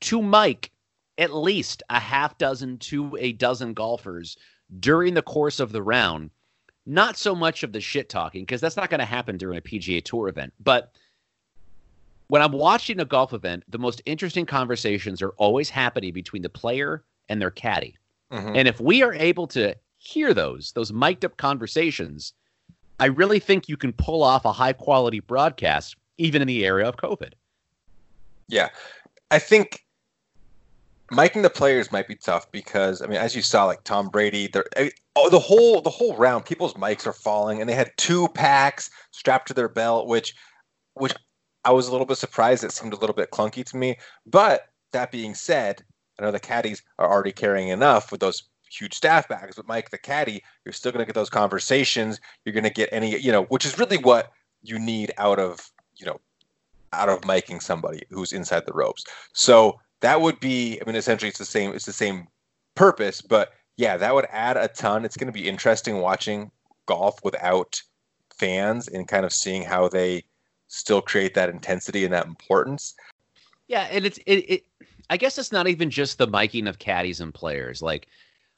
to 0.00 0.22
mic 0.22 0.70
at 1.18 1.34
least 1.34 1.82
a 1.90 2.00
half 2.00 2.38
dozen 2.38 2.78
to 2.78 3.16
a 3.20 3.32
dozen 3.32 3.74
golfers 3.74 4.36
during 4.78 5.14
the 5.14 5.22
course 5.22 5.60
of 5.60 5.72
the 5.72 5.82
round. 5.82 6.30
Not 6.86 7.16
so 7.16 7.34
much 7.34 7.62
of 7.62 7.72
the 7.72 7.80
shit 7.80 8.08
talking, 8.08 8.42
because 8.42 8.60
that's 8.60 8.76
not 8.76 8.88
going 8.90 9.00
to 9.00 9.04
happen 9.04 9.36
during 9.36 9.58
a 9.58 9.60
PGA 9.60 10.02
Tour 10.02 10.28
event. 10.28 10.52
But 10.60 10.92
when 12.28 12.40
I'm 12.40 12.52
watching 12.52 13.00
a 13.00 13.04
golf 13.04 13.34
event, 13.34 13.64
the 13.68 13.78
most 13.78 14.00
interesting 14.06 14.46
conversations 14.46 15.20
are 15.20 15.30
always 15.30 15.68
happening 15.68 16.12
between 16.12 16.42
the 16.42 16.48
player 16.48 17.04
and 17.28 17.40
their 17.40 17.50
caddy. 17.50 17.96
Mm-hmm. 18.32 18.56
And 18.56 18.68
if 18.68 18.80
we 18.80 19.02
are 19.02 19.12
able 19.12 19.46
to 19.48 19.74
hear 19.98 20.32
those, 20.32 20.72
those 20.72 20.92
mic'd 20.92 21.24
up 21.24 21.36
conversations, 21.36 22.32
I 22.98 23.06
really 23.06 23.40
think 23.40 23.68
you 23.68 23.76
can 23.76 23.92
pull 23.92 24.22
off 24.22 24.44
a 24.44 24.52
high 24.52 24.72
quality 24.72 25.20
broadcast, 25.20 25.96
even 26.20 26.42
in 26.42 26.48
the 26.48 26.64
area 26.64 26.88
of 26.88 26.96
COVID. 26.96 27.32
Yeah. 28.48 28.68
I 29.30 29.38
think 29.38 29.84
miking 31.10 31.42
the 31.42 31.50
players 31.50 31.90
might 31.90 32.06
be 32.06 32.14
tough 32.14 32.50
because 32.52 33.02
I 33.02 33.06
mean, 33.06 33.18
as 33.18 33.34
you 33.34 33.42
saw, 33.42 33.64
like 33.64 33.84
Tom 33.84 34.08
Brady, 34.08 34.50
I 34.76 34.90
oh, 35.16 35.30
the 35.30 35.38
whole 35.38 35.80
the 35.80 35.90
whole 35.90 36.16
round, 36.16 36.44
people's 36.44 36.74
mics 36.74 37.06
are 37.06 37.12
falling, 37.12 37.60
and 37.60 37.68
they 37.68 37.74
had 37.74 37.92
two 37.96 38.28
packs 38.28 38.90
strapped 39.10 39.48
to 39.48 39.54
their 39.54 39.68
belt, 39.68 40.06
which 40.06 40.34
which 40.94 41.14
I 41.64 41.72
was 41.72 41.88
a 41.88 41.92
little 41.92 42.06
bit 42.06 42.18
surprised. 42.18 42.64
It 42.64 42.72
seemed 42.72 42.92
a 42.92 42.96
little 42.96 43.14
bit 43.14 43.30
clunky 43.30 43.64
to 43.64 43.76
me. 43.76 43.96
But 44.26 44.68
that 44.92 45.12
being 45.12 45.34
said, 45.34 45.82
I 46.18 46.22
know 46.22 46.30
the 46.30 46.40
caddies 46.40 46.82
are 46.98 47.10
already 47.10 47.32
carrying 47.32 47.68
enough 47.68 48.10
with 48.10 48.20
those 48.20 48.42
huge 48.70 48.94
staff 48.94 49.28
bags. 49.28 49.56
But 49.56 49.68
mic, 49.68 49.90
the 49.90 49.98
caddy, 49.98 50.42
you're 50.64 50.72
still 50.72 50.92
going 50.92 51.02
to 51.02 51.06
get 51.06 51.14
those 51.14 51.30
conversations. 51.30 52.20
You're 52.44 52.52
going 52.52 52.64
to 52.64 52.70
get 52.70 52.88
any, 52.92 53.18
you 53.18 53.32
know, 53.32 53.44
which 53.44 53.64
is 53.64 53.78
really 53.78 53.98
what 53.98 54.30
you 54.62 54.78
need 54.78 55.12
out 55.18 55.38
of, 55.38 55.70
you 56.00 56.06
know, 56.06 56.20
out 56.92 57.08
of 57.08 57.20
miking 57.20 57.62
somebody 57.62 58.02
who's 58.10 58.32
inside 58.32 58.66
the 58.66 58.72
ropes. 58.72 59.04
So 59.32 59.78
that 60.00 60.20
would 60.20 60.40
be 60.40 60.80
i 60.80 60.84
mean 60.86 60.96
essentially 60.96 61.28
it's 61.28 61.38
the 61.38 61.44
same 61.44 61.72
it's 61.72 61.86
the 61.86 61.92
same 61.92 62.26
purpose 62.74 63.20
but 63.20 63.52
yeah 63.76 63.96
that 63.96 64.14
would 64.14 64.26
add 64.30 64.56
a 64.56 64.68
ton. 64.68 65.04
It's 65.04 65.16
going 65.16 65.32
to 65.32 65.38
be 65.38 65.48
interesting 65.48 65.98
watching 65.98 66.50
golf 66.86 67.22
without 67.22 67.80
fans 68.34 68.88
and 68.88 69.06
kind 69.06 69.24
of 69.24 69.32
seeing 69.32 69.62
how 69.62 69.88
they 69.88 70.24
still 70.68 71.02
create 71.02 71.34
that 71.34 71.50
intensity 71.50 72.04
and 72.04 72.12
that 72.14 72.26
importance. 72.26 72.94
Yeah 73.68 73.86
and 73.90 74.04
it's 74.04 74.18
it, 74.26 74.44
it 74.48 74.64
i 75.08 75.16
guess 75.16 75.38
it's 75.38 75.52
not 75.52 75.68
even 75.68 75.90
just 75.90 76.18
the 76.18 76.26
miking 76.28 76.68
of 76.68 76.78
caddies 76.78 77.20
and 77.20 77.32
players. 77.32 77.82
Like 77.82 78.08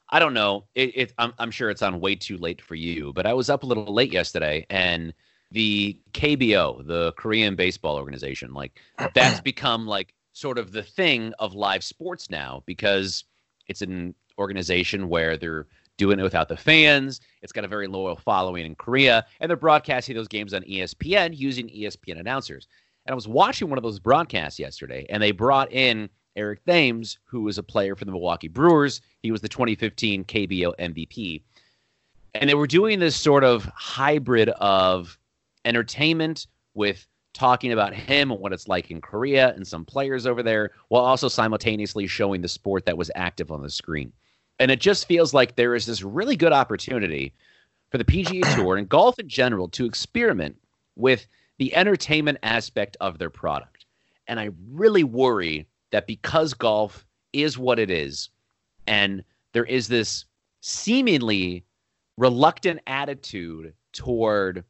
i 0.09 0.19
don't 0.19 0.33
know 0.33 0.65
it, 0.75 0.91
it 0.95 1.13
I'm, 1.17 1.33
I'm 1.39 1.51
sure 1.51 1.69
it's 1.69 1.81
on 1.81 1.99
way 1.99 2.15
too 2.15 2.37
late 2.37 2.61
for 2.61 2.75
you 2.75 3.13
but 3.13 3.25
i 3.25 3.33
was 3.33 3.49
up 3.49 3.63
a 3.63 3.65
little 3.65 3.93
late 3.93 4.11
yesterday 4.11 4.65
and 4.69 5.13
the 5.53 5.97
kbo 6.11 6.85
the 6.85 7.13
korean 7.13 7.55
baseball 7.55 7.95
organization 7.95 8.53
like 8.53 8.79
that's 9.13 9.39
become 9.53 9.87
like 9.87 10.13
sort 10.33 10.57
of 10.57 10.71
the 10.71 10.83
thing 10.83 11.33
of 11.39 11.53
live 11.53 11.83
sports 11.83 12.29
now 12.29 12.61
because 12.65 13.23
it's 13.67 13.81
an 13.81 14.13
organization 14.37 15.07
where 15.07 15.37
they're 15.37 15.67
doing 15.97 16.19
it 16.19 16.23
without 16.23 16.49
the 16.49 16.57
fans. 16.57 17.21
It's 17.41 17.51
got 17.51 17.65
a 17.65 17.67
very 17.67 17.87
loyal 17.87 18.15
following 18.15 18.65
in 18.65 18.75
Korea, 18.75 19.25
and 19.39 19.49
they're 19.49 19.57
broadcasting 19.57 20.15
those 20.15 20.27
games 20.27 20.53
on 20.53 20.63
ESPN 20.63 21.37
using 21.37 21.67
ESPN 21.69 22.19
announcers. 22.19 22.67
And 23.05 23.11
I 23.11 23.15
was 23.15 23.27
watching 23.27 23.69
one 23.69 23.77
of 23.77 23.83
those 23.83 23.99
broadcasts 23.99 24.59
yesterday, 24.59 25.05
and 25.09 25.21
they 25.21 25.31
brought 25.31 25.71
in 25.71 26.09
Eric 26.35 26.65
Thames, 26.65 27.19
who 27.25 27.41
was 27.41 27.57
a 27.57 27.63
player 27.63 27.95
for 27.95 28.05
the 28.05 28.11
Milwaukee 28.11 28.47
Brewers. 28.47 29.01
He 29.21 29.31
was 29.31 29.41
the 29.41 29.49
2015 29.49 30.23
KBO 30.25 30.73
MVP. 30.79 31.43
And 32.33 32.49
they 32.49 32.55
were 32.55 32.65
doing 32.65 32.99
this 32.99 33.15
sort 33.15 33.43
of 33.43 33.65
hybrid 33.75 34.49
of 34.49 35.19
entertainment 35.65 36.47
with 36.73 37.07
talking 37.33 37.71
about 37.71 37.93
him 37.93 38.31
and 38.31 38.39
what 38.39 38.53
it's 38.53 38.67
like 38.67 38.91
in 38.91 39.01
Korea 39.01 39.53
and 39.55 39.67
some 39.67 39.85
players 39.85 40.25
over 40.25 40.43
there, 40.43 40.71
while 40.89 41.03
also 41.03 41.27
simultaneously 41.27 42.07
showing 42.07 42.41
the 42.41 42.47
sport 42.47 42.85
that 42.85 42.97
was 42.97 43.11
active 43.15 43.51
on 43.51 43.61
the 43.61 43.69
screen. 43.69 44.13
And 44.59 44.69
it 44.69 44.79
just 44.79 45.07
feels 45.07 45.33
like 45.33 45.55
there 45.55 45.75
is 45.75 45.85
this 45.85 46.03
really 46.03 46.35
good 46.35 46.53
opportunity 46.53 47.33
for 47.89 47.97
the 47.97 48.05
PGA 48.05 48.43
Tour 48.55 48.77
and 48.77 48.87
golf 48.87 49.19
in 49.19 49.27
general 49.27 49.67
to 49.69 49.85
experiment 49.85 50.55
with 50.95 51.25
the 51.57 51.75
entertainment 51.75 52.37
aspect 52.43 52.97
of 53.01 53.17
their 53.17 53.29
product. 53.29 53.85
And 54.27 54.39
I 54.39 54.49
really 54.71 55.03
worry 55.03 55.67
that 55.91 56.07
because 56.07 56.53
golf 56.53 57.05
is 57.33 57.57
what 57.57 57.79
it 57.79 57.89
is, 57.89 58.29
and 58.87 59.23
there 59.53 59.65
is 59.65 59.87
this 59.87 60.25
seemingly 60.61 61.63
reluctant 62.17 62.79
attitude 62.87 63.73
toward 63.91 64.63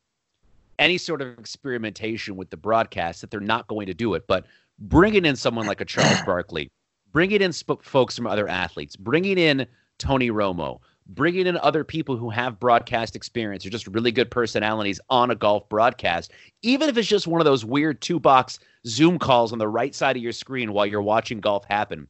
any 0.80 0.98
sort 0.98 1.22
of 1.22 1.40
experimentation 1.40 2.36
with 2.36 2.50
the 2.50 2.58
broadcast 2.58 3.22
that 3.22 3.32
they're 3.32 3.40
not 3.40 3.68
going 3.68 3.88
to 3.88 3.94
do 3.94 4.14
it. 4.14 4.26
But 4.28 4.46
bringing 4.80 5.26
in 5.26 5.36
someone 5.36 5.66
like 5.66 5.82
a 5.82 5.86
Charles 5.86 6.22
Barkley, 6.26 6.72
bringing 7.12 7.42
in 7.42 7.54
sp- 7.54 7.84
folks 7.84 8.16
from 8.16 8.28
other 8.28 8.48
athletes, 8.48 8.96
bringing 8.96 9.38
in 9.38 9.68
Tony 9.98 10.30
Romo, 10.32 10.80
bringing 11.08 11.48
in 11.48 11.58
other 11.58 11.84
people 11.84 12.18
who 12.18 12.30
have 12.30 12.60
broadcast 12.60 13.16
experience 13.16 13.66
or 13.66 13.70
just 13.70 13.88
really 13.88 14.12
good 14.12 14.32
personalities 14.32 15.00
on 15.10 15.32
a 15.32 15.36
golf 15.36 15.68
broadcast, 15.70 16.32
even 16.62 16.90
if 16.90 16.98
it's 16.98 17.08
just 17.08 17.28
one 17.28 17.42
of 17.42 17.46
those 17.46 17.66
weird 17.66 18.02
two 18.02 18.20
box 18.20 18.60
Zoom 18.88 19.20
calls 19.20 19.54
on 19.54 19.60
the 19.60 19.68
right 19.68 19.94
side 19.94 20.16
of 20.16 20.24
your 20.24 20.32
screen 20.32 20.74
while 20.74 20.86
you're 20.86 21.02
watching 21.02 21.40
golf 21.40 21.66
happen. 21.66 22.08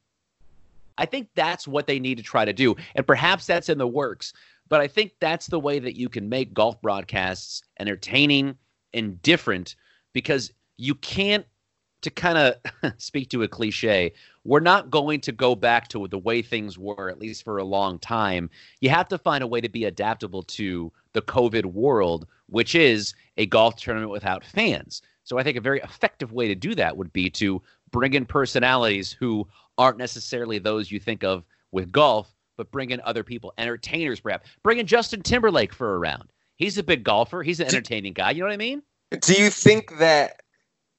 I 0.98 1.06
think 1.06 1.30
that's 1.36 1.68
what 1.68 1.88
they 1.88 2.00
need 2.00 2.18
to 2.18 2.24
try 2.24 2.46
to 2.46 2.54
do. 2.54 2.76
And 2.96 3.06
perhaps 3.06 3.48
that's 3.48 3.70
in 3.70 3.80
the 3.80 3.88
works. 3.88 4.34
But 4.74 4.82
I 4.82 4.88
think 4.88 5.12
that's 5.20 5.46
the 5.46 5.60
way 5.60 5.78
that 5.78 5.96
you 5.96 6.10
can 6.10 6.30
make 6.30 6.52
golf 6.52 6.82
broadcasts 6.82 7.62
entertaining 7.80 8.58
and 8.92 9.22
different 9.22 9.76
because 10.14 10.52
you 10.78 10.96
can't 10.96 11.46
to 12.02 12.10
kind 12.10 12.40
of 12.40 12.94
speak 12.98 13.30
to 13.30 13.44
a 13.44 13.48
cliche, 13.48 14.14
we're 14.44 14.60
not 14.60 14.90
going 14.90 15.22
to 15.22 15.32
go 15.32 15.54
back 15.54 15.90
to 15.90 16.08
the 16.08 16.18
way 16.18 16.42
things 16.42 16.80
were, 16.80 17.08
at 17.12 17.20
least 17.20 17.44
for 17.44 17.60
a 17.60 17.64
long 17.64 18.00
time. 18.00 18.50
You 18.82 18.90
have 18.90 19.08
to 19.10 19.20
find 19.20 19.44
a 19.44 19.48
way 19.48 19.62
to 19.62 19.70
be 19.70 19.86
adaptable 19.86 20.42
to 20.42 20.92
the 21.14 21.22
COVID 21.22 21.66
world, 21.66 22.26
which 22.48 22.74
is 22.74 23.14
a 23.38 23.46
golf 23.46 23.76
tournament 23.76 24.10
without 24.10 24.44
fans. 24.44 25.04
So 25.24 25.38
I 25.38 25.44
think 25.44 25.56
a 25.56 25.62
very 25.62 25.82
effective 25.82 26.34
way 26.34 26.48
to 26.48 26.56
do 26.56 26.74
that 26.74 26.98
would 26.98 27.14
be 27.14 27.30
to 27.30 27.62
bring 27.92 28.16
in 28.16 28.26
personalities 28.26 29.12
who 29.12 29.48
aren't 29.78 30.00
necessarily 30.00 30.58
those 30.58 30.90
you 30.90 31.00
think 31.00 31.24
of 31.24 31.44
with 31.72 31.92
golf, 31.92 32.33
but 32.58 32.72
bring 32.72 32.92
in 32.92 33.02
other 33.02 33.24
people, 33.24 33.54
entertainers 33.58 34.20
perhaps. 34.20 34.50
Bring 34.64 34.80
in 34.80 34.88
Justin 34.88 35.22
Timberlake 35.22 35.74
for 35.74 35.96
a 35.96 36.00
round. 36.00 36.32
He's 36.56 36.78
a 36.78 36.84
big 36.84 37.04
golfer. 37.04 37.44
He's 37.44 37.60
an 37.60 37.68
entertaining 37.68 38.14
guy. 38.14 38.32
You 38.32 38.42
know 38.42 38.48
what 38.48 38.54
I 38.54 38.58
mean? 38.58 38.84
Do 39.22 39.34
you 39.34 39.50
think 39.50 39.98
that 40.00 40.42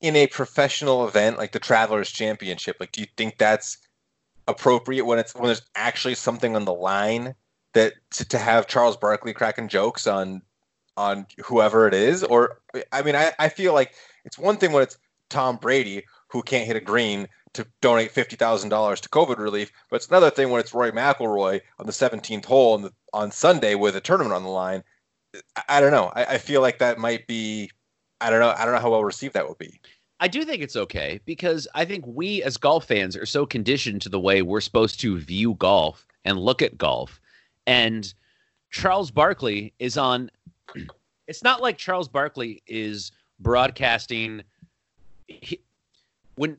in 0.01 0.17
a 0.17 0.27
professional 0.27 1.07
event 1.09 1.39
like 1.39 1.53
the 1.53 1.59
Travelers 1.59 2.11
Championship, 2.11 2.77
like 2.81 2.93
do 2.93 3.01
you 3.01 3.07
think 3.17 3.39
that's 3.39 3.79
appropriate 4.47 5.07
when 5.07 5.19
it's 5.19 5.35
when 5.35 5.47
there's 5.47 5.63
actually 5.75 6.15
something 6.15 6.55
on 6.57 6.65
the 6.65 6.75
line 6.75 7.35
that 7.73 7.95
to, 8.11 8.25
to 8.29 8.39
have 8.39 8.67
Charles 8.67 8.97
Barkley 8.97 9.33
cracking 9.33 9.69
jokes 9.69 10.07
on 10.07 10.43
on 10.97 11.27
whoever 11.45 11.89
it 11.89 11.95
is? 11.95 12.23
Or 12.23 12.61
I 12.93 13.03
mean, 13.03 13.17
I, 13.17 13.33
I 13.39 13.49
feel 13.49 13.73
like 13.73 13.95
it's 14.25 14.39
one 14.39 14.57
thing 14.57 14.73
when 14.73 14.83
it's 14.83 14.99
Tom 15.31 15.57
Brady 15.57 16.05
who 16.29 16.43
can't 16.43 16.67
hit 16.67 16.77
a 16.77 16.81
green 16.81 17.29
to 17.55 17.67
donate 17.81 18.11
fifty 18.11 18.37
thousand 18.37 18.69
dollars 18.69 19.01
to 19.01 19.09
COVID 19.09 19.39
relief. 19.39 19.73
But 19.89 19.97
it's 19.97 20.09
another 20.09 20.31
thing 20.31 20.51
when 20.51 20.61
it's 20.61 20.75
Rory 20.75 20.93
McIlroy 20.93 21.61
on 21.79 21.87
the 21.87 21.93
seventeenth 21.93 22.45
hole 22.45 22.75
on, 22.75 22.83
the, 22.83 22.93
on 23.13 23.31
Sunday 23.31 23.75
with 23.75 23.97
a 23.97 24.01
tournament 24.01 24.35
on 24.35 24.43
the 24.43 24.51
line. 24.51 24.85
I, 25.57 25.63
I 25.69 25.81
don't 25.81 25.93
know. 25.93 26.13
I, 26.15 26.25
I, 26.25 26.39
feel 26.39 26.61
like 26.61 26.79
that 26.79 26.99
might 26.99 27.27
be. 27.27 27.71
I 28.21 28.31
don't 28.31 28.41
know. 28.41 28.55
I 28.57 28.65
don't 28.65 28.75
know 28.75 28.81
how 28.81 28.91
well 28.91 29.05
received 29.05 29.35
that 29.35 29.47
will 29.47 29.57
be. 29.57 29.81
I 30.21 30.29
do 30.29 30.45
think 30.45 30.63
it's 30.63 30.77
okay 30.77 31.21
because 31.25 31.67
I 31.75 31.85
think 31.85 32.05
we 32.07 32.43
as 32.43 32.57
golf 32.57 32.87
fans 32.87 33.17
are 33.17 33.27
so 33.27 33.47
conditioned 33.47 34.03
to 34.03 34.09
the 34.09 34.21
way 34.21 34.43
we're 34.43 34.61
supposed 34.61 35.01
to 35.01 35.19
view 35.19 35.55
golf 35.55 36.07
and 36.25 36.39
look 36.39 36.63
at 36.63 36.79
golf. 36.79 37.21
And 37.67 38.13
Charles 38.71 39.11
Barkley 39.11 39.73
is 39.79 39.97
on. 39.97 40.31
It's 41.27 41.43
not 41.43 41.63
like 41.63 41.79
Charles 41.79 42.07
Barkley 42.07 42.63
is 42.67 43.11
broadcasting. 43.41 44.43
He, 45.27 45.59
when 46.35 46.59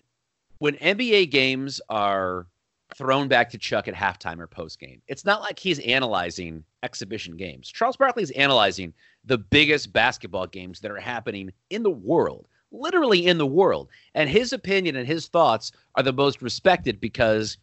when 0.66 0.74
NBA 0.78 1.30
games 1.30 1.80
are 1.90 2.48
thrown 2.96 3.28
back 3.28 3.52
to 3.52 3.58
Chuck 3.60 3.88
at 3.88 3.94
halftime 3.94 4.40
or 4.40 4.48
post 4.48 4.80
game, 4.80 5.00
it's 5.08 5.24
not 5.24 5.42
like 5.42 5.60
he's 5.60 5.78
analyzing 5.82 6.64
exhibition 6.82 7.38
games. 7.38 7.70
Charles 7.70 7.98
Barkley 7.98 8.24
is 8.24 8.32
analyzing 8.32 8.92
the 9.26 9.38
biggest 9.38 9.94
basketball 9.94 10.48
games 10.48 10.80
that 10.80 10.90
are 10.90 11.00
happening 11.00 11.54
in 11.70 11.84
the 11.84 11.92
world, 11.92 12.48
literally 12.72 13.28
in 13.28 13.38
the 13.38 13.46
world. 13.46 13.90
And 14.16 14.28
his 14.28 14.54
opinion 14.54 14.96
and 14.96 15.06
his 15.06 15.28
thoughts 15.28 15.72
are 15.94 16.02
the 16.02 16.12
most 16.12 16.42
respected 16.42 17.00
because 17.00 17.60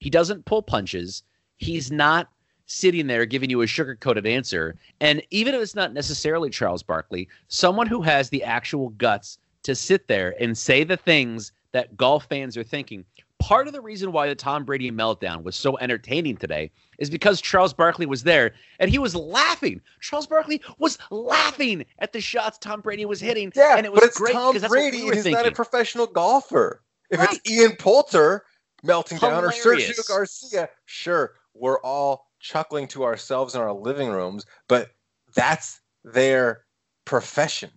he 0.00 0.10
doesn't 0.10 0.46
pull 0.46 0.62
punches. 0.62 1.22
He's 1.58 1.92
not 1.92 2.28
sitting 2.66 3.06
there 3.06 3.24
giving 3.24 3.50
you 3.50 3.62
a 3.62 3.68
sugar 3.68 3.94
coated 3.94 4.26
answer. 4.26 4.74
And 5.00 5.22
even 5.30 5.54
if 5.54 5.62
it's 5.62 5.76
not 5.76 5.92
necessarily 5.92 6.50
Charles 6.50 6.82
Barkley, 6.82 7.28
someone 7.46 7.86
who 7.86 8.02
has 8.02 8.30
the 8.30 8.42
actual 8.42 8.88
guts 8.88 9.38
to 9.62 9.76
sit 9.76 10.08
there 10.08 10.34
and 10.40 10.58
say 10.58 10.82
the 10.82 10.96
things 10.96 11.52
that 11.76 11.94
golf 11.94 12.24
fans 12.24 12.56
are 12.56 12.64
thinking. 12.64 13.04
Part 13.38 13.66
of 13.66 13.74
the 13.74 13.82
reason 13.82 14.10
why 14.12 14.28
the 14.28 14.34
Tom 14.34 14.64
Brady 14.64 14.90
meltdown 14.90 15.42
was 15.42 15.54
so 15.54 15.76
entertaining 15.76 16.38
today 16.38 16.70
is 16.98 17.10
because 17.10 17.38
Charles 17.42 17.74
Barkley 17.74 18.06
was 18.06 18.22
there 18.22 18.54
and 18.80 18.90
he 18.90 18.98
was 18.98 19.14
laughing. 19.14 19.82
Charles 20.00 20.26
Barkley 20.26 20.62
was 20.78 20.96
laughing 21.10 21.84
at 21.98 22.14
the 22.14 22.20
shots 22.22 22.56
Tom 22.56 22.80
Brady 22.80 23.04
was 23.04 23.20
hitting. 23.20 23.52
Yeah, 23.54 23.76
and 23.76 23.84
it 23.84 23.92
was 23.92 24.00
but 24.00 24.06
it's 24.08 24.16
great 24.18 24.32
Tom 24.32 24.56
Brady, 24.58 25.02
we 25.02 25.04
he's 25.14 25.24
thinking. 25.24 25.32
not 25.32 25.46
a 25.46 25.52
professional 25.52 26.06
golfer. 26.06 26.82
If 27.10 27.20
Right. 27.20 27.28
it's 27.34 27.50
Ian 27.50 27.76
Poulter 27.76 28.46
melting 28.82 29.18
down 29.18 29.44
or 29.44 29.50
Sergio 29.50 30.08
Garcia, 30.08 30.70
sure, 30.86 31.34
we're 31.52 31.78
all 31.80 32.30
chuckling 32.40 32.88
to 32.88 33.04
ourselves 33.04 33.54
in 33.54 33.60
our 33.60 33.72
living 33.72 34.08
rooms, 34.08 34.46
but 34.66 34.92
that's 35.34 35.82
their 36.04 36.64
profession. 37.04 37.70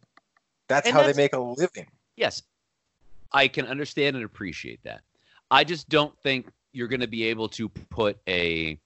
That's 0.70 0.88
And 0.88 0.94
how 0.94 1.02
that's- 1.02 1.18
they 1.18 1.22
make 1.22 1.34
a 1.34 1.40
living. 1.40 1.88
yes, 2.16 2.44
I 3.32 3.48
can 3.48 3.66
understand 3.66 4.16
and 4.16 4.26
appreciate 4.26 4.82
that. 4.84 5.02
I 5.52 5.64
just 5.64 5.90
don't 5.90 6.18
think 6.20 6.50
you're 6.74 6.88
going 6.88 7.00
to 7.02 7.08
be 7.08 7.24
able 7.24 7.50
to 7.50 7.70
put 7.70 8.18
a 8.28 8.80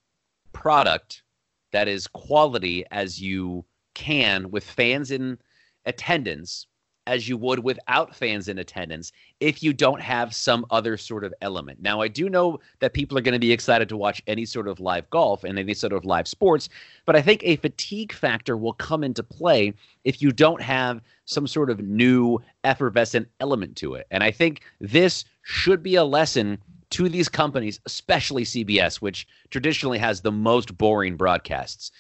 product 0.53 1.23
that 1.71 1.88
is 1.88 2.08
quality 2.08 2.86
as 2.91 3.21
you 3.21 3.65
can 3.95 4.49
with 4.51 4.63
fans 4.63 5.12
in 5.12 5.38
attendance 5.86 6.67
as 7.06 7.28
you 7.28 7.36
would 7.38 7.60
without 7.60 8.16
fans 8.16 8.48
in 8.48 8.58
attendance 8.58 9.12
if 9.39 9.62
you 9.62 9.74
don't 9.74 10.02
have 10.02 10.34
some 10.34 10.66
other 10.72 10.96
sort 10.96 11.24
of 11.24 11.34
element. 11.42 11.82
Now, 11.82 12.02
I 12.02 12.08
do 12.08 12.30
know 12.30 12.60
that 12.80 12.94
people 12.94 13.18
are 13.18 13.22
going 13.22 13.34
to 13.34 13.39
be 13.39 13.52
excited 13.52 13.89
to 13.89 13.98
watch 13.98 14.22
any 14.28 14.46
sort 14.46 14.68
of 14.68 14.80
live 14.80 15.10
golf 15.10 15.44
and 15.44 15.60
any 15.60 15.74
sort 15.74 15.94
of 15.94 16.06
live 16.06 16.28
sports, 16.28 16.70
but 17.06 17.16
I 17.16 17.22
think 17.22 17.42
a 17.44 17.58
fatigue 17.58 18.13
factor 18.13 18.56
will 18.56 18.74
come 18.74 19.04
into 19.04 19.24
play 19.24 19.74
if 20.06 20.22
you 20.22 20.32
don't 20.32 20.62
have 20.62 21.02
some 21.26 21.48
sort 21.48 21.70
of 21.70 21.80
new 21.80 22.42
effervescent 22.63 23.28
element 23.39 23.76
to 23.78 23.96
it. 23.96 24.08
And 24.12 24.24
I 24.24 24.32
think 24.32 24.62
this 24.80 25.26
should 25.42 25.84
be 25.84 25.96
a 25.96 26.04
lesson 26.04 26.58
to 26.92 27.10
these 27.10 27.28
companies, 27.28 27.80
especially 27.86 28.44
CBS, 28.44 28.98
which 28.98 29.28
traditionally 29.50 29.98
has 29.98 30.22
the 30.22 30.32
most 30.32 30.78
boring 30.78 31.18
broadcasts. 31.18 31.92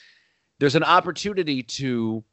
There's 0.59 0.75
an 0.75 0.83
opportunity 0.83 1.63
to 1.63 2.23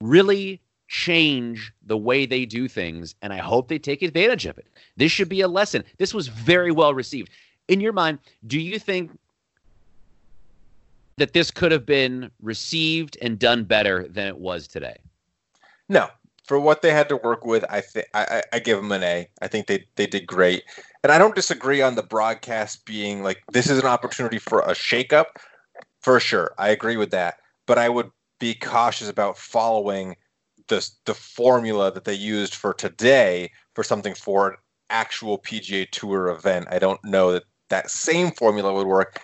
really 0.00 0.60
change 0.90 1.72
the 1.86 1.96
way 1.96 2.26
they 2.26 2.44
do 2.44 2.66
things, 2.66 3.14
and 3.22 3.32
I 3.32 3.38
hope 3.38 3.68
they 3.68 3.78
take 3.78 4.02
advantage 4.02 4.44
of 4.44 4.58
it. 4.58 4.66
This 4.96 5.12
should 5.12 5.28
be 5.28 5.40
a 5.40 5.46
lesson. 5.46 5.84
This 5.98 6.12
was 6.12 6.26
very 6.26 6.72
well 6.72 6.92
received. 6.92 7.30
In 7.68 7.80
your 7.80 7.92
mind, 7.92 8.18
do 8.48 8.58
you 8.58 8.76
think 8.80 9.16
that 11.16 11.32
this 11.32 11.52
could 11.52 11.70
have 11.70 11.86
been 11.86 12.28
received 12.42 13.16
and 13.22 13.38
done 13.38 13.62
better 13.62 14.08
than 14.08 14.26
it 14.26 14.38
was 14.38 14.66
today? 14.66 14.96
No, 15.88 16.08
for 16.44 16.58
what 16.58 16.82
they 16.82 16.90
had 16.90 17.08
to 17.10 17.16
work 17.18 17.46
with, 17.46 17.64
I 17.70 17.82
think 17.82 18.06
I, 18.12 18.42
I 18.52 18.58
give 18.58 18.78
them 18.78 18.90
an 18.90 19.04
A. 19.04 19.28
I 19.40 19.46
think 19.46 19.68
they 19.68 19.84
they 19.94 20.08
did 20.08 20.26
great, 20.26 20.64
and 21.04 21.12
I 21.12 21.18
don't 21.18 21.36
disagree 21.36 21.82
on 21.82 21.94
the 21.94 22.02
broadcast 22.02 22.84
being 22.84 23.22
like 23.22 23.44
this 23.52 23.70
is 23.70 23.78
an 23.78 23.86
opportunity 23.86 24.38
for 24.38 24.58
a 24.62 24.72
shakeup, 24.72 25.26
for 26.00 26.18
sure. 26.18 26.52
I 26.58 26.70
agree 26.70 26.96
with 26.96 27.12
that, 27.12 27.38
but 27.66 27.78
I 27.78 27.88
would 27.88 28.10
be 28.40 28.54
cautious 28.54 29.08
about 29.08 29.38
following 29.38 30.16
the 30.70 30.90
the 31.04 31.14
formula 31.14 31.92
that 31.92 32.04
they 32.04 32.14
used 32.14 32.54
for 32.54 32.72
today 32.72 33.50
for 33.74 33.84
something 33.84 34.14
for 34.14 34.50
an 34.50 34.56
actual 34.88 35.38
PGA 35.38 35.88
Tour 35.90 36.28
event. 36.28 36.68
I 36.70 36.78
don't 36.78 37.04
know 37.04 37.32
that 37.32 37.44
that 37.68 37.90
same 37.90 38.30
formula 38.30 38.72
would 38.72 38.86
work. 38.86 39.20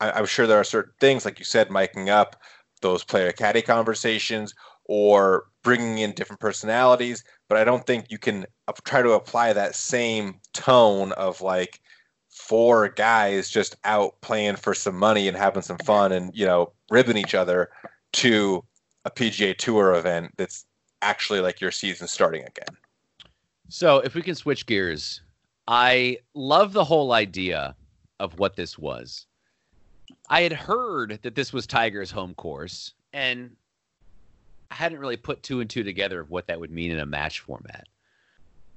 I, 0.00 0.10
I'm 0.10 0.26
sure 0.26 0.46
there 0.46 0.60
are 0.60 0.64
certain 0.64 0.92
things, 1.00 1.24
like 1.24 1.38
you 1.38 1.44
said, 1.44 1.68
miking 1.70 2.08
up 2.08 2.36
those 2.82 3.04
player 3.04 3.32
caddy 3.32 3.62
conversations 3.62 4.54
or 4.84 5.44
bringing 5.62 5.98
in 5.98 6.12
different 6.12 6.40
personalities, 6.40 7.22
but 7.48 7.58
I 7.58 7.64
don't 7.64 7.86
think 7.86 8.06
you 8.10 8.18
can 8.18 8.46
try 8.84 9.02
to 9.02 9.12
apply 9.12 9.52
that 9.52 9.74
same 9.74 10.40
tone 10.52 11.12
of 11.12 11.40
like 11.40 11.80
four 12.30 12.88
guys 12.88 13.50
just 13.50 13.76
out 13.84 14.20
playing 14.20 14.56
for 14.56 14.74
some 14.74 14.96
money 14.96 15.28
and 15.28 15.36
having 15.36 15.62
some 15.62 15.78
fun 15.78 16.12
and 16.12 16.30
you 16.34 16.46
know 16.46 16.72
ribbing 16.90 17.16
each 17.16 17.34
other 17.34 17.68
to 18.12 18.64
a 19.04 19.10
PGA 19.10 19.56
Tour 19.56 19.94
event 19.94 20.32
that's 20.36 20.66
actually 21.02 21.40
like 21.40 21.60
your 21.60 21.70
season 21.70 22.08
starting 22.08 22.42
again. 22.42 22.76
So, 23.68 23.98
if 23.98 24.14
we 24.14 24.22
can 24.22 24.34
switch 24.34 24.66
gears, 24.66 25.20
I 25.66 26.18
love 26.34 26.72
the 26.72 26.84
whole 26.84 27.12
idea 27.12 27.74
of 28.18 28.38
what 28.38 28.56
this 28.56 28.78
was. 28.78 29.26
I 30.30 30.42
had 30.42 30.52
heard 30.52 31.18
that 31.22 31.34
this 31.34 31.52
was 31.52 31.66
Tiger's 31.66 32.10
home 32.10 32.34
course, 32.34 32.94
and 33.12 33.54
I 34.70 34.74
hadn't 34.74 34.98
really 34.98 35.16
put 35.16 35.42
two 35.42 35.60
and 35.60 35.68
two 35.68 35.82
together 35.82 36.20
of 36.20 36.30
what 36.30 36.46
that 36.46 36.60
would 36.60 36.70
mean 36.70 36.90
in 36.90 36.98
a 36.98 37.06
match 37.06 37.40
format. 37.40 37.86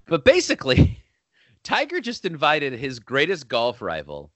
But 0.05 0.25
basically, 0.25 1.01
Tiger 1.63 2.01
just 2.01 2.25
invited 2.25 2.73
his 2.73 2.99
greatest 2.99 3.47
golf 3.47 3.81
rival 3.81 4.31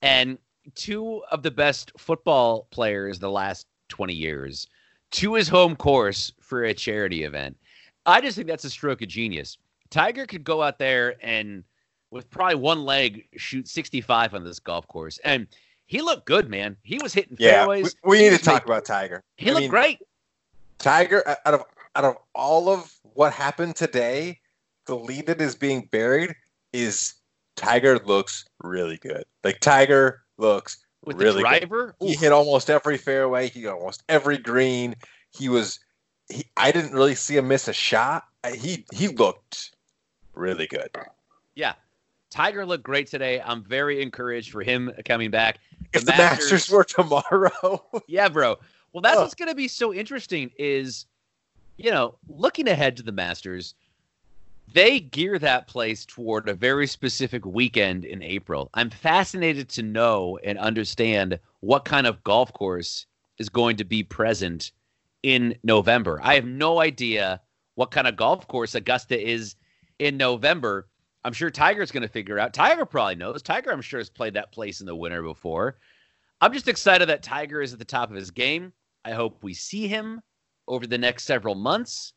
and 0.00 0.38
two 0.74 1.22
of 1.30 1.42
the 1.42 1.50
best 1.50 1.92
football 1.96 2.66
players 2.70 3.18
the 3.18 3.30
last 3.30 3.66
20 3.88 4.14
years 4.14 4.68
to 5.12 5.34
his 5.34 5.48
home 5.48 5.76
course 5.76 6.32
for 6.40 6.64
a 6.64 6.74
charity 6.74 7.24
event. 7.24 7.56
I 8.06 8.20
just 8.20 8.36
think 8.36 8.48
that's 8.48 8.64
a 8.64 8.70
stroke 8.70 9.02
of 9.02 9.08
genius. 9.08 9.58
Tiger 9.90 10.26
could 10.26 10.44
go 10.44 10.62
out 10.62 10.78
there 10.78 11.14
and 11.24 11.64
with 12.10 12.28
probably 12.30 12.56
one 12.56 12.84
leg 12.84 13.26
shoot 13.36 13.68
65 13.68 14.34
on 14.34 14.44
this 14.44 14.58
golf 14.58 14.86
course. 14.88 15.18
And 15.24 15.46
he 15.86 16.00
looked 16.02 16.26
good, 16.26 16.48
man. 16.48 16.76
He 16.82 16.98
was 17.02 17.12
hitting 17.12 17.36
Yeah, 17.38 17.66
we, 17.66 17.82
fairways. 17.82 17.96
we 18.04 18.18
He 18.18 18.30
need 18.30 18.38
to 18.38 18.44
talk 18.44 18.64
about 18.64 18.84
Tiger. 18.84 19.22
He 19.36 19.50
I 19.50 19.52
looked 19.52 19.62
mean, 19.62 19.70
great. 19.70 19.98
Tiger, 20.78 21.22
out 21.46 21.54
of 21.54 21.64
out 21.94 22.04
of 22.04 22.16
all 22.34 22.68
of 22.68 22.92
what 23.14 23.32
happened 23.32 23.76
today, 23.76 24.40
the 24.86 24.96
lead 24.96 25.26
that 25.26 25.40
is 25.40 25.54
being 25.54 25.88
buried 25.92 26.34
is 26.72 27.14
Tiger 27.56 27.98
looks 27.98 28.46
really 28.62 28.96
good. 28.96 29.24
Like 29.44 29.60
Tiger 29.60 30.22
looks 30.38 30.81
With 31.04 31.20
really 31.20 31.36
the 31.36 31.40
driver. 31.40 31.94
He 32.00 32.14
hit 32.14 32.32
almost 32.32 32.70
every 32.70 32.96
fairway. 32.96 33.48
He 33.48 33.62
hit 33.62 33.68
almost 33.68 34.02
every 34.08 34.38
green. 34.38 34.94
He 35.30 35.48
was. 35.48 35.80
He, 36.28 36.44
I 36.56 36.70
didn't 36.70 36.92
really 36.92 37.14
see 37.14 37.36
him 37.36 37.48
miss 37.48 37.68
a 37.68 37.72
shot. 37.72 38.24
He 38.54 38.84
he 38.92 39.08
looked 39.08 39.72
really 40.34 40.66
good. 40.66 40.90
Yeah. 41.54 41.74
Tiger 42.30 42.64
looked 42.64 42.84
great 42.84 43.08
today. 43.08 43.42
I'm 43.44 43.62
very 43.62 44.00
encouraged 44.00 44.52
for 44.52 44.62
him 44.62 44.90
coming 45.04 45.30
back. 45.30 45.58
If 45.92 46.06
the 46.06 46.12
Masters 46.12 46.70
were 46.70 46.84
tomorrow, 46.84 47.84
Yeah, 48.06 48.30
bro. 48.30 48.58
Well, 48.92 49.02
that's 49.02 49.16
Ugh. 49.16 49.24
what's 49.24 49.34
going 49.34 49.50
to 49.50 49.54
be 49.54 49.68
so 49.68 49.92
interesting 49.92 50.50
is, 50.58 51.06
you 51.76 51.90
know, 51.90 52.14
looking 52.28 52.68
ahead 52.68 52.96
to 52.96 53.02
the 53.02 53.12
Masters, 53.12 53.74
they 54.72 55.00
gear 55.00 55.38
that 55.38 55.66
place 55.66 56.04
toward 56.06 56.48
a 56.48 56.54
very 56.54 56.86
specific 56.86 57.44
weekend 57.44 58.04
in 58.04 58.22
April. 58.22 58.70
I'm 58.74 58.90
fascinated 58.90 59.68
to 59.70 59.82
know 59.82 60.38
and 60.44 60.58
understand 60.58 61.38
what 61.60 61.84
kind 61.84 62.06
of 62.06 62.22
golf 62.24 62.52
course 62.52 63.06
is 63.38 63.48
going 63.48 63.76
to 63.76 63.84
be 63.84 64.02
present 64.02 64.72
in 65.22 65.56
November. 65.62 66.20
I 66.22 66.34
have 66.34 66.44
no 66.44 66.80
idea 66.80 67.40
what 67.74 67.90
kind 67.90 68.06
of 68.06 68.16
golf 68.16 68.46
course 68.48 68.74
Augusta 68.74 69.20
is 69.20 69.56
in 69.98 70.16
November. 70.16 70.88
I'm 71.24 71.32
sure 71.32 71.50
Tiger's 71.50 71.92
going 71.92 72.02
to 72.02 72.08
figure 72.08 72.38
out. 72.38 72.52
Tiger 72.52 72.84
probably 72.84 73.14
knows. 73.14 73.42
Tiger, 73.42 73.70
I'm 73.70 73.82
sure, 73.82 74.00
has 74.00 74.10
played 74.10 74.34
that 74.34 74.52
place 74.52 74.80
in 74.80 74.86
the 74.86 74.96
winter 74.96 75.22
before. 75.22 75.78
I'm 76.40 76.52
just 76.52 76.68
excited 76.68 77.08
that 77.08 77.22
Tiger 77.22 77.62
is 77.62 77.72
at 77.72 77.78
the 77.78 77.84
top 77.84 78.10
of 78.10 78.16
his 78.16 78.32
game. 78.32 78.72
I 79.04 79.12
hope 79.12 79.42
we 79.42 79.54
see 79.54 79.86
him 79.86 80.20
over 80.66 80.86
the 80.86 80.98
next 80.98 81.24
several 81.24 81.54
months. 81.54 82.12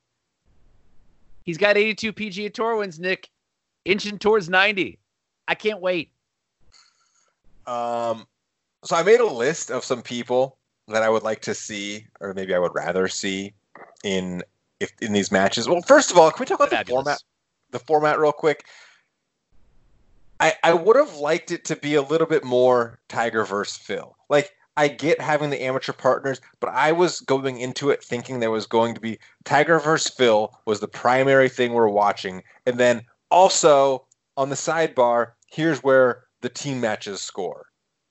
He's 1.46 1.58
got 1.58 1.78
82 1.78 2.12
PGA 2.14 2.54
Tour 2.54 2.78
wins, 2.78 3.00
Nick, 3.00 3.30
inching 3.86 4.18
towards 4.18 4.50
90. 4.50 4.98
I 5.48 5.56
can't 5.56 5.80
wait. 5.80 6.10
Um, 7.68 8.26
so 8.84 8.96
I 8.96 9.04
made 9.04 9.20
a 9.20 9.26
list 9.26 9.72
of 9.72 9.84
some 9.84 10.02
people 10.02 10.58
that 10.88 11.04
I 11.04 11.10
would 11.10 11.24
like 11.24 11.42
to 11.42 11.54
see, 11.54 12.06
or 12.20 12.34
maybe 12.34 12.54
I 12.54 12.60
would 12.60 12.74
rather 12.76 13.08
see 13.08 13.54
in 14.04 14.44
if 14.80 14.92
in 15.02 15.14
these 15.14 15.32
matches. 15.32 15.68
Well, 15.68 15.82
first 15.82 16.12
of 16.12 16.18
all, 16.18 16.30
can 16.32 16.42
we 16.42 16.46
talk 16.46 16.60
about 16.60 16.86
the 16.86 16.92
format? 16.92 17.24
The 17.72 17.80
format, 17.80 18.20
real 18.20 18.32
quick. 18.32 18.66
I 20.40 20.54
I 20.64 20.74
would 20.74 20.96
have 20.96 21.16
liked 21.16 21.52
it 21.52 21.66
to 21.66 21.76
be 21.76 21.96
a 21.96 22.02
little 22.02 22.28
bit 22.28 22.44
more 22.44 23.00
Tiger 23.08 23.46
versus 23.46 23.78
Phil. 23.78 24.16
Like 24.30 24.55
I 24.78 24.90
get 24.90 25.22
having 25.22 25.50
the 25.50 25.64
amateur 25.64 25.94
partners, 25.94 26.42
but 26.60 26.70
I 26.70 26.92
was 26.92 27.22
going 27.22 27.60
into 27.60 27.90
it 27.90 28.04
thinking 28.04 28.40
there 28.40 28.52
was 28.52 28.68
going 28.68 28.94
to 28.94 29.02
be 29.02 29.20
Tiger 29.46 29.80
versus 29.80 30.14
Phil 30.14 30.54
was 30.66 30.80
the 30.80 30.88
primary 30.88 31.48
thing 31.50 31.74
we're 31.74 31.88
watching, 31.88 32.44
and 32.66 32.78
then 32.78 33.04
also 33.32 34.06
on 34.38 34.50
the 34.50 34.56
sidebar, 34.56 35.32
here's 35.48 35.82
where 35.82 36.26
the 36.42 36.50
team 36.50 36.82
matches 36.82 37.22
score. 37.22 37.68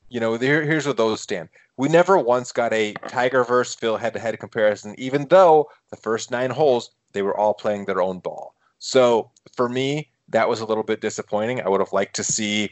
You 0.09 0.21
know, 0.21 0.37
here, 0.37 0.63
here's 0.63 0.87
where 0.87 0.95
those 0.95 1.21
stand. 1.21 1.49
We 1.77 1.89
never 1.89 2.17
once 2.17 2.53
got 2.53 2.73
a 2.73 2.95
Tiger 3.09 3.45
versus 3.45 3.75
Phil 3.75 3.97
head-to-head 3.97 4.39
comparison, 4.39 4.95
even 4.97 5.27
though 5.29 5.69
the 5.91 5.97
first 5.97 6.31
nine 6.31 6.51
holes 6.51 6.91
they 7.13 7.23
were 7.23 7.37
all 7.37 7.55
playing 7.55 7.85
their 7.85 8.01
own 8.01 8.21
ball. 8.21 8.55
So 8.79 9.31
for 9.55 9.69
me, 9.69 10.09
that 10.29 10.49
was 10.49 10.61
a 10.61 10.67
little 10.67 10.83
bit 10.83 11.01
disappointing. 11.01 11.61
I 11.61 11.69
would 11.69 11.81
have 11.81 11.93
liked 11.93 12.17
to 12.17 12.25
see 12.25 12.71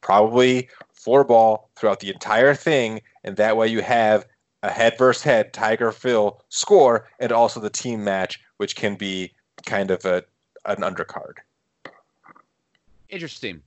probably 0.00 0.68
four 0.92 1.24
ball 1.24 1.70
throughout 1.76 2.00
the 2.00 2.10
entire 2.10 2.54
thing, 2.54 3.00
and 3.24 3.36
that 3.36 3.56
way 3.56 3.68
you 3.68 3.82
have 3.82 4.26
a 4.62 4.70
head 4.70 4.96
versus 4.98 5.22
head 5.22 5.52
Tiger 5.52 5.92
Phil 5.92 6.42
score, 6.48 7.08
and 7.18 7.32
also 7.32 7.60
the 7.60 7.70
team 7.70 8.04
match, 8.04 8.40
which 8.58 8.76
can 8.76 8.94
be 8.96 9.32
kind 9.64 9.90
of 9.90 10.04
a 10.04 10.22
an 10.66 10.76
undercard. 10.78 11.34
Interesting. 13.08 13.62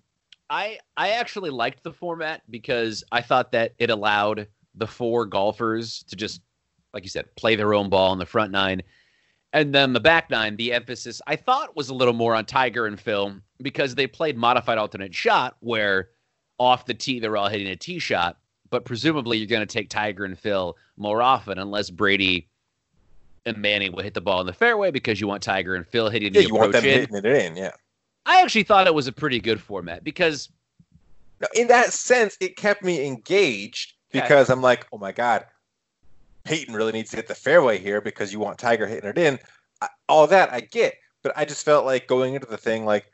I 0.49 0.79
I 0.97 1.11
actually 1.11 1.49
liked 1.49 1.83
the 1.83 1.93
format 1.93 2.41
because 2.49 3.03
I 3.11 3.21
thought 3.21 3.51
that 3.53 3.73
it 3.79 3.89
allowed 3.89 4.47
the 4.75 4.87
four 4.87 5.25
golfers 5.25 6.03
to 6.03 6.15
just, 6.15 6.41
like 6.93 7.03
you 7.03 7.09
said, 7.09 7.33
play 7.35 7.55
their 7.55 7.73
own 7.73 7.89
ball 7.89 8.13
in 8.13 8.19
the 8.19 8.25
front 8.25 8.51
nine. 8.51 8.81
And 9.51 9.73
then 9.73 9.93
the 9.93 9.99
back 9.99 10.29
nine, 10.29 10.55
the 10.55 10.73
emphasis 10.73 11.21
I 11.27 11.35
thought 11.35 11.75
was 11.75 11.89
a 11.89 11.93
little 11.93 12.13
more 12.13 12.33
on 12.35 12.45
Tiger 12.45 12.87
and 12.87 12.99
Phil 12.99 13.35
because 13.61 13.95
they 13.95 14.07
played 14.07 14.37
modified 14.37 14.77
alternate 14.77 15.13
shot 15.13 15.57
where 15.59 16.09
off 16.59 16.85
the 16.85 16.93
tee 16.93 17.19
they're 17.19 17.37
all 17.37 17.49
hitting 17.49 17.67
a 17.67 17.75
tee 17.75 17.99
shot, 17.99 18.37
but 18.73 18.85
presumably 18.85 19.37
you're 19.37 19.45
going 19.45 19.61
to 19.65 19.71
take 19.71 19.87
Tiger 19.87 20.25
and 20.25 20.37
Phil 20.37 20.75
more 20.97 21.21
often 21.21 21.59
unless 21.59 21.91
Brady 21.91 22.47
and 23.45 23.55
Manning 23.55 23.91
will 23.91 24.01
hit 24.01 24.15
the 24.15 24.21
ball 24.21 24.41
in 24.41 24.47
the 24.47 24.53
fairway 24.53 24.89
because 24.89 25.21
you 25.21 25.27
want 25.27 25.43
Tiger 25.43 25.75
and 25.75 25.85
Phil 25.87 26.09
hitting 26.09 26.33
Yeah, 26.33 26.41
the 26.41 26.47
you 26.47 26.55
want 26.55 26.71
them 26.71 26.83
in. 26.83 27.01
hitting 27.01 27.15
it 27.17 27.25
in, 27.27 27.55
yeah. 27.55 27.73
I 28.25 28.41
actually 28.41 28.63
thought 28.63 28.87
it 28.87 28.93
was 28.95 29.05
a 29.05 29.11
pretty 29.11 29.39
good 29.39 29.61
format 29.61 30.03
because 30.03 30.49
Now, 31.39 31.49
in 31.53 31.67
that 31.67 31.93
sense, 31.93 32.35
it 32.41 32.57
kept 32.57 32.83
me 32.83 33.05
engaged 33.05 33.93
Okay. 34.09 34.21
because 34.21 34.49
I'm 34.49 34.63
like, 34.63 34.87
oh 34.91 34.97
my 34.97 35.11
god, 35.11 35.45
Peyton 36.43 36.73
really 36.73 36.93
needs 36.93 37.11
to 37.11 37.17
hit 37.17 37.27
the 37.27 37.35
fairway 37.35 37.77
here 37.77 38.01
because 38.01 38.33
you 38.33 38.39
want 38.39 38.57
Tiger 38.57 38.87
hitting 38.87 39.07
it 39.07 39.19
in. 39.19 39.37
I, 39.83 39.89
all 40.09 40.25
that 40.25 40.51
I 40.51 40.61
get, 40.61 40.95
but 41.21 41.31
I 41.35 41.45
just 41.45 41.63
felt 41.63 41.85
like 41.85 42.07
going 42.07 42.33
into 42.33 42.47
the 42.47 42.57
thing, 42.57 42.85
like 42.85 43.05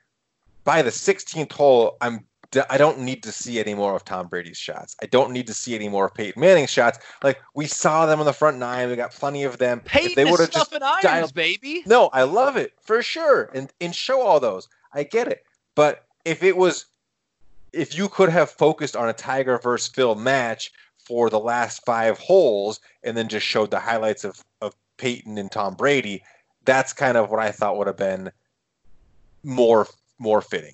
by 0.64 0.82
the 0.84 0.90
16th 0.90 1.52
hole, 1.52 1.98
I'm 2.00 2.26
I 2.70 2.78
don't 2.78 3.00
need 3.00 3.22
to 3.24 3.32
see 3.32 3.60
any 3.60 3.76
more 3.76 3.96
of 3.96 4.04
Tom 4.04 4.28
Brady's 4.28 4.58
shots. 4.58 4.96
I 5.04 5.06
don't 5.06 5.32
need 5.32 5.46
to 5.48 5.54
see 5.54 5.76
any 5.76 5.88
more 5.88 6.06
of 6.06 6.14
Peyton 6.16 6.42
Manning's 6.42 6.72
shots. 6.72 6.98
Like 7.22 7.40
we 7.54 7.68
saw 7.68 8.08
them 8.08 8.20
on 8.20 8.26
the 8.26 8.34
front 8.34 8.58
nine, 8.58 8.90
we 8.90 8.96
got 8.96 9.12
plenty 9.12 9.44
of 9.44 9.60
them. 9.60 9.82
If 9.86 9.92
Peyton 9.92 10.14
they 10.16 10.24
is 10.24 10.32
would've 10.32 10.50
just 10.52 10.74
irons, 10.74 11.04
dialed- 11.04 11.34
baby. 11.36 11.84
no, 11.86 12.08
I 12.08 12.24
love 12.24 12.58
it 12.58 12.74
for 12.82 13.04
sure, 13.04 13.52
and 13.54 13.72
and 13.80 13.96
show 13.96 14.22
all 14.22 14.40
those. 14.40 14.68
I 14.94 15.04
get 15.04 15.28
it, 15.28 15.44
but 15.76 16.06
if 16.26 16.42
it 16.42 16.58
was, 16.58 16.86
if 17.72 17.96
you 17.96 18.10
could 18.10 18.30
have 18.30 18.50
focused 18.50 18.96
on 18.96 19.08
a 19.10 19.14
Tiger 19.14 19.60
versus 19.60 19.88
Phil 19.94 20.16
match 20.16 20.72
for 20.98 21.30
the 21.30 21.40
last 21.40 21.86
five 21.86 22.18
holes, 22.18 22.80
and 23.04 23.16
then 23.16 23.28
just 23.28 23.46
showed 23.46 23.70
the 23.70 23.80
highlights 23.80 24.24
of 24.24 24.44
of 24.62 24.74
Peyton 24.98 25.38
and 25.38 25.52
Tom 25.52 25.76
Brady, 25.76 26.24
that's 26.66 26.94
kind 26.94 27.16
of 27.16 27.30
what 27.30 27.40
I 27.40 27.52
thought 27.52 27.78
would 27.78 27.88
have 27.88 27.98
been 27.98 28.32
more 29.44 29.88
more 30.18 30.42
fitting. 30.42 30.74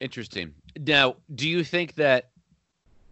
Interesting. 0.00 0.54
Now, 0.78 1.16
do 1.34 1.48
you 1.48 1.64
think 1.64 1.94
that 1.96 2.30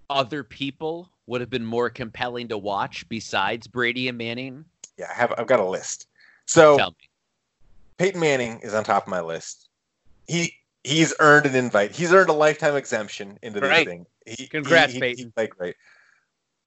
other 0.09 0.45
people 0.45 1.11
would 1.27 1.41
have 1.41 1.51
been 1.51 1.65
more 1.65 1.91
compelling 1.91 2.49
to 2.49 2.59
watch 2.59 3.09
besides 3.09 3.67
Brady 3.67 4.09
and 4.09 4.17
Manning? 4.17 4.65
Yeah, 4.97 5.09
I 5.11 5.15
have 5.15 5.35
I've 5.37 5.47
got 5.47 5.61
a 5.61 5.65
list. 5.65 6.07
So 6.47 6.77
Tell 6.79 6.91
me. 6.91 7.09
Peyton 7.99 8.21
Manning 8.21 8.61
is 8.61 8.73
on 8.75 8.85
top 8.85 9.05
of 9.05 9.09
my 9.09 9.21
list. 9.21 9.69
He 10.29 10.55
he's 10.85 11.13
earned 11.19 11.47
an 11.47 11.55
invite. 11.57 11.91
He's 11.91 12.13
earned 12.13 12.29
a 12.29 12.33
lifetime 12.35 12.77
exemption 12.77 13.39
into 13.43 13.59
this 13.61 13.69
Great. 13.69 13.87
thing. 13.89 14.07
He, 14.27 14.47
Congrats, 14.47 14.93
he, 14.93 14.99
he, 14.99 15.01
Peyton. 15.01 15.25
He 15.27 15.31
played 15.31 15.51
great. 15.51 15.75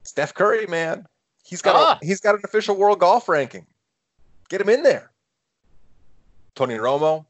Steph 0.03 0.33
Curry, 0.33 0.65
man, 0.67 1.05
he's 1.45 1.61
got 1.61 1.75
Ah. 1.75 1.99
a, 2.01 2.05
he's 2.05 2.19
got 2.19 2.35
an 2.35 2.41
official 2.43 2.75
world 2.75 2.99
golf 2.99 3.29
ranking. 3.29 3.65
Get 4.49 4.59
him 4.61 4.69
in 4.69 4.83
there. 4.83 5.11
Tony 6.55 6.75
Romo, 6.75 7.25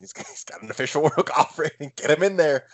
he's, 0.00 0.12
he's 0.16 0.44
got 0.44 0.62
an 0.62 0.70
official 0.70 1.02
world 1.02 1.26
golf 1.26 1.58
ranking. 1.58 1.92
Get 1.96 2.10
him 2.10 2.22
in 2.22 2.36
there. 2.36 2.64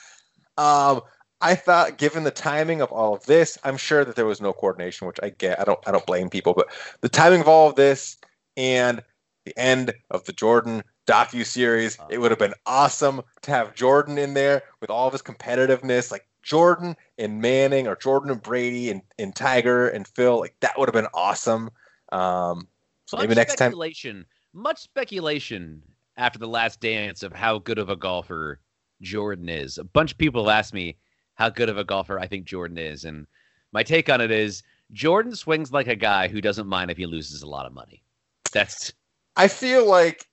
Um, 0.57 1.01
I 1.41 1.57
thought, 1.57 1.99
given 1.99 2.23
the 2.23 2.31
timing 2.31 2.81
of 2.81 2.93
all 2.93 3.15
of 3.15 3.27
this, 3.27 3.59
I'm 3.65 3.77
sure 3.77 4.05
that 4.05 4.15
there 4.15 4.27
was 4.27 4.41
no 4.41 4.53
coordination, 4.53 5.09
which 5.09 5.19
I 5.23 5.31
get. 5.31 5.61
I 5.61 5.65
don't 5.65 5.81
I 5.87 5.91
don't 5.91 6.07
blame 6.07 6.31
people, 6.31 6.55
but 6.55 6.69
the 7.01 7.09
timing 7.09 7.41
of 7.41 7.49
all 7.49 7.69
of 7.69 7.75
this 7.75 8.17
and 8.57 9.03
the 9.45 9.59
end 9.59 9.93
of 10.11 10.25
the 10.25 10.33
Jordan 10.33 10.85
docu 11.07 11.45
series, 11.45 11.99
it 12.09 12.19
would 12.19 12.31
have 12.31 12.39
been 12.39 12.55
awesome 12.65 13.23
to 13.43 13.51
have 13.51 13.75
Jordan 13.75 14.19
in 14.19 14.35
there 14.35 14.63
with 14.81 14.89
all 14.89 15.09
of 15.09 15.13
his 15.13 15.23
competitiveness, 15.23 16.13
like 16.13 16.29
Jordan 16.45 16.97
and 17.19 17.41
Manning 17.41 17.89
or 17.89 17.97
Jordan 17.97 18.31
and 18.31 18.41
Brady 18.41 18.91
and, 18.91 19.03
and 19.19 19.35
Tiger 19.35 19.89
and 19.89 20.07
Phil. 20.07 20.39
Like 20.39 20.55
that 20.61 20.79
would 20.79 20.89
have 20.89 20.95
been 20.95 21.11
awesome. 21.13 21.71
Um, 22.13 22.69
so 23.07 23.17
Much 23.17 23.25
maybe 23.25 23.35
next 23.35 23.57
time. 23.57 23.73
much 24.53 24.79
speculation 24.79 25.83
after 26.17 26.39
the 26.39 26.49
last 26.49 26.81
dance 26.81 27.23
of 27.23 27.33
how 27.33 27.59
good 27.59 27.79
of 27.79 27.89
a 27.89 27.97
golfer 27.97 28.61
Jordan 29.01 29.49
is. 29.49 29.79
A 29.79 29.85
bunch 29.85 30.13
of 30.13 30.19
people 30.19 30.45
have 30.47 30.59
asked 30.59 30.75
me 30.75 30.97
how 31.35 31.49
good 31.49 31.69
of 31.69 31.79
a 31.79 31.85
golfer 31.85 32.19
I 32.19 32.27
think 32.27 32.45
Jordan 32.45 32.79
is, 32.79 33.05
and 33.05 33.27
my 33.73 33.83
take 33.83 34.09
on 34.11 34.21
it 34.21 34.31
is 34.31 34.63
Jordan 34.93 35.35
swings 35.35 35.73
like 35.73 35.87
a 35.89 35.97
guy 35.97 36.29
who 36.29 36.41
doesn't 36.41 36.67
mind 36.67 36.91
if 36.91 36.97
he 36.99 37.07
loses 37.07 37.43
a 37.43 37.49
lot 37.49 37.67
of 37.67 37.73
money. 37.73 38.03
That's 38.53 38.93
I 39.37 39.49
feel 39.49 39.89
like 39.89 40.27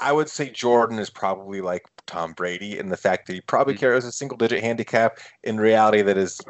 I 0.00 0.12
would 0.12 0.28
say 0.28 0.50
Jordan 0.50 0.98
is 0.98 1.10
probably 1.10 1.60
like 1.60 1.84
Tom 2.06 2.32
Brady 2.32 2.78
in 2.78 2.88
the 2.88 2.96
fact 2.96 3.26
that 3.26 3.34
he 3.34 3.40
probably 3.40 3.74
Mhm. 3.74 3.78
carries 3.78 4.04
a 4.04 4.12
single 4.12 4.36
digit 4.36 4.62
handicap 4.62 5.18
in 5.44 5.58
reality 5.58 6.02
that 6.02 6.16
is 6.16 6.40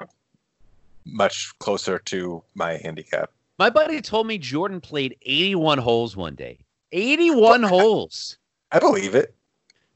much 1.06 1.56
closer 1.58 1.98
to 1.98 2.42
my 2.54 2.78
handicap. 2.78 3.30
my 3.58 3.68
buddy 3.70 4.00
told 4.00 4.26
me 4.26 4.38
Jordan 4.38 4.80
played 4.80 5.16
81 5.22 5.78
holes 5.78 6.16
one 6.16 6.34
day. 6.36 6.60
81 6.92 7.62
holes. 7.64 8.38
I 8.72 8.78
believe 8.78 9.14
it. 9.14 9.34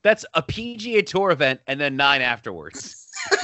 That's 0.02 0.24
a 0.34 0.42
PGA 0.42 1.06
Tour 1.06 1.30
event 1.30 1.60
and 1.66 1.80
then 1.80 1.96
nine 1.96 2.22
afterwards. 2.22 3.06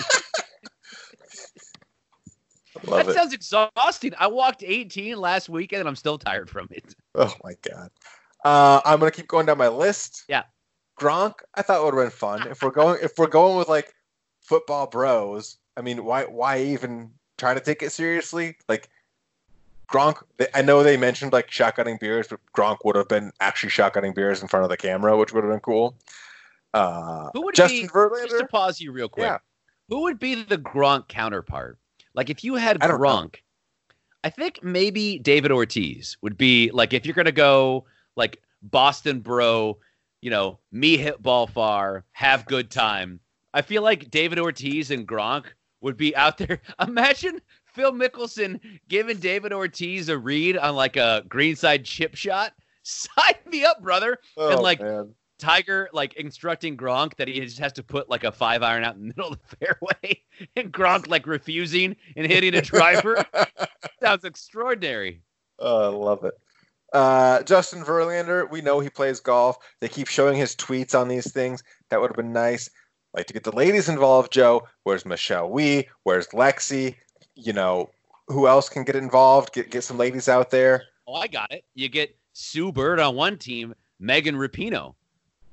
Love 2.85 3.07
that 3.07 3.09
it. 3.11 3.15
sounds 3.15 3.33
exhausting. 3.33 4.13
I 4.19 4.27
walked 4.27 4.63
18 4.65 5.17
last 5.17 5.49
weekend 5.49 5.81
and 5.81 5.89
I'm 5.89 5.97
still 5.97 6.19
tired 6.19 6.49
from 6.49 6.69
it. 6.71 6.95
Oh 7.15 7.35
my 7.43 7.55
god. 7.63 7.91
Uh, 8.45 8.81
I'm 8.85 8.99
gonna 8.99 9.11
keep 9.11 9.29
going 9.29 9.47
down 9.47 9.59
my 9.59 9.69
list. 9.69 10.25
Yeah. 10.29 10.45
Gronk, 11.01 11.35
I 11.55 11.63
thought 11.63 11.81
it 11.81 11.85
would 11.85 11.95
have 11.95 12.05
been 12.05 12.17
fun. 12.17 12.49
If 12.49 12.63
we're 12.63 12.71
going 12.71 12.99
if 13.03 13.13
we're 13.19 13.27
going 13.27 13.57
with 13.57 13.69
like 13.69 13.93
football 14.43 14.87
bros, 14.87 15.59
I 15.77 15.81
mean, 15.81 16.05
why 16.05 16.25
why 16.25 16.61
even 16.63 17.11
try 17.37 17.55
to 17.55 17.61
take 17.61 17.83
it 17.83 17.93
seriously? 17.93 18.57
Like 18.69 18.89
Gronk, 19.91 20.23
I 20.55 20.63
know 20.63 20.83
they 20.83 20.97
mentioned 20.97 21.33
like 21.33 21.51
shotgunning 21.51 21.99
beers, 21.99 22.29
but 22.29 22.41
Gronk 22.57 22.79
would 22.85 22.97
have 22.97 23.09
been 23.09 23.33
actually 23.41 23.71
shotgunning 23.71 24.15
beers 24.15 24.43
in 24.43 24.49
front 24.49 24.65
of 24.65 24.71
the 24.71 24.77
camera, 24.77 25.17
which 25.17 25.33
would 25.33 25.45
have 25.45 25.51
been 25.53 25.61
cool. 25.61 25.97
Uh, 26.75 27.31
Who 27.33 27.43
would 27.45 27.55
Justin 27.55 27.89
be, 27.93 28.27
just 28.27 28.39
to 28.39 28.47
pause 28.47 28.81
you 28.81 28.93
real 28.93 29.09
quick, 29.09 29.25
Yeah. 29.25 29.39
who 29.89 30.03
would 30.03 30.19
be 30.19 30.35
the 30.43 30.59
Gronk 30.59 31.09
counterpart? 31.09 31.79
Like 32.15 32.29
if 32.29 32.45
you 32.45 32.57
had 32.57 32.79
I 32.83 32.89
know. 32.89 32.99
Gronk, 32.99 33.37
I 34.25 34.31
think 34.31 34.63
maybe 34.63 35.19
David 35.19 35.51
Ortiz 35.51 36.19
would 36.21 36.37
be 36.37 36.71
like 36.73 36.93
if 36.93 37.07
you're 37.07 37.15
gonna 37.15 37.33
go 37.33 37.87
like 38.17 38.43
Boston 38.63 39.21
bro, 39.21 39.79
you 40.21 40.31
know, 40.31 40.59
me 40.73 40.97
hit 40.99 41.23
ball 41.23 41.47
far, 41.47 42.05
have 42.13 42.45
good 42.45 42.71
time. 42.71 43.21
I 43.55 43.63
feel 43.63 43.83
like 43.83 44.11
David 44.11 44.39
Ortiz 44.39 44.91
and 44.91 45.09
Gronk 45.09 45.47
would 45.81 45.97
be 45.97 46.15
out 46.15 46.37
there. 46.37 46.61
Imagine 46.87 47.41
Phil 47.79 47.93
Mickelson 47.93 48.59
giving 48.89 49.19
David 49.19 49.53
Ortiz 49.53 50.09
a 50.09 50.19
read 50.19 50.57
on 50.59 50.75
like 50.75 50.97
a 50.97 51.23
greenside 51.29 51.85
chip 51.85 52.17
shot. 52.17 52.53
Sign 52.83 53.35
me 53.47 53.65
up, 53.65 53.81
brother. 53.81 54.19
Oh, 54.37 54.61
like, 54.61 54.81
man. 54.81 55.15
Tiger 55.39 55.89
like 55.93 56.15
instructing 56.15 56.77
Gronk 56.77 57.15
that 57.15 57.29
he 57.29 57.39
just 57.39 57.61
has 57.61 57.73
to 57.75 57.85
put 57.85 58.11
like 58.11 58.25
a 58.25 58.33
five 58.33 58.65
iron 58.65 58.83
out 58.83 58.97
in 58.97 59.03
the 59.03 59.07
middle 59.07 59.33
of 59.33 59.39
the 59.49 59.57
fairway, 59.65 60.21
and 60.57 60.73
Gronk 60.73 61.07
like 61.07 61.29
refusing 61.29 61.95
and 62.17 62.27
hitting 62.27 62.57
a 62.57 62.63
driver. 62.63 63.25
Sounds 64.03 64.25
extraordinary. 64.25 65.23
Oh, 65.61 65.93
I 65.93 65.97
love 65.97 66.25
it. 66.25 66.35
Uh, 66.93 67.45
Justin 67.45 67.85
Verlander, 67.85 68.51
we 68.51 68.61
know 68.61 68.81
he 68.81 68.91
plays 68.91 69.21
golf. 69.21 69.59
They 69.81 69.89
keep 69.89 70.09
showing 70.09 70.37
his 70.37 70.57
tweets 70.57 70.99
on 70.99 71.07
these 71.07 71.31
things. 71.31 71.63
That 71.91 72.01
would 72.01 72.11
have 72.11 72.17
been 72.17 72.33
nice. 72.33 72.69
Like 73.15 73.27
to 73.27 73.33
get 73.33 73.45
the 73.45 73.55
ladies 73.55 73.89
involved, 73.89 74.33
Joe. 74.33 74.67
Where's 74.83 75.07
Michelle 75.07 75.49
Wie? 75.49 75.87
Where's 76.03 76.27
Lexi? 76.29 76.97
You 77.41 77.53
know, 77.53 77.91
who 78.27 78.47
else 78.49 78.69
can 78.69 78.85
get 78.85 78.97
involved? 78.97 79.53
Get 79.55 79.71
get 79.71 79.85
some 79.85 79.97
ladies 79.97 80.29
out 80.29 80.51
there. 80.51 80.83
Oh, 81.07 81.15
I 81.15 81.27
got 81.29 81.53
it. 81.53 81.65
You 81.75 81.89
get 81.89 82.17
Sue 82.33 82.73
Bird 82.73 82.99
on 83.01 83.15
one 83.15 83.39
team, 83.39 83.75
Megan 84.01 84.35
Rapinoe, 84.35 84.95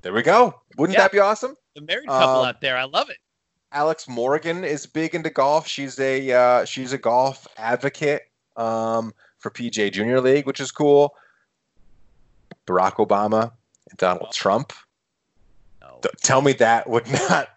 There 0.02 0.12
we 0.14 0.22
go. 0.24 0.62
Wouldn't 0.78 0.98
Yeah. 0.98 1.04
that 1.04 1.12
be 1.12 1.20
awesome? 1.20 1.56
the 1.76 1.82
married 1.82 2.08
couple 2.08 2.42
Um, 2.42 2.48
out 2.48 2.62
there. 2.62 2.78
I 2.78 2.84
love 2.86 3.10
it. 3.10 3.18
Alex 3.72 4.08
Morgan 4.08 4.64
is 4.64 4.86
big 4.86 5.14
into 5.16 5.30
golf. 5.30 5.68
She's 5.68 6.00
a 6.00 6.32
uh, 6.32 6.66
she's 6.66 6.94
a 6.94 6.98
golf 6.98 7.48
advocate 7.58 8.24
um, 8.56 9.14
for 9.40 9.50
PJ 9.52 9.92
Junior 9.94 10.22
League, 10.22 10.46
which 10.48 10.60
is 10.60 10.72
cool. 10.72 11.14
Barack 12.68 12.94
Obama 12.96 13.52
and 13.90 13.98
Donald 13.98 14.32
Trump. 14.32 14.74
Oh, 15.82 16.00
Th- 16.02 16.14
Tell 16.22 16.42
me 16.42 16.54
that 16.54 16.90
would 16.90 17.10
not 17.30 17.50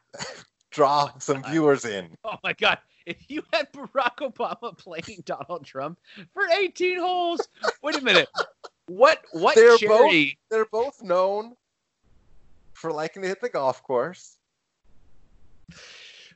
draw 0.71 1.11
some 1.19 1.43
viewers 1.45 1.85
in. 1.85 2.17
oh 2.25 2.37
my 2.43 2.53
God. 2.53 2.79
If 3.09 3.31
you 3.31 3.43
had 3.55 3.73
Barack 3.73 4.17
Obama 4.19 4.77
playing 4.79 5.23
Donald 5.25 5.65
Trump 5.65 5.99
for 6.35 6.43
18 6.47 6.99
holes, 6.99 7.41
wait 7.83 7.97
a 7.97 8.03
minute. 8.03 8.29
What 8.87 9.23
what 9.33 9.55
They're 9.57 9.79
charity? 9.79 10.37
They're 10.51 10.67
both 10.67 11.03
known 11.03 11.55
for 12.75 12.93
liking 12.93 13.23
to 13.23 13.29
hit 13.29 13.41
the 13.41 13.49
golf 13.49 13.83
course. 13.83 14.37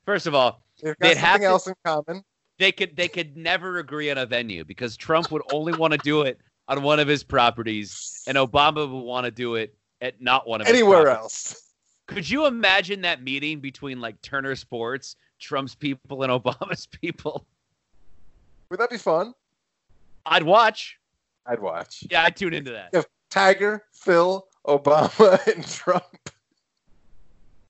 First 0.06 0.26
of 0.26 0.34
all, 0.34 0.62
They've 0.82 0.98
got 0.98 1.16
have 1.16 1.18
something 1.18 1.40
to- 1.42 1.46
else 1.46 1.66
in 1.66 1.74
common. 1.84 2.24
they 2.58 2.72
could 2.72 2.96
they 2.96 3.08
could 3.08 3.36
never 3.36 3.78
agree 3.78 4.10
on 4.10 4.16
a 4.16 4.24
venue 4.24 4.64
because 4.64 4.96
Trump 4.96 5.30
would 5.30 5.42
only 5.52 5.74
want 5.74 5.92
to 5.92 5.98
do 5.98 6.22
it 6.22 6.38
on 6.68 6.82
one 6.82 6.98
of 7.00 7.06
his 7.08 7.22
properties, 7.22 8.24
and 8.26 8.38
Obama 8.38 8.90
would 8.90 9.04
want 9.04 9.26
to 9.26 9.30
do 9.30 9.56
it 9.56 9.74
at 10.00 10.20
not 10.22 10.48
one 10.48 10.62
of 10.62 10.66
his 10.66 10.74
Anywhere 10.74 11.08
else. 11.10 11.72
Could 12.06 12.28
you 12.28 12.46
imagine 12.46 13.02
that 13.02 13.22
meeting 13.22 13.60
between 13.60 14.00
like 14.00 14.20
Turner 14.22 14.54
Sports, 14.56 15.16
Trump's 15.42 15.74
people, 15.74 16.22
and 16.22 16.32
Obama's 16.42 16.86
people? 16.86 17.44
Would 18.70 18.80
that 18.80 18.90
be 18.90 18.96
fun? 18.96 19.34
I'd 20.24 20.44
watch. 20.44 20.98
I'd 21.44 21.60
watch. 21.60 22.04
Yeah, 22.10 22.22
I'd 22.22 22.36
tune 22.36 22.54
into 22.54 22.70
that. 22.70 22.90
If 22.92 23.06
Tiger, 23.28 23.84
Phil, 23.92 24.46
Obama, 24.66 25.46
and 25.54 25.66
Trump. 25.66 26.30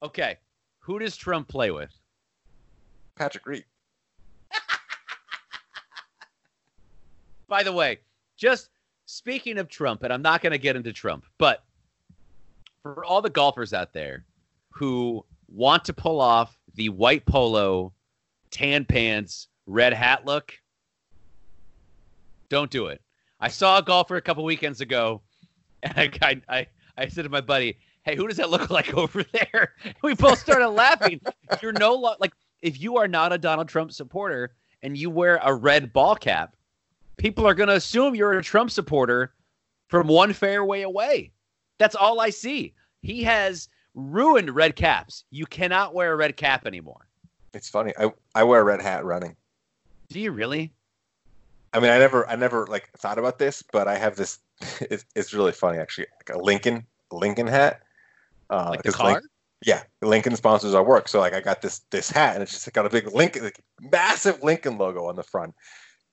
Okay, 0.03 0.37
who 0.81 0.99
does 0.99 1.17
Trump 1.17 1.49
play 1.49 1.71
with? 1.71 1.91
Patrick 3.17 3.47
Reed. 3.47 3.65
By 7.49 7.63
the 7.63 7.73
way, 7.73 7.99
just 8.37 8.69
speaking 9.07 9.59
of 9.59 9.69
Trump, 9.69 10.03
and 10.03 10.13
I'm 10.13 10.23
not 10.23 10.43
going 10.43 10.53
to 10.53 10.59
get 10.59 10.77
into 10.77 10.93
Trump, 10.93 11.25
but 11.39 11.65
for 12.83 13.05
all 13.05 13.23
the 13.23 13.31
golfers 13.31 13.73
out 13.73 13.93
there 13.93 14.25
who 14.71 15.25
want 15.49 15.85
to 15.85 15.93
pull 15.93 16.21
off 16.21 16.59
the 16.75 16.89
white 16.89 17.27
polo, 17.27 17.93
tan 18.51 18.85
pants, 18.85 19.49
red 19.67 19.93
hat 19.93 20.25
look, 20.25 20.55
don't 22.49 22.71
do 22.71 22.87
it. 22.87 23.01
I 23.41 23.49
saw 23.49 23.79
a 23.79 23.83
golfer 23.83 24.17
a 24.17 24.23
couple 24.23 24.45
weekends 24.45 24.81
ago, 24.81 25.23
and 25.83 26.19
I, 26.23 26.41
I, 26.49 26.67
I, 26.97 27.09
said 27.09 27.25
to 27.25 27.29
my 27.29 27.41
buddy, 27.41 27.79
"Hey, 28.05 28.15
who 28.15 28.29
does 28.29 28.37
that 28.37 28.51
look 28.51 28.71
like 28.79 28.95
over 28.95 29.25
there?" 29.25 29.73
We 30.03 30.15
both 30.15 30.39
started 30.39 30.69
laughing. 30.69 31.21
You're 31.61 31.73
no 31.73 31.95
lo- 31.95 32.15
like 32.21 32.33
if 32.61 32.81
you 32.81 32.99
are 32.99 33.09
not 33.09 33.33
a 33.33 33.39
Donald 33.39 33.69
Trump 33.69 33.93
supporter 33.93 34.55
and 34.83 34.97
you 34.97 35.11
wear 35.11 35.41
a 35.43 35.55
red 35.55 35.93
ball 35.93 36.15
cap, 36.15 36.55
people 37.17 37.47
are 37.47 37.55
going 37.55 37.69
to 37.69 37.77
assume 37.77 38.15
you're 38.15 38.39
a 38.39 38.43
Trump 38.43 38.71
supporter 38.71 39.33
from 39.89 40.07
one 40.07 40.33
fairway 40.33 40.83
away. 40.83 41.33
That's 41.79 41.95
all 41.95 42.21
I 42.21 42.31
see. 42.31 42.75
He 43.01 43.23
has 43.25 43.69
ruined 43.95 44.55
red 44.55 44.77
caps. 44.77 45.25
You 45.31 45.47
cannot 45.47 45.95
wear 45.95 46.13
a 46.13 46.17
red 46.17 46.37
cap 46.37 46.67
anymore. 46.67 47.09
It's 47.55 47.69
funny. 47.69 47.93
I, 47.99 48.13
I 48.35 48.45
wear 48.45 48.61
a 48.61 48.65
red 48.65 48.81
hat 48.81 49.05
running. 49.05 49.37
Do 50.09 50.21
you 50.21 50.33
really? 50.33 50.73
I 51.73 51.81
mean, 51.81 51.91
I 51.91 51.99
never, 51.99 52.29
I 52.29 52.37
never 52.37 52.67
like 52.67 52.91
thought 52.99 53.19
about 53.19 53.39
this, 53.39 53.63
but 53.73 53.89
I 53.89 53.97
have 53.97 54.17
this. 54.17 54.39
It's, 54.81 55.05
it's 55.17 55.33
really 55.35 55.53
funny, 55.53 55.79
actually. 55.79 56.07
Like 56.19 56.37
a 56.37 56.41
Lincoln, 56.41 56.87
Lincoln 57.11 57.47
hat. 57.49 57.83
Uh, 58.49 58.69
Like 58.71 58.83
the 58.83 58.93
car? 58.93 59.23
Yeah, 59.65 59.83
Lincoln 60.01 60.35
sponsors 60.35 60.75
our 60.75 60.83
work, 60.83 61.09
so 61.09 61.21
like 61.21 61.35
I 61.35 61.41
got 61.41 61.63
this 61.63 61.81
this 61.91 62.11
hat, 62.11 62.35
and 62.35 62.43
it's 62.43 62.53
just 62.53 62.73
got 62.73 62.85
a 62.85 62.91
big 62.91 63.13
Lincoln, 63.15 63.45
like, 63.45 63.61
massive 63.81 64.43
Lincoln 64.43 64.77
logo 64.77 65.07
on 65.07 65.15
the 65.15 65.23
front, 65.23 65.55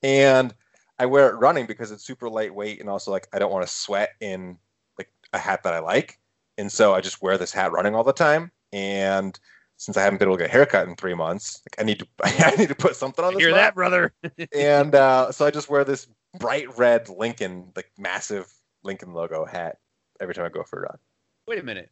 and 0.04 0.54
I 1.00 1.08
wear 1.08 1.30
it 1.30 1.40
running 1.40 1.66
because 1.66 1.92
it's 1.92 2.06
super 2.06 2.30
lightweight, 2.30 2.80
and 2.80 2.90
also 2.90 3.10
like 3.10 3.28
I 3.34 3.40
don't 3.40 3.52
want 3.52 3.66
to 3.66 3.74
sweat 3.74 4.12
in 4.22 4.58
like 5.00 5.10
a 5.34 5.40
hat 5.40 5.64
that 5.64 5.74
I 5.74 5.80
like, 5.80 6.20
and 6.60 6.72
so 6.72 6.94
I 6.94 7.02
just 7.02 7.22
wear 7.22 7.38
this 7.38 7.54
hat 7.54 7.72
running 7.72 7.96
all 7.96 8.04
the 8.04 8.14
time, 8.14 8.52
and 8.74 9.40
since 9.78 9.96
I 9.96 10.02
haven't 10.02 10.20
been 10.20 10.28
able 10.28 10.38
to 10.38 10.44
get 10.44 10.50
a 10.50 10.52
haircut 10.52 10.88
in 10.90 10.96
three 10.98 11.14
months, 11.14 11.62
like 11.66 11.82
I 11.82 11.86
need 11.86 12.00
to, 12.00 12.08
I 12.24 12.56
need 12.58 12.70
to 12.70 12.76
put 12.76 12.96
something 12.96 13.24
on 13.24 13.32
I 13.32 13.34
this. 13.36 13.44
hear 13.44 13.50
hat 13.50 13.56
that, 13.56 13.76
brother? 13.76 14.14
and 14.54 14.94
uh, 14.96 15.32
so 15.32 15.46
I 15.46 15.52
just 15.52 15.70
wear 15.70 15.86
this 15.86 16.08
bright 16.38 16.78
red 16.78 17.08
Lincoln, 17.08 17.72
like 17.76 17.90
massive 17.98 18.52
Lincoln 18.84 19.14
logo 19.14 19.46
hat 19.46 19.78
every 20.20 20.36
time 20.36 20.46
I 20.46 20.50
go 20.50 20.64
for 20.64 20.80
a 20.80 20.82
run. 20.84 20.98
Wait 21.48 21.60
a 21.60 21.64
minute. 21.64 21.90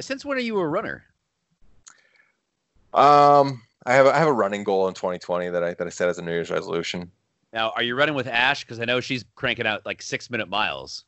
Since 0.00 0.24
when 0.24 0.36
are 0.36 0.40
you 0.40 0.58
a 0.58 0.66
runner? 0.66 1.04
Um, 2.92 3.62
I 3.86 3.94
have 3.94 4.06
a, 4.06 4.14
I 4.14 4.18
have 4.18 4.28
a 4.28 4.32
running 4.32 4.64
goal 4.64 4.88
in 4.88 4.94
2020 4.94 5.48
that 5.50 5.62
I 5.62 5.74
that 5.74 5.86
I 5.86 5.90
set 5.90 6.08
as 6.08 6.18
a 6.18 6.22
New 6.22 6.32
Year's 6.32 6.50
resolution. 6.50 7.10
Now, 7.52 7.70
are 7.70 7.82
you 7.82 7.94
running 7.94 8.14
with 8.14 8.26
Ash? 8.26 8.64
Because 8.64 8.80
I 8.80 8.84
know 8.84 9.00
she's 9.00 9.24
cranking 9.36 9.66
out 9.66 9.86
like 9.86 10.02
six 10.02 10.28
minute 10.28 10.48
miles. 10.48 11.04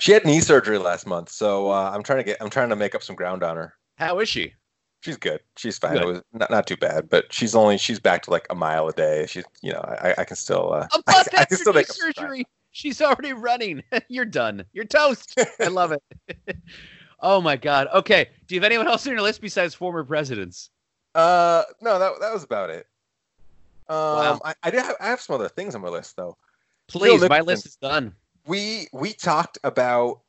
She 0.00 0.12
had 0.12 0.24
knee 0.24 0.40
surgery 0.40 0.78
last 0.78 1.06
month, 1.06 1.28
so 1.28 1.70
uh, 1.70 1.90
I'm 1.92 2.02
trying 2.02 2.18
to 2.18 2.24
get 2.24 2.40
I'm 2.40 2.50
trying 2.50 2.68
to 2.68 2.76
make 2.76 2.94
up 2.94 3.02
some 3.02 3.16
ground 3.16 3.42
on 3.42 3.56
her. 3.56 3.74
How 3.96 4.20
is 4.20 4.28
she? 4.28 4.54
She's 5.00 5.16
good. 5.16 5.40
She's 5.56 5.78
fine. 5.78 5.94
Good. 5.94 6.02
It 6.02 6.06
was 6.06 6.22
not, 6.32 6.50
not 6.50 6.66
too 6.66 6.76
bad, 6.76 7.08
but 7.08 7.32
she's 7.32 7.54
only 7.54 7.78
she's 7.78 8.00
back 8.00 8.22
to 8.24 8.30
like 8.30 8.46
a 8.50 8.54
mile 8.54 8.88
a 8.88 8.92
day. 8.92 9.26
She's 9.26 9.44
you 9.62 9.72
know 9.72 9.80
I, 9.80 10.14
I 10.18 10.24
can 10.24 10.36
still 10.36 10.72
uh, 10.72 10.86
A 10.92 11.02
I, 11.06 11.12
month 11.12 11.28
I 11.34 11.40
after 11.42 11.56
knee 11.56 11.62
make 11.66 11.90
up 11.90 11.96
some 11.96 12.12
surgery, 12.12 12.44
she's 12.70 13.00
already 13.00 13.32
running. 13.32 13.82
You're 14.08 14.24
done. 14.24 14.64
You're 14.72 14.84
toast. 14.84 15.38
I 15.60 15.68
love 15.68 15.92
it. 15.92 16.56
oh 17.20 17.40
my 17.40 17.56
god. 17.56 17.88
Okay. 17.94 18.28
Do 18.46 18.54
you 18.54 18.60
have 18.60 18.66
anyone 18.66 18.86
else 18.86 19.06
on 19.06 19.12
your 19.12 19.22
list 19.22 19.40
besides 19.40 19.74
former 19.74 20.04
presidents? 20.04 20.70
Uh, 21.14 21.64
no, 21.80 21.98
that 21.98 22.12
that 22.20 22.32
was 22.32 22.44
about 22.44 22.70
it. 22.70 22.86
Um, 23.88 23.96
Wow. 23.96 24.40
I, 24.44 24.54
I 24.62 24.70
have 24.70 24.96
I 25.00 25.06
have 25.08 25.20
some 25.20 25.34
other 25.34 25.48
things 25.48 25.74
on 25.74 25.80
my 25.80 25.88
list 25.88 26.16
though. 26.16 26.36
Please, 26.86 27.28
my 27.28 27.40
list 27.40 27.66
is 27.66 27.76
done. 27.76 28.14
We 28.48 28.88
we 28.92 29.12
talked 29.12 29.58
about 29.62 30.20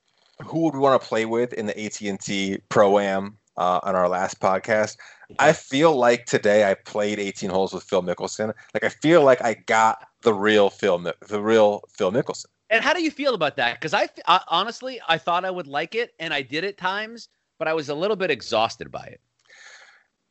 who 0.46 0.66
would 0.66 0.74
we 0.74 0.80
want 0.80 1.02
to 1.02 1.08
play 1.08 1.26
with 1.26 1.54
in 1.54 1.66
the 1.66 1.86
AT&T 1.86 2.60
Pro 2.70 3.00
Am 3.00 3.38
uh, 3.58 3.80
on 3.84 3.96
our 3.96 4.08
last 4.08 4.40
podcast. 4.40 4.98
I 5.38 5.54
feel 5.54 5.96
like 5.96 6.26
today 6.26 6.70
I 6.70 6.76
played 6.76 7.20
18 7.20 7.50
holes 7.50 7.74
with 7.74 7.84
Phil 7.84 8.04
Mickelson. 8.04 8.54
Like 8.74 8.84
I 8.84 8.90
feel 8.90 9.24
like 9.24 9.42
I 9.44 9.54
got 9.54 10.08
the 10.22 10.34
real 10.34 10.70
Phil 10.70 11.00
the 11.28 11.42
real 11.42 11.82
Phil 11.98 12.12
Mickelson. 12.12 12.46
And 12.70 12.84
how 12.84 12.94
do 12.94 13.02
you 13.02 13.10
feel 13.10 13.34
about 13.34 13.56
that? 13.58 13.80
Because 13.80 13.94
I, 13.94 14.10
I 14.28 14.42
honestly, 14.48 15.02
I 15.08 15.18
thought 15.18 15.44
I 15.44 15.50
would 15.50 15.68
like 15.68 15.96
it, 15.96 16.14
and 16.20 16.34
I 16.34 16.44
did 16.44 16.64
at 16.64 16.78
times, 16.78 17.30
but 17.58 17.68
I 17.68 17.74
was 17.74 17.90
a 17.90 17.96
little 17.96 18.16
bit 18.16 18.30
exhausted 18.30 18.92
by 18.92 19.06
it. 19.06 19.22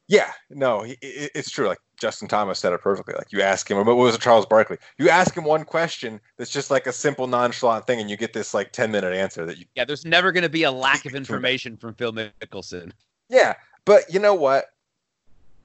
Yeah, 0.08 0.32
no, 0.50 0.84
it, 0.84 0.98
it's 1.02 1.50
true. 1.50 1.68
Like 1.68 1.78
Justin 2.00 2.28
Thomas 2.28 2.58
said 2.58 2.72
it 2.72 2.80
perfectly. 2.80 3.14
Like 3.16 3.30
you 3.30 3.42
ask 3.42 3.70
him, 3.70 3.76
but 3.84 3.94
what 3.94 4.04
was 4.04 4.14
it, 4.14 4.22
Charles 4.22 4.46
Barkley? 4.46 4.78
You 4.96 5.10
ask 5.10 5.36
him 5.36 5.44
one 5.44 5.64
question 5.64 6.18
that's 6.38 6.50
just 6.50 6.70
like 6.70 6.86
a 6.86 6.92
simple 6.92 7.26
nonchalant 7.26 7.86
thing, 7.86 8.00
and 8.00 8.08
you 8.08 8.16
get 8.16 8.32
this 8.32 8.54
like 8.54 8.72
10 8.72 8.90
minute 8.90 9.12
answer 9.12 9.44
that 9.44 9.58
you 9.58 9.66
Yeah, 9.74 9.84
there's 9.84 10.06
never 10.06 10.32
going 10.32 10.42
to 10.42 10.48
be 10.48 10.62
a 10.62 10.72
lack 10.72 11.04
of 11.04 11.14
information 11.14 11.76
from 11.76 11.94
Phil 11.94 12.12
Mickelson. 12.12 12.92
Yeah, 13.28 13.54
but 13.84 14.12
you 14.12 14.18
know 14.18 14.34
what? 14.34 14.72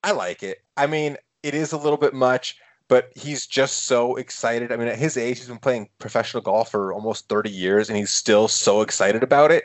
I 0.04 0.12
like 0.12 0.44
it. 0.44 0.62
I 0.76 0.88
mean, 0.88 1.18
it 1.44 1.54
is 1.56 1.72
a 1.72 1.78
little 1.78 1.98
bit 1.98 2.14
much, 2.14 2.58
but 2.90 3.12
he's 3.16 3.48
just 3.48 3.86
so 3.86 4.18
excited. 4.18 4.74
I 4.74 4.76
mean, 4.76 4.90
at 4.90 5.00
his 5.00 5.16
age, 5.16 5.38
he's 5.38 5.48
been 5.48 5.58
playing 5.58 5.88
professional 6.00 6.44
golf 6.44 6.72
for 6.72 6.92
almost 6.92 7.30
30 7.30 7.50
years, 7.50 7.90
and 7.90 7.98
he's 7.98 8.12
still 8.12 8.50
so 8.50 8.82
excited 8.82 9.24
about 9.24 9.52
it. 9.52 9.64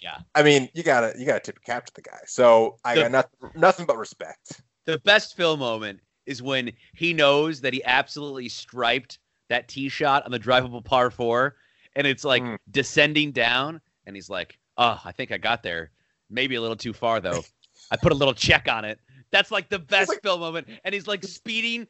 Yeah. 0.00 0.18
I 0.34 0.42
mean, 0.42 0.68
you 0.74 0.82
gotta 0.82 1.12
you 1.18 1.26
gotta 1.26 1.40
tip 1.40 1.56
your 1.56 1.74
cap 1.74 1.86
to 1.86 1.94
the 1.94 2.02
guy. 2.02 2.20
So 2.26 2.78
I 2.84 2.94
The- 2.94 3.02
got 3.02 3.10
nothing, 3.12 3.50
nothing 3.54 3.86
but 3.86 3.96
respect. 3.98 4.62
The 4.86 4.98
best 5.00 5.36
Phil 5.36 5.56
moment 5.56 6.00
is 6.26 6.42
when 6.42 6.72
he 6.94 7.12
knows 7.12 7.60
that 7.60 7.72
he 7.74 7.84
absolutely 7.84 8.48
striped 8.48 9.18
that 9.48 9.68
tee 9.68 9.88
shot 9.88 10.24
on 10.24 10.30
the 10.30 10.38
drivable 10.38 10.84
par 10.84 11.10
four, 11.10 11.56
and 11.96 12.06
it's 12.06 12.24
like 12.24 12.42
Mm. 12.42 12.56
descending 12.70 13.32
down, 13.32 13.80
and 14.06 14.16
he's 14.16 14.30
like, 14.30 14.58
"Oh, 14.78 15.00
I 15.04 15.12
think 15.12 15.32
I 15.32 15.38
got 15.38 15.62
there. 15.62 15.90
Maybe 16.30 16.54
a 16.54 16.60
little 16.60 16.76
too 16.76 16.92
far 16.92 17.20
though. 17.20 17.42
I 17.90 17.96
put 17.96 18.12
a 18.12 18.14
little 18.14 18.34
check 18.34 18.68
on 18.68 18.84
it." 18.84 19.00
That's 19.32 19.50
like 19.50 19.68
the 19.68 19.78
best 19.78 20.08
like- 20.08 20.22
Phil 20.22 20.38
moment, 20.38 20.68
and 20.84 20.94
he's 20.94 21.06
like 21.06 21.22
speeding. 21.24 21.86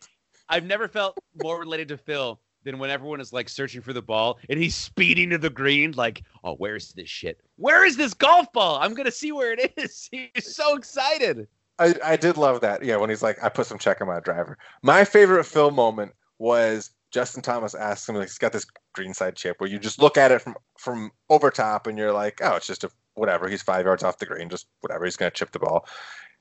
I've 0.48 0.64
never 0.64 0.88
felt 0.88 1.16
more 1.42 1.61
related 1.61 1.88
to 1.88 1.96
Phil 1.96 2.40
than 2.64 2.78
when 2.78 2.90
everyone 2.90 3.20
is 3.20 3.32
like 3.32 3.48
searching 3.48 3.80
for 3.80 3.92
the 3.92 4.02
ball 4.02 4.38
and 4.48 4.58
he's 4.58 4.74
speeding 4.74 5.30
to 5.30 5.38
the 5.38 5.50
green, 5.50 5.92
like, 5.92 6.22
"Oh, 6.44 6.54
where 6.54 6.76
is 6.76 6.92
this 6.92 7.08
shit? 7.08 7.40
Where 7.56 7.84
is 7.84 7.96
this 7.96 8.14
golf 8.14 8.52
ball? 8.52 8.78
I'm 8.80 8.94
gonna 8.94 9.11
see 9.11 9.32
where 9.32 9.52
it 9.52 9.72
is." 9.76 10.08
He's 10.12 10.54
so 10.54 10.76
excited. 10.76 11.48
I, 11.78 11.94
I 12.04 12.16
did 12.16 12.36
love 12.36 12.61
that. 12.61 12.84
Yeah, 12.84 12.96
when 12.96 13.08
he's 13.08 13.22
like, 13.22 13.42
I 13.42 13.48
put 13.48 13.66
some 13.66 13.78
check 13.78 14.02
on 14.02 14.06
my 14.06 14.20
driver. 14.20 14.58
My 14.82 15.02
favorite 15.02 15.44
Phil 15.44 15.70
moment 15.70 16.12
was 16.38 16.90
Justin 17.11 17.42
Thomas 17.42 17.74
asks 17.74 18.06
him, 18.06 18.16
like, 18.16 18.28
he's 18.28 18.36
got 18.36 18.52
this 18.52 18.66
greenside 18.92 19.34
chip 19.34 19.58
where 19.61 19.70
you 19.70 19.78
just 19.78 19.98
look 19.98 20.18
at 20.18 20.30
it 20.30 20.42
from 20.42 20.56
from 20.78 21.11
over 21.30 21.50
top 21.50 21.86
and 21.86 21.96
you're 21.96 22.12
like, 22.12 22.40
oh, 22.42 22.56
it's 22.56 22.66
just 22.66 22.84
a 22.84 22.90
whatever. 23.14 23.48
He's 23.48 23.62
five 23.62 23.86
yards 23.86 24.02
off 24.02 24.18
the 24.18 24.26
green, 24.26 24.50
just 24.50 24.66
whatever. 24.80 25.06
He's 25.06 25.16
gonna 25.16 25.30
chip 25.30 25.52
the 25.52 25.58
ball. 25.58 25.86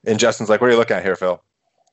And 0.05 0.20
Justin's 0.20 0.49
like, 0.49 0.59
what 0.59 0.67
are 0.67 0.74
you 0.74 0.78
looking 0.78 0.97
at 0.97 1.03
here, 1.03 1.15
Phil? 1.15 1.41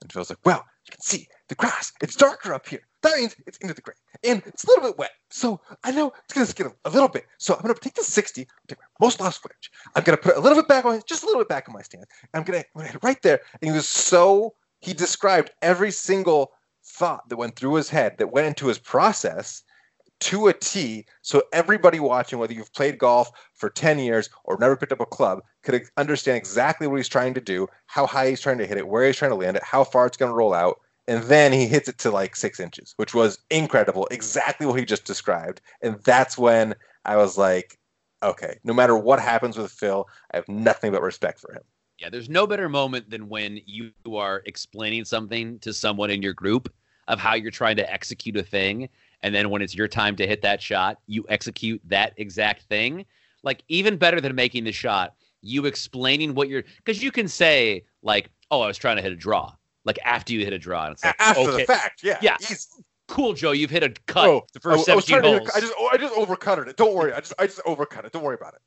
And 0.02 0.12
Phil's 0.12 0.30
like, 0.30 0.44
well, 0.44 0.64
you 0.86 0.90
can 0.90 1.00
see 1.00 1.28
the 1.48 1.54
grass. 1.54 1.92
It's 2.02 2.16
darker 2.16 2.52
up 2.52 2.68
here. 2.68 2.82
That 3.06 3.18
means 3.18 3.36
it's 3.46 3.58
into 3.58 3.74
the 3.74 3.80
green. 3.80 3.96
And 4.24 4.42
it's 4.46 4.64
a 4.64 4.68
little 4.68 4.84
bit 4.90 4.98
wet. 4.98 5.12
So 5.30 5.60
I 5.84 5.90
know 5.92 6.12
it's 6.24 6.34
going 6.34 6.44
to 6.44 6.50
skid 6.50 6.66
a, 6.84 6.90
little 6.90 7.08
bit. 7.08 7.26
So 7.38 7.54
I'm 7.54 7.62
going 7.62 7.74
to 7.74 7.80
take 7.80 7.94
the 7.94 8.02
60, 8.02 8.46
take 8.68 8.78
my 8.78 8.84
most 9.00 9.20
lost 9.20 9.42
footage. 9.42 9.70
I'm 9.94 10.02
going 10.02 10.16
to 10.16 10.22
put 10.22 10.36
a 10.36 10.40
little 10.40 10.58
bit 10.58 10.68
back 10.68 10.84
on, 10.84 11.00
just 11.06 11.22
a 11.22 11.26
little 11.26 11.40
bit 11.40 11.48
back 11.48 11.68
on 11.68 11.74
my 11.74 11.82
stance. 11.82 12.06
I'm 12.34 12.42
going 12.42 12.62
to 12.62 12.82
hit 12.82 12.94
it 12.94 13.04
right 13.04 13.20
there. 13.22 13.40
And 13.60 13.70
he 13.70 13.76
was 13.76 13.88
so, 13.88 14.54
he 14.80 14.92
described 14.92 15.50
every 15.62 15.90
single 15.90 16.52
thought 16.84 17.28
that 17.28 17.36
went 17.36 17.56
through 17.56 17.74
his 17.74 17.88
head, 17.88 18.18
that 18.18 18.32
went 18.32 18.46
into 18.46 18.66
his 18.66 18.78
process 18.78 19.62
to 20.18 20.48
a 20.48 20.52
T. 20.52 21.06
So 21.22 21.42
everybody 21.52 22.00
watching, 22.00 22.38
whether 22.38 22.54
you've 22.54 22.72
played 22.72 22.98
golf 22.98 23.30
for 23.54 23.68
10 23.68 23.98
years 23.98 24.30
or 24.44 24.56
never 24.58 24.76
picked 24.76 24.92
up 24.92 25.00
a 25.00 25.06
club, 25.06 25.42
could 25.62 25.82
understand 25.96 26.38
exactly 26.38 26.86
what 26.86 26.96
he's 26.96 27.08
trying 27.08 27.34
to 27.34 27.40
do, 27.40 27.68
how 27.86 28.06
high 28.06 28.30
he's 28.30 28.40
trying 28.40 28.58
to 28.58 28.66
hit 28.66 28.78
it, 28.78 28.88
where 28.88 29.06
he's 29.06 29.16
trying 29.16 29.30
to 29.30 29.36
land 29.36 29.56
it, 29.56 29.62
how 29.62 29.84
far 29.84 30.06
it's 30.06 30.16
going 30.16 30.30
to 30.30 30.36
roll 30.36 30.54
out. 30.54 30.80
And 31.08 31.22
then 31.24 31.52
he 31.52 31.66
hits 31.66 31.88
it 31.88 31.98
to 31.98 32.10
like 32.10 32.34
six 32.34 32.58
inches, 32.58 32.94
which 32.96 33.14
was 33.14 33.38
incredible. 33.50 34.08
Exactly 34.10 34.66
what 34.66 34.78
he 34.78 34.84
just 34.84 35.04
described. 35.04 35.60
And 35.80 36.00
that's 36.02 36.36
when 36.36 36.74
I 37.04 37.16
was 37.16 37.38
like, 37.38 37.78
okay, 38.22 38.58
no 38.64 38.74
matter 38.74 38.96
what 38.96 39.20
happens 39.20 39.56
with 39.56 39.70
Phil, 39.70 40.08
I 40.32 40.36
have 40.36 40.48
nothing 40.48 40.90
but 40.90 41.02
respect 41.02 41.38
for 41.38 41.52
him. 41.52 41.62
Yeah, 41.98 42.10
there's 42.10 42.28
no 42.28 42.46
better 42.46 42.68
moment 42.68 43.08
than 43.08 43.28
when 43.28 43.60
you 43.64 43.92
are 44.12 44.42
explaining 44.46 45.04
something 45.04 45.58
to 45.60 45.72
someone 45.72 46.10
in 46.10 46.22
your 46.22 46.34
group 46.34 46.72
of 47.08 47.20
how 47.20 47.34
you're 47.34 47.50
trying 47.50 47.76
to 47.76 47.92
execute 47.92 48.36
a 48.36 48.42
thing. 48.42 48.88
And 49.22 49.34
then 49.34 49.48
when 49.48 49.62
it's 49.62 49.74
your 49.74 49.88
time 49.88 50.16
to 50.16 50.26
hit 50.26 50.42
that 50.42 50.60
shot, 50.60 50.98
you 51.06 51.24
execute 51.28 51.80
that 51.84 52.12
exact 52.16 52.62
thing. 52.64 53.06
Like, 53.44 53.62
even 53.68 53.96
better 53.96 54.20
than 54.20 54.34
making 54.34 54.64
the 54.64 54.72
shot, 54.72 55.14
you 55.40 55.66
explaining 55.66 56.34
what 56.34 56.48
you're, 56.48 56.64
because 56.84 57.02
you 57.02 57.12
can 57.12 57.28
say, 57.28 57.84
like, 58.02 58.28
oh, 58.50 58.60
I 58.60 58.66
was 58.66 58.76
trying 58.76 58.96
to 58.96 59.02
hit 59.02 59.12
a 59.12 59.16
draw. 59.16 59.52
Like, 59.86 59.98
after 60.04 60.34
you 60.34 60.40
hit 60.44 60.52
a 60.52 60.58
draw. 60.58 60.84
And 60.84 60.92
it's 60.92 61.04
like, 61.04 61.16
After 61.18 61.40
okay, 61.42 61.56
the 61.58 61.64
fact, 61.64 62.02
yeah. 62.02 62.18
Yeah. 62.20 62.36
Easy. 62.42 62.56
cool, 63.08 63.32
Joe, 63.32 63.52
you've 63.52 63.70
hit 63.70 63.82
a 63.82 63.90
cut 64.06 64.26
Oh, 64.28 64.46
the 64.52 64.60
I, 64.68 64.72
I 64.72 64.76
was 64.76 64.84
17 64.84 65.08
trying 65.08 65.22
to 65.22 65.28
holes. 65.38 65.54
hit, 65.54 65.56
I 65.56 65.60
just 65.60 65.74
oh, 65.78 65.90
I 65.92 65.96
just 65.96 66.14
overcutted 66.14 66.66
it. 66.68 66.76
Don't 66.76 66.94
worry. 66.94 67.12
I 67.14 67.20
just 67.20 67.32
I 67.38 67.46
just 67.46 67.60
overcut 67.64 68.04
it. 68.04 68.12
Don't 68.12 68.22
worry 68.24 68.34
about 68.34 68.52
it. 68.54 68.60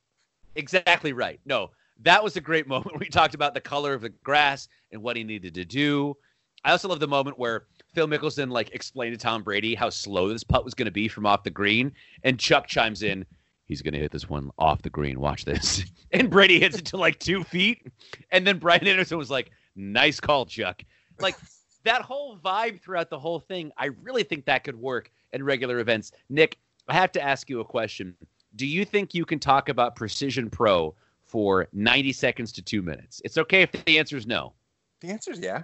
Exactly 0.55 1.13
right. 1.13 1.39
No, 1.45 1.69
that 2.01 2.23
was 2.23 2.35
a 2.37 2.41
great 2.41 2.67
moment. 2.67 2.97
We 2.99 3.07
talked 3.09 3.35
about 3.35 3.53
the 3.53 3.61
color 3.61 3.93
of 3.93 4.01
the 4.01 4.09
grass 4.09 4.67
and 4.91 5.01
what 5.03 5.17
he 5.17 5.23
needed 5.23 5.53
to 5.55 5.65
do. 5.65 6.15
I 6.63 6.71
also 6.71 6.87
love 6.89 6.99
the 6.99 7.07
moment 7.07 7.37
where 7.37 7.65
Phil 7.93 8.07
Mickelson 8.07 8.49
like 8.49 8.71
explained 8.73 9.17
to 9.17 9.21
Tom 9.21 9.43
Brady 9.43 9.75
how 9.75 9.89
slow 9.89 10.29
this 10.29 10.43
putt 10.43 10.65
was 10.65 10.73
going 10.73 10.85
to 10.87 10.91
be 10.91 11.07
from 11.07 11.25
off 11.25 11.43
the 11.43 11.49
green, 11.49 11.91
and 12.23 12.39
Chuck 12.39 12.67
chimes 12.67 13.03
in, 13.03 13.25
"He's 13.65 13.81
going 13.81 13.93
to 13.93 13.99
hit 13.99 14.11
this 14.11 14.29
one 14.29 14.51
off 14.57 14.81
the 14.81 14.89
green. 14.89 15.19
Watch 15.19 15.43
this." 15.45 15.83
And 16.11 16.31
Brady 16.31 16.59
hits 16.59 16.75
it 16.75 16.85
to 16.85 16.97
like 16.97 17.19
two 17.19 17.43
feet, 17.43 17.85
and 18.31 18.45
then 18.47 18.57
Brian 18.57 18.87
Anderson 18.87 19.19
was 19.19 19.29
like, 19.29 19.51
"Nice 19.75 20.19
call, 20.19 20.47
Chuck." 20.47 20.81
Like 21.21 21.35
that 21.83 22.01
whole 22.01 22.37
vibe 22.37 22.81
throughout 22.81 23.09
the 23.09 23.19
whole 23.19 23.39
thing. 23.39 23.71
I 23.77 23.87
really 24.01 24.23
think 24.23 24.45
that 24.45 24.63
could 24.63 24.75
work 24.75 25.11
in 25.33 25.43
regular 25.43 25.79
events. 25.79 26.11
Nick, 26.29 26.57
I 26.87 26.93
have 26.93 27.11
to 27.13 27.21
ask 27.21 27.49
you 27.49 27.59
a 27.59 27.65
question. 27.65 28.15
Do 28.55 28.65
you 28.65 28.83
think 28.83 29.13
you 29.13 29.25
can 29.25 29.39
talk 29.39 29.69
about 29.69 29.95
Precision 29.95 30.49
Pro 30.49 30.95
for 31.23 31.67
90 31.73 32.11
seconds 32.13 32.51
to 32.53 32.61
two 32.61 32.81
minutes? 32.81 33.21
It's 33.23 33.37
okay 33.37 33.61
if 33.61 33.71
the 33.71 33.99
answer 33.99 34.17
is 34.17 34.25
no. 34.25 34.53
The 35.01 35.09
answer 35.09 35.31
is 35.31 35.39
yeah. 35.39 35.63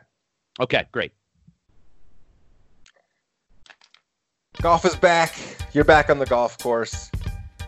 Okay, 0.60 0.86
great. 0.92 1.12
Golf 4.62 4.86
is 4.86 4.96
back. 4.96 5.36
You're 5.74 5.84
back 5.84 6.10
on 6.10 6.18
the 6.18 6.26
golf 6.26 6.58
course. 6.60 7.12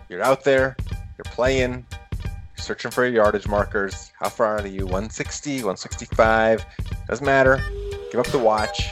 You're 0.07 0.21
out 0.21 0.43
there. 0.43 0.77
You're 1.17 1.25
playing. 1.25 1.85
You're 2.23 2.33
searching 2.57 2.91
for 2.91 3.05
your 3.05 3.13
yardage 3.13 3.47
markers. 3.47 4.11
How 4.17 4.29
far 4.29 4.59
are 4.59 4.67
you? 4.67 4.85
160, 4.85 5.55
165. 5.55 6.65
Doesn't 7.07 7.25
matter. 7.25 7.63
Give 8.11 8.19
up 8.19 8.27
the 8.27 8.39
watch. 8.39 8.89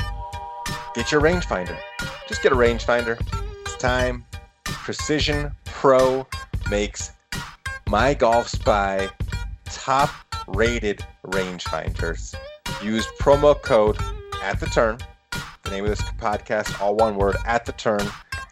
Get 0.93 1.11
your 1.11 1.22
rangefinder. 1.22 1.78
Just 2.28 2.41
get 2.41 2.51
a 2.51 2.55
rangefinder. 2.55 3.20
It's 3.61 3.76
time. 3.76 4.26
Precision 4.63 5.51
Pro 5.66 6.26
makes 6.70 7.11
My 7.88 8.13
Golf 8.13 8.47
Spy 8.47 9.09
top 9.66 10.09
rated 10.47 11.03
rangefinders. 11.28 12.36
Use 12.82 13.05
promo 13.20 13.61
code 13.61 13.97
at 14.41 14.59
the 14.59 14.68
turn. 14.68 14.97
The 15.63 15.72
name 15.72 15.84
of 15.84 15.89
this 15.89 16.01
podcast, 16.01 16.80
all 16.82 16.95
one 16.95 17.16
word, 17.16 17.36
at 17.45 17.66
the 17.66 17.72
turn. 17.74 18.07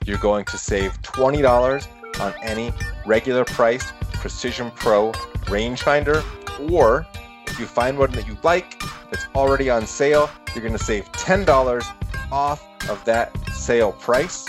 You're 0.05 0.18
going 0.18 0.45
to 0.45 0.57
save 0.57 1.01
$20 1.03 1.88
on 2.20 2.34
any 2.41 2.74
regular 3.05 3.45
priced 3.45 3.93
Precision 4.14 4.72
Pro 4.72 5.11
rangefinder. 5.45 6.24
Or 6.72 7.05
if 7.47 7.59
you 7.59 7.66
find 7.66 7.97
one 7.97 8.11
that 8.11 8.28
you 8.28 8.38
like 8.43 8.82
that's 9.14 9.28
already 9.36 9.70
on 9.70 9.86
sale, 9.86 10.28
you're 10.53 10.64
going 10.64 10.78
to 10.78 10.84
save 10.84 11.11
$10 11.11 12.32
off 12.32 12.66
of 12.89 13.03
that 13.05 13.32
sale 13.51 13.91
price. 13.91 14.47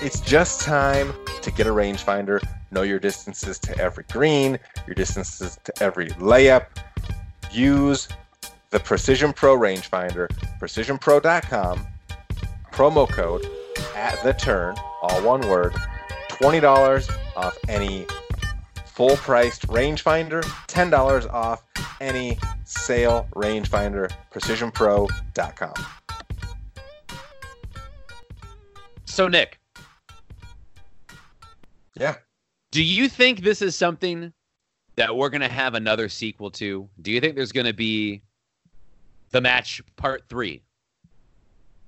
It's 0.00 0.20
just 0.20 0.60
time 0.60 1.12
to 1.42 1.50
get 1.50 1.66
a 1.66 1.70
rangefinder. 1.70 2.40
Know 2.70 2.82
your 2.82 3.00
distances 3.00 3.58
to 3.60 3.76
every 3.78 4.04
green, 4.12 4.58
your 4.86 4.94
distances 4.94 5.58
to 5.64 5.82
every 5.82 6.08
layup. 6.10 6.66
Use 7.50 8.08
the 8.70 8.78
Precision 8.78 9.32
Pro 9.32 9.56
rangefinder, 9.56 10.28
precisionpro.com, 10.60 11.86
promo 12.72 13.08
code 13.08 13.44
at 13.96 14.22
the 14.22 14.34
turn, 14.34 14.76
all 15.02 15.22
one 15.22 15.40
word, 15.48 15.72
$20 16.28 17.18
off 17.36 17.56
any 17.68 18.06
full 18.96 19.16
priced 19.16 19.66
rangefinder, 19.66 20.42
$10 20.68 21.30
off 21.30 21.62
any 22.00 22.38
sale 22.64 23.28
rangefinder, 23.34 24.10
precisionpro.com. 24.32 25.74
So, 29.04 29.28
Nick, 29.28 29.60
Yeah. 31.98 32.16
do 32.70 32.82
you 32.82 33.10
think 33.10 33.40
this 33.40 33.60
is 33.60 33.76
something 33.76 34.32
that 34.94 35.14
we're 35.14 35.28
going 35.28 35.42
to 35.42 35.48
have 35.48 35.74
another 35.74 36.08
sequel 36.08 36.50
to? 36.52 36.88
Do 37.02 37.10
you 37.12 37.20
think 37.20 37.36
there's 37.36 37.52
going 37.52 37.66
to 37.66 37.74
be 37.74 38.22
the 39.30 39.42
match 39.42 39.82
part 39.96 40.26
three? 40.30 40.62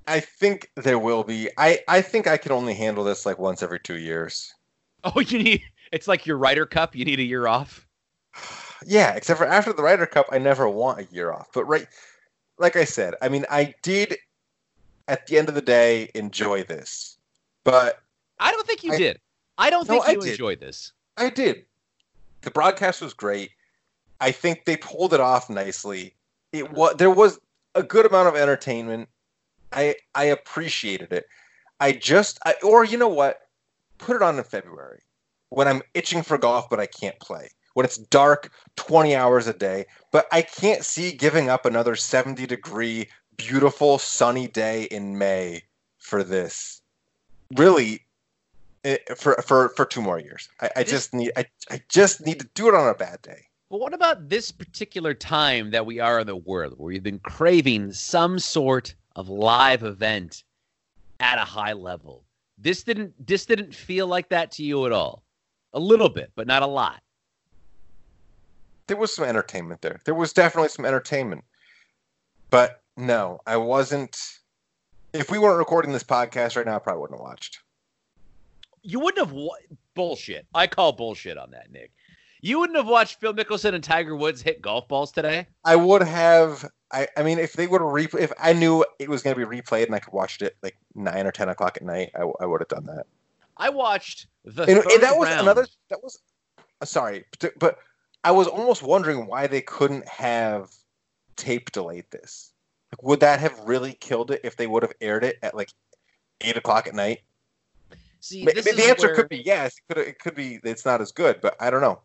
I 0.06 0.20
think 0.20 0.70
there 0.76 0.98
will 0.98 1.24
be. 1.24 1.48
I, 1.56 1.80
I 1.88 2.02
think 2.02 2.26
I 2.26 2.36
can 2.36 2.52
only 2.52 2.74
handle 2.74 3.02
this 3.04 3.24
like 3.24 3.38
once 3.38 3.62
every 3.62 3.80
two 3.80 3.98
years. 3.98 4.52
Oh, 5.04 5.20
you 5.26 5.42
need 5.42 5.62
it's 5.93 6.09
like 6.09 6.26
your 6.26 6.39
Ryder 6.39 6.66
Cup. 6.66 6.95
You 6.95 7.05
need 7.05 7.20
a 7.20 7.24
year 7.24 7.47
off. 7.47 7.86
Yeah, 8.86 9.14
except 9.16 9.39
for 9.39 9.45
after 9.45 9.72
the 9.72 9.82
Ryder 9.82 10.07
Cup, 10.07 10.26
I 10.30 10.39
never 10.39 10.68
want 10.68 11.01
a 11.01 11.05
year 11.12 11.32
off. 11.32 11.49
But 11.53 11.64
right, 11.64 11.84
like 12.59 12.76
I 12.76 12.84
said, 12.84 13.14
I 13.20 13.28
mean, 13.28 13.45
I 13.51 13.74
did 13.82 14.14
at 15.09 15.26
the 15.26 15.36
end 15.36 15.49
of 15.49 15.57
the 15.57 15.61
day 15.61 16.12
enjoy 16.14 16.62
this, 16.62 17.18
but 17.64 18.01
I 18.39 18.53
don't 18.53 18.64
think 18.68 18.84
you 18.84 18.93
I- 18.93 18.97
did. 18.99 19.20
I 19.59 19.68
don't 19.68 19.89
No, 19.89 19.95
think 19.95 20.07
I 20.09 20.12
you 20.12 20.20
did. 20.20 20.30
enjoyed 20.30 20.61
this. 20.61 20.93
I 21.16 21.28
did. 21.28 21.64
The 22.43 22.53
broadcast 22.53 23.03
was 23.03 23.12
great. 23.14 23.51
I 24.20 24.30
think 24.30 24.64
they 24.64 24.76
pulled 24.76 25.12
it 25.12 25.18
off 25.20 25.51
nicely. 25.51 26.14
It 26.53 26.70
was 26.72 26.95
there 26.99 27.11
was 27.11 27.41
a 27.74 27.82
good 27.82 28.07
amount 28.07 28.28
of 28.28 28.36
entertainment. 28.36 29.09
I 29.72 29.97
I 30.14 30.26
appreciated 30.26 31.12
it. 31.12 31.26
I 31.80 31.91
just 31.91 32.39
I, 32.47 32.55
or 32.62 32.84
you 32.84 32.97
know 32.97 33.09
what? 33.09 33.41
Put 33.99 34.14
it 34.14 34.22
on 34.22 34.39
in 34.39 34.45
February 34.45 35.01
when 35.51 35.68
I'm 35.68 35.82
itching 35.94 36.22
for 36.22 36.38
golf 36.38 36.68
but 36.68 36.80
I 36.80 36.86
can't 36.86 37.18
play. 37.20 37.51
When 37.74 37.84
it's 37.84 37.96
dark 37.96 38.51
20 38.76 39.14
hours 39.14 39.46
a 39.46 39.53
day, 39.53 39.86
but 40.11 40.26
I 40.32 40.42
can't 40.42 40.84
see 40.84 41.12
giving 41.12 41.49
up 41.49 41.64
another 41.64 41.94
70 41.94 42.46
degree 42.46 43.09
beautiful 43.36 43.99
sunny 43.99 44.49
day 44.49 44.84
in 44.84 45.16
May 45.16 45.62
for 45.99 46.22
this. 46.22 46.82
Really 47.57 48.05
eh, 48.84 48.99
for 49.16 49.36
for 49.46 49.70
for 49.70 49.84
two 49.86 50.03
more 50.03 50.18
years. 50.18 50.49
I, 50.61 50.70
I 50.76 50.82
just 50.82 51.14
need 51.14 51.32
I, 51.36 51.46
I 51.70 51.80
just 51.88 52.26
need 52.26 52.40
to 52.40 52.49
do 52.55 52.68
it 52.68 52.74
on 52.74 52.88
a 52.88 52.94
bad 52.94 53.22
day. 53.22 53.46
But 53.70 53.80
what 53.80 53.94
about 53.94 54.28
this 54.28 54.51
particular 54.51 55.14
time 55.14 55.70
that 55.70 55.86
we 55.86 56.01
are 56.01 56.20
in 56.20 56.26
the 56.26 56.36
world 56.36 56.74
where 56.76 56.86
we've 56.86 57.03
been 57.03 57.18
craving 57.18 57.92
some 57.92 58.38
sort 58.38 58.94
of 59.14 59.28
live 59.28 59.82
event 59.82 60.42
at 61.20 61.38
a 61.38 61.44
high 61.44 61.74
level? 61.74 62.24
This 62.59 62.82
didn't 62.82 63.14
this 63.24 63.46
didn't 63.46 63.74
feel 63.74 64.07
like 64.07 64.28
that 64.30 64.51
to 64.53 64.64
you 64.64 64.84
at 64.84 64.92
all. 64.92 65.22
A 65.75 65.81
little 65.81 66.09
bit, 66.09 66.33
but 66.35 66.47
not 66.47 66.62
a 66.62 66.66
lot. 66.66 67.03
There 68.87 68.97
was 68.97 69.14
some 69.14 69.27
entertainment 69.27 69.83
there. 69.83 70.01
There 70.05 70.14
was 70.14 70.33
definitely 70.33 70.71
some 70.71 70.87
entertainment. 70.87 71.45
But 72.51 72.83
no, 72.97 73.41
I 73.47 73.59
wasn't 73.59 74.19
if 75.12 75.31
we 75.31 75.39
weren't 75.39 75.59
recording 75.59 75.93
this 75.93 76.05
podcast 76.05 76.57
right 76.57 76.66
now, 76.66 76.77
I 76.77 76.79
probably 76.79 77.01
wouldn't 77.01 77.19
have 77.19 77.25
watched. 77.25 77.61
You 78.83 79.01
wouldn't 79.01 79.27
have 79.27 79.35
wa- 79.35 79.57
bullshit. 79.95 80.47
I 80.55 80.66
call 80.66 80.93
bullshit 80.93 81.37
on 81.37 81.51
that, 81.51 81.71
Nick. 81.71 81.93
You 82.41 82.61
wouldn't 82.61 82.77
have 82.77 82.87
watched 82.87 83.19
Phil 83.21 83.35
Mickelson 83.35 83.75
and 83.75 83.83
Tiger 83.83 84.14
Woods 84.14 84.41
hit 84.41 84.62
golf 84.62 84.87
balls 84.87 85.11
today. 85.11 85.49
I 85.64 85.77
would 85.77 86.03
have 86.03 86.64
I, 86.93 87.09
I 87.16 87.23
mean 87.23 87.39
if 87.39 87.55
they 87.55 87.66
would 87.66 87.81
have 87.81 87.91
replay 87.91 88.21
if 88.21 88.33
I 88.41 88.53
knew 88.53 88.85
it 88.99 89.09
was 89.09 89.23
gonna 89.23 89.37
be 89.37 89.45
replayed 89.45 89.87
and 89.87 89.95
I 89.95 89.99
could 89.99 90.12
watch 90.12 90.41
it 90.41 90.57
like 90.62 90.79
nine 90.95 91.27
or 91.27 91.33
ten 91.33 91.49
o'clock 91.49 91.77
at 91.77 91.83
night, 91.83 92.11
I, 92.14 92.23
I 92.41 92.47
would 92.47 92.61
have 92.61 92.69
done 92.69 92.87
that. 92.87 93.07
I 93.59 93.70
watched 93.70 94.26
the 94.44 94.62
and, 94.62 94.78
and 94.78 95.02
that 95.02 95.16
was 95.16 95.28
round. 95.28 95.40
another 95.40 95.66
that 95.90 96.02
was 96.02 96.18
uh, 96.80 96.84
sorry 96.84 97.24
but, 97.40 97.59
but 97.59 97.78
i 98.24 98.30
was 98.30 98.46
almost 98.46 98.82
wondering 98.82 99.26
why 99.26 99.46
they 99.46 99.61
couldn't 99.61 100.06
have 100.09 100.70
tape 101.36 101.70
delayed 101.72 102.04
this 102.11 102.52
like, 102.92 103.02
would 103.02 103.20
that 103.20 103.40
have 103.40 103.59
really 103.66 103.94
killed 103.94 104.30
it 104.30 104.40
if 104.44 104.56
they 104.56 104.66
would 104.66 104.82
have 104.82 104.92
aired 105.00 105.24
it 105.24 105.38
at 105.42 105.54
like 105.54 105.70
eight 106.40 106.56
o'clock 106.56 106.86
at 106.86 106.94
night 106.94 107.20
See, 108.20 108.44
Ma- 108.44 108.52
the 108.52 108.86
answer 108.88 109.09
where- 109.09 109.16
could 109.16 109.28
be 109.28 109.42
yes 109.44 109.76
it 109.78 109.94
could, 109.94 110.06
it 110.06 110.18
could 110.18 110.34
be 110.34 110.61
it's 110.64 110.84
not 110.86 111.00
as 111.00 111.12
good 111.12 111.40
but 111.40 111.56
i 111.61 111.68
don't 111.70 111.80
know 111.82 112.00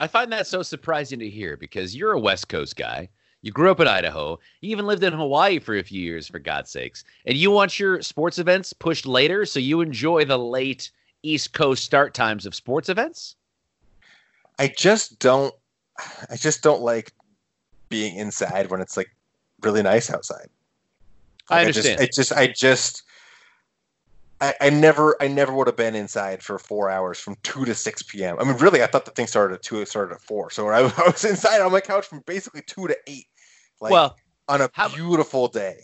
I 0.00 0.08
find 0.08 0.32
that 0.32 0.48
so 0.48 0.62
surprising 0.62 1.20
to 1.20 1.30
hear 1.30 1.56
because 1.56 1.94
you're 1.94 2.12
a 2.12 2.18
West 2.20 2.48
Coast 2.48 2.74
guy. 2.74 3.08
You 3.44 3.52
grew 3.52 3.70
up 3.70 3.78
in 3.78 3.86
Idaho. 3.86 4.38
You 4.62 4.70
even 4.70 4.86
lived 4.86 5.04
in 5.04 5.12
Hawaii 5.12 5.58
for 5.58 5.76
a 5.76 5.82
few 5.84 6.00
years, 6.00 6.26
for 6.26 6.38
God's 6.38 6.70
sakes. 6.70 7.04
And 7.26 7.36
you 7.36 7.50
want 7.50 7.78
your 7.78 8.00
sports 8.00 8.38
events 8.38 8.72
pushed 8.72 9.04
later 9.04 9.44
so 9.44 9.60
you 9.60 9.82
enjoy 9.82 10.24
the 10.24 10.38
late 10.38 10.90
East 11.22 11.52
Coast 11.52 11.84
start 11.84 12.14
times 12.14 12.46
of 12.46 12.54
sports 12.54 12.88
events? 12.88 13.36
i 14.58 14.68
just 14.68 15.18
don't 15.18 15.52
i 16.30 16.36
just 16.36 16.62
don't 16.62 16.80
like 16.80 17.12
being 17.88 18.16
inside 18.16 18.70
when 18.70 18.80
it's 18.80 18.96
like 18.96 19.14
really 19.62 19.82
nice 19.82 20.10
outside 20.10 20.48
I 21.50 21.56
Like, 21.56 21.66
understand. 21.66 21.98
just, 22.00 22.00
I 22.00 22.06
just, 22.06 22.32
I 22.32 22.46
just, 22.46 23.02
I, 24.40 24.54
I 24.60 24.70
never 24.70 25.16
I 25.20 25.28
never 25.28 25.52
would 25.52 25.66
have 25.66 25.76
been 25.76 25.94
inside 25.94 26.42
for 26.42 26.58
four 26.58 26.88
hours 26.90 27.18
from 27.18 27.36
two 27.42 27.64
to 27.64 27.74
six 27.74 28.02
p.m. 28.02 28.36
I 28.40 28.44
mean, 28.44 28.56
really, 28.56 28.82
I 28.82 28.86
thought 28.86 29.04
the 29.04 29.10
thing 29.10 29.26
started 29.26 29.54
at 29.54 29.62
two. 29.62 29.80
It 29.80 29.88
started 29.88 30.14
at 30.14 30.20
four. 30.20 30.50
So 30.50 30.68
I, 30.68 30.80
I 30.98 31.08
was 31.08 31.24
inside 31.24 31.60
on 31.60 31.72
my 31.72 31.80
couch 31.80 32.06
from 32.06 32.20
basically 32.26 32.62
two 32.62 32.86
to 32.88 32.96
eight. 33.06 33.26
Like, 33.80 33.92
well, 33.92 34.16
on 34.48 34.60
a 34.60 34.70
how- 34.72 34.88
beautiful 34.88 35.48
day. 35.48 35.80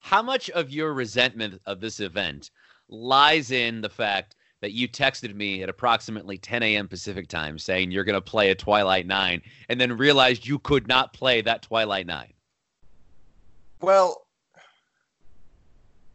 how 0.00 0.22
much 0.22 0.50
of 0.50 0.70
your 0.70 0.92
resentment 0.92 1.60
of 1.66 1.80
this 1.80 2.00
event 2.00 2.50
lies 2.88 3.50
in 3.50 3.80
the 3.80 3.88
fact 3.88 4.34
that 4.60 4.72
you 4.72 4.88
texted 4.88 5.34
me 5.34 5.62
at 5.62 5.68
approximately 5.68 6.38
10 6.38 6.62
a.m. 6.62 6.86
Pacific 6.88 7.28
time 7.28 7.58
saying 7.58 7.90
you're 7.90 8.04
going 8.04 8.14
to 8.14 8.20
play 8.20 8.50
a 8.50 8.54
Twilight 8.54 9.06
9 9.06 9.42
and 9.68 9.80
then 9.80 9.96
realized 9.96 10.46
you 10.46 10.58
could 10.60 10.86
not 10.86 11.12
play 11.12 11.40
that 11.40 11.62
Twilight 11.62 12.06
9? 12.06 12.32
Well, 13.80 14.26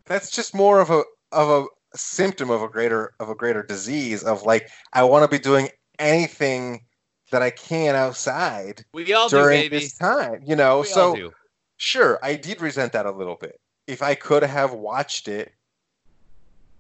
that's 0.05 0.32
just 0.32 0.55
more 0.55 0.80
of 0.80 0.89
a 0.89 1.03
of 1.34 1.49
a 1.49 1.66
symptom 1.97 2.49
of 2.49 2.62
a 2.62 2.70
greater 2.70 3.14
of 3.20 3.30
a 3.30 3.36
greater 3.36 3.64
disease 3.64 4.24
of 4.24 4.43
like 4.43 4.70
I 4.93 5.03
want 5.03 5.24
to 5.24 5.28
be 5.38 5.41
doing 5.41 5.70
anything 5.99 6.86
that 7.32 7.41
I 7.41 7.49
can 7.49 7.95
outside 7.95 8.86
We 8.93 9.13
all 9.13 9.28
do, 9.30 9.38
during 9.38 9.61
baby. 9.61 9.80
this 9.80 9.97
time. 9.97 10.41
You 10.45 10.55
know, 10.55 10.80
We 10.82 10.88
so 10.88 11.15
do. 11.15 11.34
sure, 11.78 12.19
I 12.23 12.36
did 12.36 12.61
resent 12.61 12.93
that 12.93 13.05
a 13.05 13.11
little 13.11 13.36
bit. 13.36 13.59
If 13.88 14.01
I 14.01 14.15
could 14.15 14.43
have 14.43 14.73
watched 14.73 15.28
it 15.28 15.51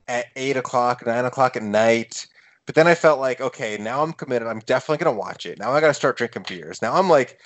at 0.07 0.27
eight 0.35 0.55
o'clock, 0.57 1.05
nine 1.05 1.25
o'clock 1.25 1.55
at 1.55 1.63
night, 1.63 2.25
but 2.65 2.75
then 2.75 2.87
I 2.87 2.95
felt 2.95 3.19
like, 3.19 3.41
okay, 3.41 3.77
now 3.77 4.03
I'm 4.03 4.13
committed. 4.13 4.47
I'm 4.47 4.59
definitely 4.59 5.03
gonna 5.03 5.17
watch 5.17 5.45
it. 5.45 5.59
Now 5.59 5.71
I 5.71 5.81
gotta 5.81 5.93
start 5.93 6.17
drinking 6.17 6.45
beers. 6.47 6.81
Now 6.81 6.93
I'm 6.95 7.09
like 7.09 7.39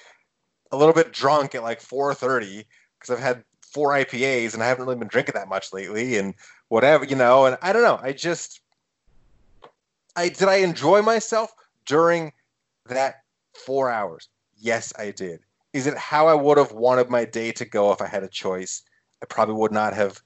a 0.71 0.77
little 0.77 0.93
bit 0.93 1.11
drunk 1.11 1.53
at 1.55 1.63
like 1.63 1.81
four 1.81 2.13
thirty 2.13 2.65
because 2.99 3.15
I've 3.15 3.23
had 3.23 3.43
four 3.61 3.89
IPAs 3.93 4.53
and 4.53 4.61
I 4.61 4.67
haven't 4.67 4.85
really 4.85 4.97
been 4.97 5.07
drinking 5.07 5.33
that 5.35 5.47
much 5.47 5.73
lately 5.73 6.17
and 6.17 6.33
whatever, 6.69 7.05
you 7.05 7.15
know, 7.15 7.45
and 7.45 7.57
I 7.61 7.71
don't 7.73 7.83
know. 7.83 7.99
I 8.01 8.11
just 8.13 8.61
I 10.15 10.29
did 10.29 10.47
I 10.47 10.55
enjoy 10.57 11.01
myself 11.01 11.51
during 11.85 12.31
that 12.85 13.23
four 13.65 13.89
hours? 13.89 14.29
Yes, 14.57 14.93
I 14.97 15.11
did. 15.11 15.41
Is 15.73 15.87
it 15.87 15.97
how 15.97 16.27
I 16.27 16.33
would 16.33 16.57
have 16.57 16.71
wanted 16.71 17.09
my 17.09 17.25
day 17.25 17.51
to 17.53 17.65
go 17.65 17.91
if 17.91 18.01
I 18.01 18.07
had 18.07 18.23
a 18.23 18.27
choice? 18.27 18.83
I 19.21 19.25
probably 19.25 19.55
would 19.55 19.71
not 19.71 19.93
have 19.93 20.21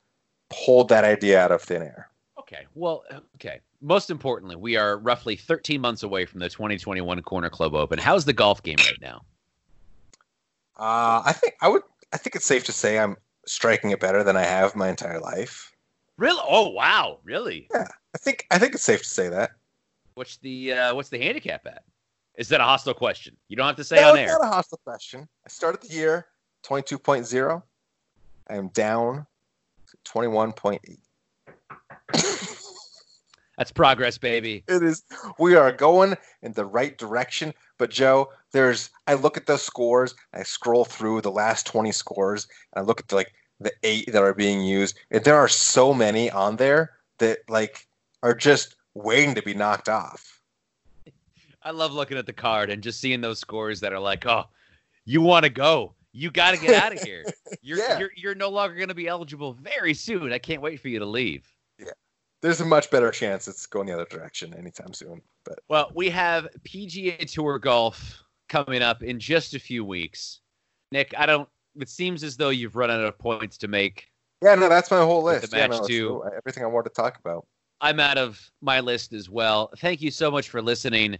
pulled 0.50 0.90
that 0.90 1.04
idea 1.04 1.40
out 1.40 1.52
of 1.52 1.62
thin 1.62 1.82
air. 1.82 2.10
Okay. 2.40 2.66
Well, 2.74 3.04
okay. 3.36 3.62
Most 3.82 4.10
importantly, 4.10 4.56
we 4.56 4.76
are 4.76 4.98
roughly 4.98 5.36
13 5.36 5.80
months 5.80 6.04
away 6.04 6.26
from 6.26 6.40
the 6.40 6.50
2021 6.50 7.22
Corner 7.22 7.50
Club 7.50 7.76
Open. 7.76 8.00
How's 8.00 8.26
the 8.26 8.34
golf 8.34 8.64
game 8.64 8.78
right 8.78 9.02
now? 9.02 9.22
Uh, 10.78 11.22
I 11.26 11.34
think 11.34 11.56
I 11.62 11.70
would. 11.70 11.84
I 12.14 12.18
think 12.18 12.36
it's 12.36 12.46
safe 12.46 12.64
to 12.66 12.72
say 12.72 13.00
I'm 13.00 13.18
striking 13.46 13.92
it 13.92 14.00
better 14.00 14.24
than 14.24 14.36
I 14.36 14.44
have 14.44 14.76
my 14.76 14.90
entire 14.90 15.20
life. 15.20 15.72
Really? 16.18 16.42
Oh, 16.48 16.70
wow. 16.70 17.20
Really? 17.24 17.68
Yeah. 17.74 17.88
I 18.14 18.18
think. 18.18 18.46
I 18.52 18.58
think 18.58 18.76
it's 18.76 18.84
safe 18.84 19.02
to 19.02 19.10
say 19.10 19.30
that. 19.30 19.52
What's 20.16 20.38
the 20.38 20.74
uh, 20.74 20.96
what's 20.96 21.10
the 21.10 21.20
handicap 21.20 21.66
at? 21.66 21.84
Is 22.38 22.50
that 22.50 22.60
a 22.60 22.64
hostile 22.64 22.94
question? 22.94 23.36
You 23.48 23.56
don't 23.56 23.68
have 23.68 23.76
to 23.78 23.84
say 23.84 23.96
no, 23.98 24.12
on 24.12 24.18
it's 24.18 24.32
air. 24.32 24.38
not 24.40 24.48
a 24.48 24.52
hostile 24.54 24.80
question. 24.84 25.28
I 25.46 25.50
started 25.50 25.82
the 25.82 25.94
year 25.94 26.28
22.0. 26.66 27.64
I 28.50 28.56
am 28.56 28.68
down 28.70 29.26
to 29.88 30.12
21.8. 30.12 30.98
That's 33.58 33.72
progress, 33.72 34.18
baby. 34.18 34.66
It 34.68 34.84
is. 34.84 35.04
We 35.40 35.56
are 35.56 35.72
going 35.72 36.16
in 36.42 36.52
the 36.54 36.66
right 36.66 36.98
direction. 36.98 37.54
But 37.78 37.90
Joe, 37.90 38.30
there's. 38.52 38.90
I 39.08 39.14
look 39.14 39.38
at 39.38 39.46
those 39.46 39.64
scores. 39.64 40.14
I 40.34 40.44
scroll 40.44 40.84
through 40.84 41.22
the 41.22 41.32
last 41.32 41.66
20 41.66 41.94
scores. 41.94 42.48
And 42.74 42.84
I 42.84 42.86
look 42.86 43.00
at 43.00 43.08
the, 43.08 43.16
like 43.16 43.34
the 43.62 43.72
eight 43.84 44.12
that 44.12 44.22
are 44.22 44.34
being 44.34 44.62
used. 44.62 44.98
And 45.10 45.24
there 45.24 45.38
are 45.38 45.48
so 45.48 45.94
many 45.94 46.30
on 46.30 46.58
there 46.58 46.92
that 47.20 47.40
like 47.48 47.88
are 48.24 48.36
just 48.36 48.76
waiting 48.94 49.36
to 49.36 49.42
be 49.42 49.54
knocked 49.54 49.88
off. 49.88 50.35
I 51.66 51.72
love 51.72 51.92
looking 51.94 52.18
at 52.18 52.26
the 52.28 52.34
card 52.34 52.70
and 52.70 52.82
just 52.84 53.00
seeing 53.02 53.22
those 53.22 53.40
scores 53.40 53.80
that 53.82 53.92
are 53.92 54.00
like, 54.00 54.26
oh, 54.28 54.44
you 55.04 55.22
want 55.22 55.44
to 55.44 55.50
go. 55.50 55.96
You 56.14 56.32
got 56.32 56.52
to 56.54 56.58
get 56.62 56.82
out 56.82 56.94
of 56.94 57.02
here. 57.02 57.26
You're, 57.62 57.78
Yeah. 57.80 58.00
you're 58.00 58.12
you're 58.16 58.36
no 58.36 58.50
longer 58.50 58.76
going 58.76 58.88
to 58.90 58.94
be 58.96 59.08
eligible 59.08 59.54
very 59.54 59.94
soon. 59.94 60.32
I 60.32 60.38
can't 60.38 60.62
wait 60.62 60.80
for 60.80 60.88
you 60.88 61.00
to 61.00 61.06
leave. 61.06 61.46
Yeah. 61.80 61.88
There's 62.42 62.62
a 62.62 62.66
much 62.66 62.90
better 62.92 63.12
chance 63.12 63.48
it's 63.48 63.66
going 63.66 63.88
the 63.88 63.94
other 63.94 64.06
direction 64.06 64.54
anytime 64.54 64.94
soon. 64.94 65.22
But 65.44 65.60
Well, 65.68 65.92
we 65.94 66.10
have 66.12 66.48
PGA 66.64 67.30
Tour 67.30 67.60
golf 67.60 68.24
coming 68.48 68.82
up 68.82 69.04
in 69.04 69.20
just 69.20 69.56
a 69.56 69.60
few 69.60 69.84
weeks. 69.84 70.40
Nick, 70.92 71.14
I 71.18 71.26
don't. 71.26 71.50
It 71.80 71.90
seems 71.90 72.24
as 72.24 72.38
though 72.38 72.50
you've 72.50 72.76
run 72.78 72.90
out 72.92 73.02
of 73.04 73.18
points 73.18 73.58
to 73.58 73.68
make. 73.68 74.08
yeah, 74.42 74.56
no, 74.56 74.70
that's 74.70 74.92
my 74.92 75.00
whole 75.02 75.24
list. 75.24 75.52
the 75.52 75.58
yeah, 75.58 75.64
match 75.68 75.72
no, 75.72 75.78
it's 75.80 75.88
too. 75.88 76.08
cool. 76.10 76.24
Uh, 76.26 76.30
everything 76.38 76.64
I 76.64 76.68
wanted 76.68 76.90
to 76.90 76.96
talk 76.96 77.18
about. 77.20 77.46
I'm 77.82 78.00
out 78.00 78.18
of 78.18 78.40
my 78.62 78.80
list 78.80 79.12
as 79.12 79.30
well. 79.30 79.72
Thank 79.80 80.02
you 80.02 80.12
so 80.12 80.32
much 80.32 80.48
for 80.50 80.62
listening 80.62 81.18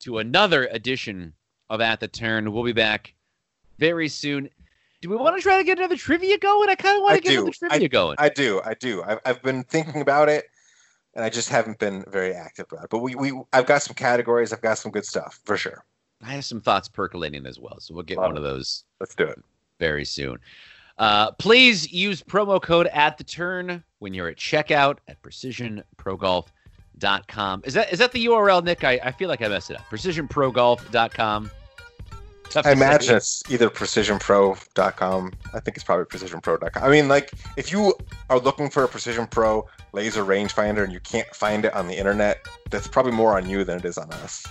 to 0.00 0.18
another 0.18 0.66
edition 0.66 1.32
of 1.68 1.80
At 1.80 2.00
the 2.00 2.08
Turn. 2.08 2.52
We'll 2.52 2.64
be 2.64 2.72
back 2.72 3.14
very 3.78 4.08
soon. 4.08 4.50
Do 5.00 5.08
we 5.08 5.16
want 5.16 5.36
to 5.36 5.42
try 5.42 5.56
to 5.58 5.64
get 5.64 5.78
another 5.78 5.96
trivia 5.96 6.36
going? 6.38 6.68
I 6.68 6.74
kind 6.74 6.96
of 6.96 7.02
want 7.02 7.16
to 7.16 7.22
get 7.22 7.30
do. 7.30 7.40
another 7.40 7.52
trivia 7.52 7.88
going. 7.88 8.16
I 8.18 8.28
do, 8.28 8.60
I 8.64 8.74
do. 8.74 9.02
I've, 9.02 9.18
I've 9.24 9.42
been 9.42 9.64
thinking 9.64 10.00
about 10.02 10.28
it, 10.28 10.44
and 11.14 11.24
I 11.24 11.30
just 11.30 11.48
haven't 11.48 11.78
been 11.78 12.04
very 12.08 12.34
active 12.34 12.66
about 12.70 12.84
it. 12.84 12.90
But 12.90 12.98
we, 12.98 13.14
we, 13.14 13.32
I've 13.52 13.66
got 13.66 13.82
some 13.82 13.94
categories. 13.94 14.52
I've 14.52 14.60
got 14.60 14.76
some 14.78 14.92
good 14.92 15.06
stuff 15.06 15.40
for 15.44 15.56
sure. 15.56 15.84
I 16.22 16.32
have 16.34 16.44
some 16.44 16.60
thoughts 16.60 16.88
percolating 16.88 17.46
as 17.46 17.58
well, 17.58 17.80
so 17.80 17.94
we'll 17.94 18.02
get 18.02 18.18
Love 18.18 18.26
one 18.28 18.36
of 18.36 18.42
those 18.42 18.84
Let's 19.00 19.14
do 19.14 19.24
it. 19.24 19.42
very 19.78 20.04
soon. 20.04 20.38
Uh, 20.98 21.30
please 21.32 21.90
use 21.90 22.22
promo 22.22 22.60
code 22.60 22.86
at 22.88 23.16
the 23.16 23.24
turn 23.24 23.82
when 24.00 24.12
you're 24.12 24.28
at 24.28 24.36
checkout 24.36 24.98
at 25.08 25.16
precisionprogolf.com. 27.00 27.62
Is 27.64 27.74
that 27.74 27.92
is 27.92 27.98
that 27.98 28.12
the 28.12 28.26
URL, 28.26 28.62
Nick? 28.62 28.84
I, 28.84 29.00
I 29.02 29.12
feel 29.12 29.28
like 29.28 29.42
I 29.42 29.48
messed 29.48 29.70
it 29.70 29.78
up. 29.78 29.88
Precisionprogolf.com. 29.90 31.50
Tough 32.50 32.66
I 32.66 32.72
imagine 32.72 33.14
it's 33.14 33.44
either 33.48 33.70
precisionpro.com. 33.70 35.32
I 35.54 35.60
think 35.60 35.76
it's 35.76 35.84
probably 35.84 36.06
precisionpro.com. 36.06 36.82
I 36.82 36.88
mean, 36.88 37.06
like, 37.06 37.30
if 37.56 37.70
you 37.70 37.94
are 38.28 38.40
looking 38.40 38.68
for 38.68 38.82
a 38.82 38.88
Precision 38.88 39.28
Pro 39.28 39.68
laser 39.92 40.24
rangefinder 40.24 40.82
and 40.82 40.92
you 40.92 40.98
can't 40.98 41.32
find 41.32 41.64
it 41.64 41.72
on 41.74 41.86
the 41.86 41.94
internet, 41.94 42.44
that's 42.68 42.88
probably 42.88 43.12
more 43.12 43.36
on 43.36 43.48
you 43.48 43.62
than 43.62 43.78
it 43.78 43.84
is 43.84 43.96
on 43.96 44.10
us. 44.14 44.44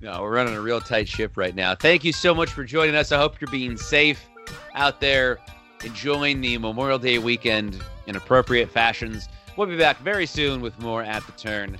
No, 0.00 0.22
we're 0.22 0.34
running 0.34 0.54
a 0.54 0.62
real 0.62 0.80
tight 0.80 1.06
ship 1.06 1.36
right 1.36 1.54
now. 1.54 1.74
Thank 1.74 2.04
you 2.04 2.12
so 2.12 2.34
much 2.34 2.50
for 2.50 2.64
joining 2.64 2.94
us. 2.94 3.12
I 3.12 3.18
hope 3.18 3.38
you're 3.38 3.50
being 3.50 3.76
safe 3.76 4.26
out 4.74 5.02
there, 5.02 5.38
enjoying 5.84 6.40
the 6.40 6.56
Memorial 6.56 6.98
Day 6.98 7.18
weekend 7.18 7.82
in 8.06 8.16
appropriate 8.16 8.70
fashions. 8.70 9.28
We'll 9.56 9.68
be 9.68 9.76
back 9.76 9.98
very 9.98 10.26
soon 10.26 10.60
with 10.60 10.78
more 10.80 11.02
at 11.02 11.24
the 11.26 11.32
turn. 11.32 11.78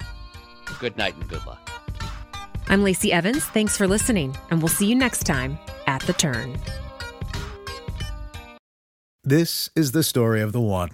Good 0.79 0.97
night 0.97 1.15
and 1.15 1.29
good 1.29 1.45
luck. 1.47 1.71
I'm 2.69 2.83
Lacey 2.83 3.13
Evans. 3.13 3.45
Thanks 3.45 3.77
for 3.77 3.89
listening, 3.89 4.37
and 4.51 4.61
we'll 4.61 4.69
see 4.69 4.87
you 4.87 4.95
next 4.95 5.25
time 5.25 5.59
at 5.87 6.01
The 6.03 6.13
Turn. 6.13 6.59
This 9.25 9.71
is 9.77 9.93
the 9.93 10.03
story 10.03 10.41
of 10.41 10.53
the 10.53 10.61
one. 10.61 10.91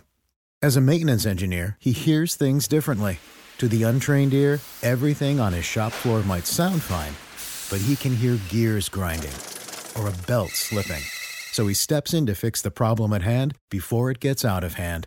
As 0.61 0.77
a 0.77 0.81
maintenance 0.81 1.25
engineer, 1.25 1.77
he 1.79 1.93
hears 1.93 2.35
things 2.35 2.67
differently. 2.69 3.19
To 3.59 3.69
the 3.69 3.85
untrained 3.85 4.35
ear, 4.35 4.61
everything 4.83 5.41
on 5.41 5.53
his 5.53 5.65
shop 5.65 5.93
floor 5.93 6.23
might 6.23 6.47
sound 6.47 6.83
fine, 6.83 7.15
but 7.71 7.85
he 7.85 7.97
can 7.97 8.15
hear 8.15 8.39
gears 8.49 8.89
grinding 8.89 9.33
or 9.97 10.09
a 10.09 10.27
belt 10.27 10.51
slipping. 10.51 11.03
So 11.53 11.67
he 11.67 11.75
steps 11.75 12.13
in 12.15 12.27
to 12.27 12.35
fix 12.35 12.63
the 12.63 12.71
problem 12.71 13.13
at 13.13 13.23
hand 13.23 13.55
before 13.71 14.11
it 14.11 14.21
gets 14.21 14.45
out 14.45 14.65
of 14.65 14.75
hand. 14.75 15.07